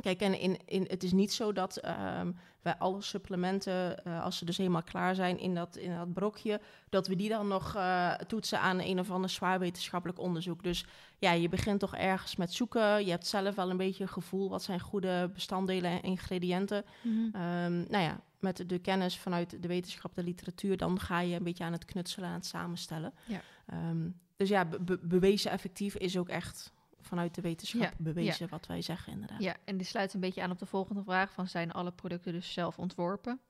[0.00, 2.32] Kijk, en in, in, het is niet zo dat ehm,
[2.62, 6.60] wij alle supplementen, eh, als ze dus helemaal klaar zijn in dat, in dat brokje,
[6.88, 10.62] dat we die dan nog eh, toetsen aan een of ander zwaar wetenschappelijk onderzoek.
[10.62, 10.84] Dus
[11.18, 13.04] ja, je begint toch ergens met zoeken.
[13.04, 16.84] Je hebt zelf wel een beetje een gevoel wat zijn goede bestanddelen en ingrediënten.
[17.32, 21.42] Ehm, nou ja, met de kennis vanuit de wetenschap, de literatuur, dan ga je een
[21.44, 23.12] beetje aan het knutselen, aan het samenstellen.
[23.24, 23.40] Ja.
[23.66, 26.72] Ehm, dus ja, be- be- bewezen effectief is ook echt
[27.02, 29.42] vanuit de wetenschap Ja, bewezen wat wij zeggen inderdaad.
[29.42, 32.32] Ja, en die sluit een beetje aan op de volgende vraag: van zijn alle producten
[32.32, 33.40] dus zelf ontworpen?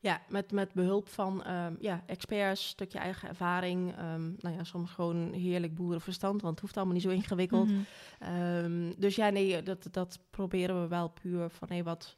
[0.00, 3.96] Ja, met, met behulp van ehm, ja, experts, stukje eigen ervaring.
[3.96, 7.68] ehm, nou ja, soms gewoon heerlijk boerenverstand, want het hoeft allemaal niet zo ingewikkeld.
[7.68, 7.80] Mhm.
[8.18, 12.16] Ehm, dus ja, nee, dat, dat proberen we wel puur van hey, wat,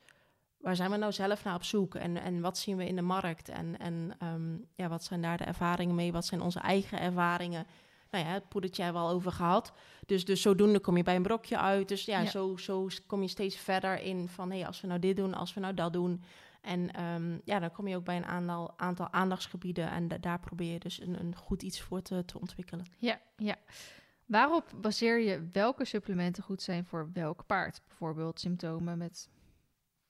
[0.57, 3.03] waar zijn we nou zelf naar op zoek en, en wat zien we in de
[3.03, 4.15] markt en, en
[4.75, 7.67] ja, wat zijn daar de ervaringen mee, wat zijn onze eigen ervaringen.
[8.11, 9.73] Nou ja, het poedertje hebben we al over gehad.
[10.07, 11.89] Dus, dus zodoende kom je bij een brokje uit.
[11.89, 12.31] Dus ja, Ja.
[12.31, 15.55] Zo, zo kom je steeds verder in van hey, als we nou dit doen, als
[15.55, 16.23] we nou dat doen.
[16.61, 20.41] En ehm, ja, dan kom je ook bij een aantal, aantal aandachtsgebieden en da- daar
[20.41, 22.87] probeer je dus een, een goed iets voor te, te ontwikkelen.
[22.99, 23.57] Ja, ja.
[24.27, 27.81] Waarop baseer je welke supplementen goed zijn voor welk paard?
[27.87, 29.29] Bijvoorbeeld symptomen met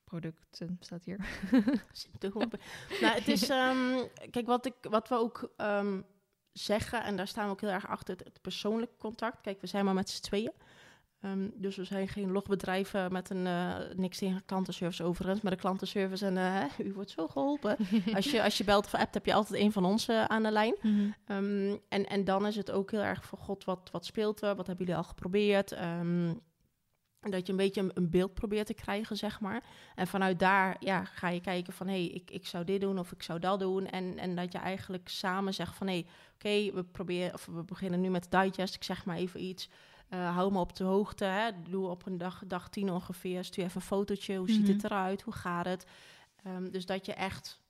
[0.05, 1.19] producten, staat hier.
[1.93, 2.61] Symptomen.
[3.01, 3.99] nou, het is, ehm,
[4.31, 6.01] kijk, wat, ik, wat we ook ehm,
[6.65, 9.41] zeggen, en daar staan we ook heel erg achter, het, het persoonlijk contact.
[9.41, 10.53] Kijk, we zijn maar met z'n tweeën.
[11.21, 15.59] Ehm, dus we zijn geen logbedrijven met een, eh, niks tegen klantenservice overigens, maar de
[15.59, 17.77] klantenservice en eh, hè, u wordt zo geholpen.
[18.15, 20.43] als, je, als je belt of appt, heb je altijd een van ons eh, aan
[20.43, 20.75] de lijn.
[21.27, 24.55] Ehm, en, en dan is het ook heel erg voor God, wat, wat speelt er?
[24.55, 25.73] Wat hebben jullie al geprobeerd?
[25.73, 26.33] Ehm,
[27.21, 29.63] dat je een beetje een, beeld probeert te krijgen, zeg maar.
[29.95, 31.87] En vanuit daar ja, ga je kijken van...
[31.87, 33.87] hé, hey, ik, ik zou dit doen of ik zou dat doen.
[33.87, 35.87] En, en dat je eigenlijk samen zegt van...
[35.87, 38.75] hé, hey, oké, we proberen of we beginnen nu met digest.
[38.75, 39.69] Ik zeg maar even iets.
[40.09, 41.25] Eh, hou me op de hoogte.
[41.25, 41.51] Hè.
[41.69, 43.45] Doe op een dag, dag tien ongeveer.
[43.45, 44.37] Stuur even een fotootje.
[44.37, 44.73] Hoe ziet Mhm.
[44.73, 45.23] het eruit?
[45.23, 45.87] Hoe gaat het?
[46.45, 47.61] Ehm, dus dat je echt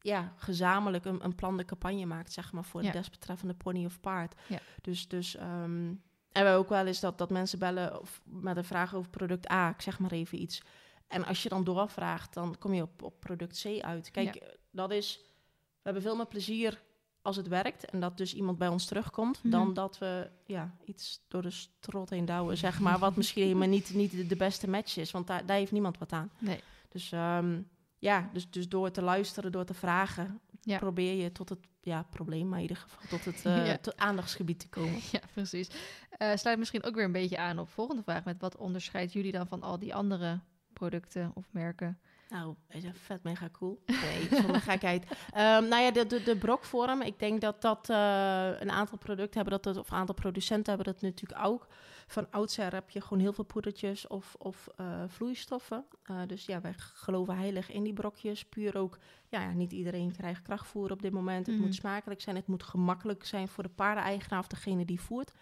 [0.00, 2.90] ja, gezamenlijk een, een plan de campagne maakt, zeg maar, voor Ja.
[2.92, 4.34] de desbetreffende pony of paard.
[4.48, 4.58] Ja.
[4.80, 5.92] Dus, dus ehm,
[6.32, 9.50] en we ook wel eens dat, dat mensen bellen of met een vraag over product
[9.50, 10.62] A, ik zeg maar even iets.
[11.08, 14.10] En als je dan doorvraagt, dan kom je op, op product C uit.
[14.10, 14.40] Kijk, Ja.
[14.70, 15.20] dat is,
[15.56, 16.80] we hebben veel meer plezier
[17.22, 19.50] als het werkt en dat dus iemand bij ons terugkomt, Mhm.
[19.50, 23.68] dan dat we ja, iets door de strot heen douwen, zeg maar, wat misschien helemaal
[23.68, 26.30] niet, niet de, de beste match is, want daar, daar heeft niemand wat aan.
[26.38, 26.60] Nee.
[26.88, 27.60] Dus ehm,
[27.98, 30.78] ja, dus, dus door te luisteren, door te vragen, Ja.
[30.78, 33.78] probeer je tot het ja, probleem, maar in ieder geval tot het eh, Ja.
[33.78, 35.00] tot aandachtsgebied te komen.
[35.12, 35.68] Ja, precies.
[36.10, 38.24] Eh sluit misschien ook weer een beetje aan op de volgende vraag.
[38.24, 40.40] Met wat onderscheidt jullie dan van al die andere
[40.72, 42.00] producten of merken?
[42.30, 43.82] Nou, is vet mega cool.
[43.86, 45.04] Nee, zonder gekheid.
[45.10, 47.02] Um, nou ja, de, de, de brokvorm.
[47.02, 50.92] Ik denk dat dat uh, een aantal producten hebben dat, of een aantal producenten hebben
[50.92, 51.66] dat natuurlijk ook.
[52.06, 55.84] Van oudsher heb je gewoon heel veel poedertjes of, of uh, vloeistoffen.
[56.10, 58.44] Uh, dus ja, wij geloven heilig in die brokjes.
[58.44, 61.46] Puur ook, ja, ja niet iedereen krijgt krachtvoer op dit moment.
[61.46, 65.32] Het moet smakelijk zijn, het moet gemakkelijk zijn voor de paardeneigenaar of degene die voert.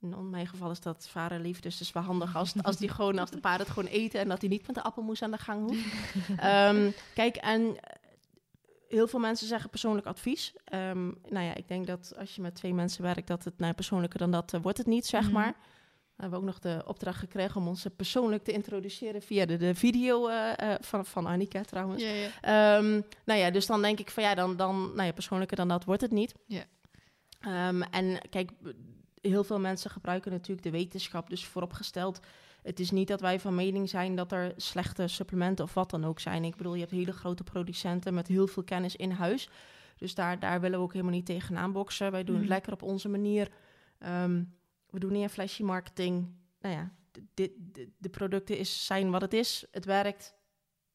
[0.00, 3.18] In mijn geval is dat vaderlief, dus het is wel handig als, als, die gewoon,
[3.18, 5.38] als de paarden het gewoon eten en dat hij niet met de appelmoes aan de
[5.38, 5.84] gang hoeft.
[6.36, 7.96] Ehm, kijk, en eh,
[8.88, 10.54] heel veel mensen zeggen persoonlijk advies.
[10.64, 13.72] Ehm, nou ja, ik denk dat als je met twee mensen werkt, dat het nou,
[13.72, 15.32] persoonlijker dan dat eh, wordt het niet, zeg Mhm.
[15.32, 15.54] maar.
[16.16, 19.56] We hebben ook nog de opdracht gekregen om ons eh, persoonlijk te introduceren via de,
[19.56, 20.30] de video
[20.80, 22.02] van, van Annika trouwens.
[22.02, 22.28] Ja, ja.
[22.40, 25.68] Ehm, nou ja, dus dan denk ik van ja, dan, dan nou ja, persoonlijker dan
[25.68, 26.34] dat wordt het niet.
[26.46, 26.64] Ja.
[27.90, 28.50] En kijk,
[29.28, 32.20] heel veel mensen gebruiken natuurlijk de wetenschap, dus vooropgesteld.
[32.62, 36.04] Het is niet dat wij van mening zijn dat er slechte supplementen of wat dan
[36.04, 36.44] ook zijn.
[36.44, 39.48] Ik bedoel, je hebt hele grote producenten met heel veel kennis in huis.
[39.96, 42.10] Dus daar, daar willen we ook helemaal niet tegenaan boksen.
[42.10, 43.48] Wij doen het lekker op onze manier.
[43.98, 44.42] Ehm,
[44.90, 46.28] we doen niet aan flashy marketing.
[46.60, 49.66] Nou ja, de, de, de, de producten is, zijn wat het is.
[49.70, 50.35] Het werkt.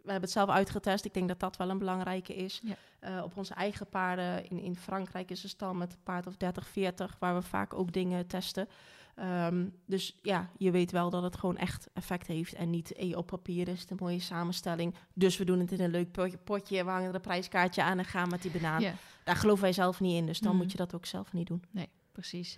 [0.04, 1.06] We hebben het zelf uitgetest.
[1.06, 2.62] Ik denk dat dat wel een belangrijke is.
[2.64, 2.76] Ja.
[3.00, 4.50] Eh, op onze eigen paarden.
[4.50, 7.74] In, in Frankrijk is een stal met een paard of 30, 40, waar we vaak
[7.74, 8.68] ook dingen testen.
[9.16, 12.54] Ehm, dus ja, je weet wel dat het gewoon echt effect heeft.
[12.54, 14.96] En niet eh, op papier is het een mooie samenstelling.
[15.14, 16.12] Dus we doen het in een leuk
[16.44, 16.84] potje.
[16.84, 18.82] we hangen er een prijskaartje aan en gaan met die banaan.
[18.82, 18.94] Ja.
[19.24, 20.26] Daar geloven wij zelf niet in.
[20.26, 20.62] Dus dan Mhm.
[20.62, 21.64] moet je dat ook zelf niet doen.
[22.12, 22.58] Precies.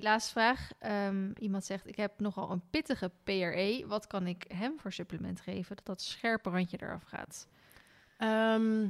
[0.00, 0.70] Laatste vraag.
[0.78, 3.84] Ehm, iemand zegt, ik heb nogal een pittige PRE.
[3.86, 7.48] Wat kan ik hem voor supplement geven dat dat scherpe randje eraf gaat?
[8.18, 8.88] Ehm,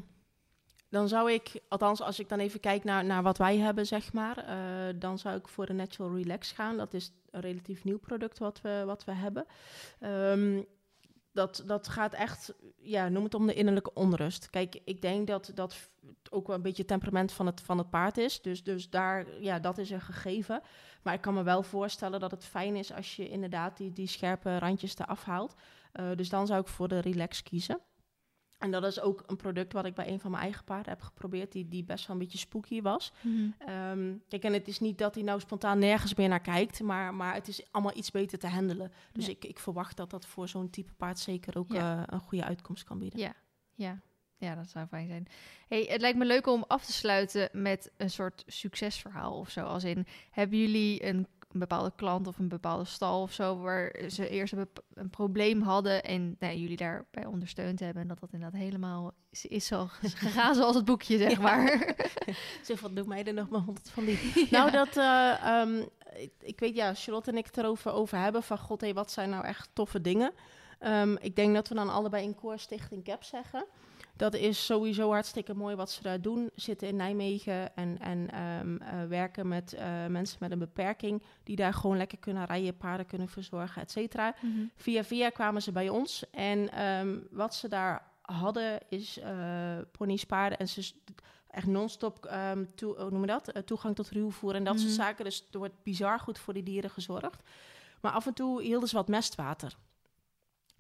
[0.89, 4.13] dan zou ik, althans als ik dan even kijk naar, naar wat wij hebben, zeg
[4.13, 6.77] maar, eh, dan zou ik voor de Natural Relax gaan.
[6.77, 9.47] Dat is een relatief nieuw product wat we, wat we hebben.
[10.01, 10.63] Ehm,
[11.37, 14.51] dat, dat gaat echt, ja, noem het om de innerlijke onrust.
[14.51, 15.91] Kijk, ik denk dat dat
[16.31, 18.43] ook wel een beetje temperament van het, van het paard is.
[18.43, 20.61] Dus, dus daar, ja, dat is een gegeven.
[21.03, 24.07] Maar ik kan me wel voorstellen dat het fijn is als je inderdaad die, die
[24.07, 25.55] scherpe randjes eraf haalt.
[25.93, 27.81] Eh, dus dan zou ik voor de Relax kiezen.
[28.59, 31.03] En dat is ook een product wat ik bij een van mijn eigen paarden heb
[31.03, 33.13] geprobeerd, die, die best wel een beetje spooky was.
[33.59, 37.15] Ehm, kijk, en het is niet dat hij nou spontaan nergens meer naar kijkt, maar,
[37.15, 38.93] maar het is allemaal iets beter te handelen.
[39.13, 39.31] Dus Ja.
[39.33, 41.97] ik, ik verwacht dat dat voor zo'n type paard zeker ook Ja.
[41.97, 43.19] eh, een goede uitkomst kan bieden.
[43.19, 43.35] Ja,
[43.75, 44.01] ja.
[44.39, 45.27] Ja, dat zou fijn zijn.
[45.69, 49.65] Hey, het lijkt me leuk om af te sluiten met een soort succesverhaal of zo.
[49.65, 51.27] Als in, hebben jullie een,
[51.57, 53.59] een bepaalde klant of een bepaalde stal of zo...
[53.59, 58.03] waar ze eerst een, probleem hadden en nou, jullie daarbij ondersteund hebben...
[58.03, 59.87] en dat dat inderdaad helemaal is, is zo
[60.27, 61.41] gegaan zoals het boekje, zeg Ja.
[61.41, 61.95] maar.
[62.63, 64.19] Zeg, wat doe mij er nog maar honderd van die.
[64.51, 65.83] Nou, dat, eh, ehm,
[66.17, 69.11] ik, ik weet, ja, Charlotte en ik het erover over hebben van, god, hé, wat
[69.11, 70.33] zijn nou echt toffe dingen?
[70.79, 73.65] Ehm, ik denk dat we dan allebei in Core Stichting CAP zeggen.
[74.17, 76.51] Dat is sowieso hartstikke mooi wat ze daar doen.
[76.55, 81.23] Zitten in Nijmegen en, en ehm, eh, werken met eh, mensen met een beperking...
[81.43, 84.35] die daar gewoon lekker kunnen rijden, paarden kunnen verzorgen, et cetera.
[84.41, 84.53] Mhm.
[84.77, 86.25] Via via kwamen ze bij ons.
[86.31, 90.93] En ehm, wat ze daar hadden is eh ponies, paarden en ze
[91.51, 93.67] echt non-stop ehm, toe, hoe noem je dat?
[93.67, 95.01] Toegang tot ruwvoer en dat soort Mhm.
[95.01, 95.25] zaken.
[95.25, 97.43] Dus er wordt bizar goed voor die dieren gezorgd.
[98.01, 99.77] Maar af en toe hielden ze wat mestwater.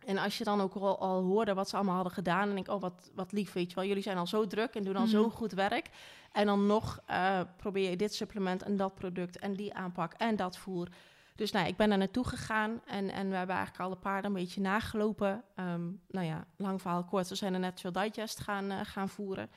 [0.06, 2.48] En als je dan ook al, al hoorde wat ze allemaal hadden gedaan...
[2.48, 3.84] en denk ik, oh, wat, wat lief, weet je wel.
[3.84, 5.30] Jullie zijn al zo druk en doen al zo Mhm.
[5.30, 5.90] goed werk.
[6.32, 9.38] En dan nog eh, probeer je dit supplement en dat product...
[9.38, 10.88] en die aanpak en dat voer.
[11.34, 14.36] Dus nou, ik ben daar naartoe gegaan en, en we hebben eigenlijk alle paarden een
[14.36, 15.42] beetje nagelopen.
[15.54, 19.50] Ehm, nou ja, lang verhaal kort, we zijn een Natural Digest gaan, eh, gaan voeren.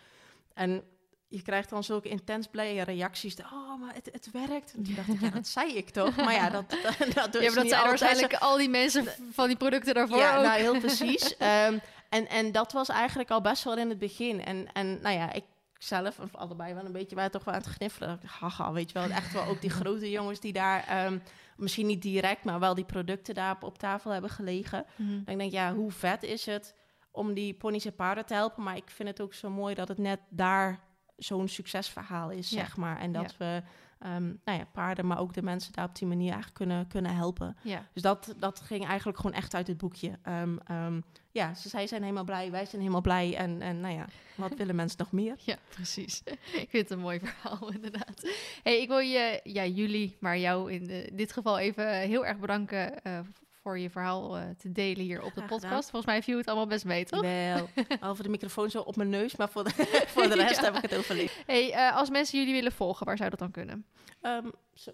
[0.54, 0.84] En
[1.30, 3.36] je krijgt dan zulke intens blije reacties.
[3.36, 4.74] de, Oh, maar het, het werkt.
[4.74, 6.16] En toen dacht ik, ja, dat zei ik toch?
[6.16, 9.58] Maar ja, dat, dat, dat, Ja, dat niet zijn waarschijnlijk al die mensen van die
[9.58, 10.44] producten daarvoor ja, ook.
[10.44, 11.38] nou heel precies.
[11.38, 11.78] Ehm,
[12.10, 14.46] en, en dat was eigenlijk al best wel in het begin.
[14.46, 15.44] En, en nou ja, ik
[15.78, 18.20] zelf, of allebei wel een beetje, waren toch wel aan het gniffelen.
[18.26, 21.20] Haha, weet je wel, echt wel ook die grote jongens die daar, ehm,
[21.58, 24.86] misschien niet direct, maar wel die producten daar op, op tafel hebben gelegen.
[24.98, 26.76] En ik denk, ja, hoe vet is het
[27.12, 28.64] om die ponies en paarden te helpen?
[28.64, 30.88] Maar ik vind het ook zo mooi dat het net daar
[31.20, 32.58] zo'n succesverhaal is, Ja.
[32.58, 33.00] zeg maar.
[33.00, 33.62] En dat we,
[34.00, 37.16] ehm, nou ja, paarden, maar ook de mensen daar op die manier eigenlijk kunnen, kunnen
[37.16, 37.58] helpen.
[37.64, 37.86] Ja.
[37.94, 40.18] Dus dat, dat ging eigenlijk gewoon echt uit het boekje.
[40.24, 41.02] Ehm, ehm,
[41.32, 43.36] ja, ze, zij zijn helemaal blij, wij zijn helemaal blij.
[43.36, 44.06] En, en nou ja,
[44.36, 45.36] wat willen mensen nog meer?
[45.46, 46.22] Ja, precies.
[46.64, 48.30] ik vind het een mooi verhaal, inderdaad.
[48.64, 52.38] Hey, ik wil je, ja, jullie, maar jou in de- dit geval even heel erg
[52.40, 53.20] bedanken eh,
[53.64, 55.64] voor je verhaal eh, te delen hier op de Graag podcast.
[55.64, 55.82] gedaan.
[55.84, 57.22] Volgens mij viel het allemaal best mee, toch?
[57.22, 59.70] Wel, behalve de microfoon zo op mijn neus, maar voor de,
[60.14, 60.64] voor de rest Ja.
[60.64, 61.44] heb ik het overleefd.
[61.46, 63.86] Hey, eh, als mensen jullie willen volgen, waar zou dat dan kunnen?
[64.22, 64.92] Ehm, zo.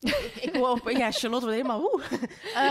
[0.00, 2.02] ik, ik hoor op, ja, Charlotte wordt helemaal hoe.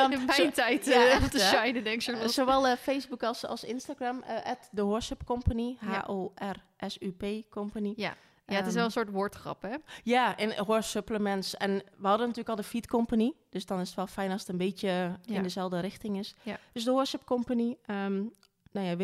[0.01, 2.01] Um, In mijn tijd ja, eh, echt, te shinen, denk ik.
[2.03, 2.33] Charlotte.
[2.33, 5.77] zowel Facebook als, als Instagram, at The Horsup Company.
[5.79, 7.93] H-O-R-S-U-P Company.
[7.95, 8.15] Ja.
[8.47, 9.75] Ja, het is Ehm, wel een soort woordgrap, hè?
[10.03, 11.57] Ja, en horse supplements.
[11.57, 13.33] En we hadden natuurlijk al de Feed Company.
[13.49, 15.17] Dus dan is het wel fijn als het een beetje Ja.
[15.35, 16.35] in dezelfde richting is.
[16.43, 16.59] Ja.
[16.71, 17.77] Dus de Horse Company.
[17.85, 18.23] ehm
[18.75, 18.95] nou ja,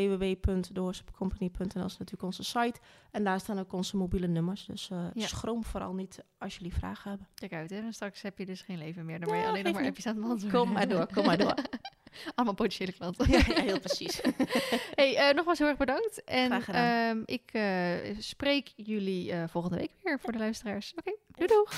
[1.85, 2.79] is natuurlijk onze site.
[3.11, 4.65] En daar staan ook onze mobiele nummers.
[4.65, 5.27] Dus eh, Ja.
[5.27, 7.27] schroom vooral niet als jullie vragen hebben.
[7.35, 7.77] Kijk uit, hè?
[7.77, 9.19] En Straks heb je dus geen leven meer.
[9.19, 10.59] Dan word je Ja, alleen nog maar appjes aan het beantwoorden.
[10.59, 11.55] Kom maar door, kom maar door.
[12.35, 13.31] Allemaal potentiële klanten.
[13.31, 14.21] ja, ja, heel precies.
[14.99, 16.23] hey, eh, nogmaals heel erg bedankt.
[16.23, 17.09] En Graag gedaan.
[17.17, 20.93] ehm, ik eh, spreek jullie volgende week weer voor de luisteraars.
[20.95, 21.71] Oké, doei doeg!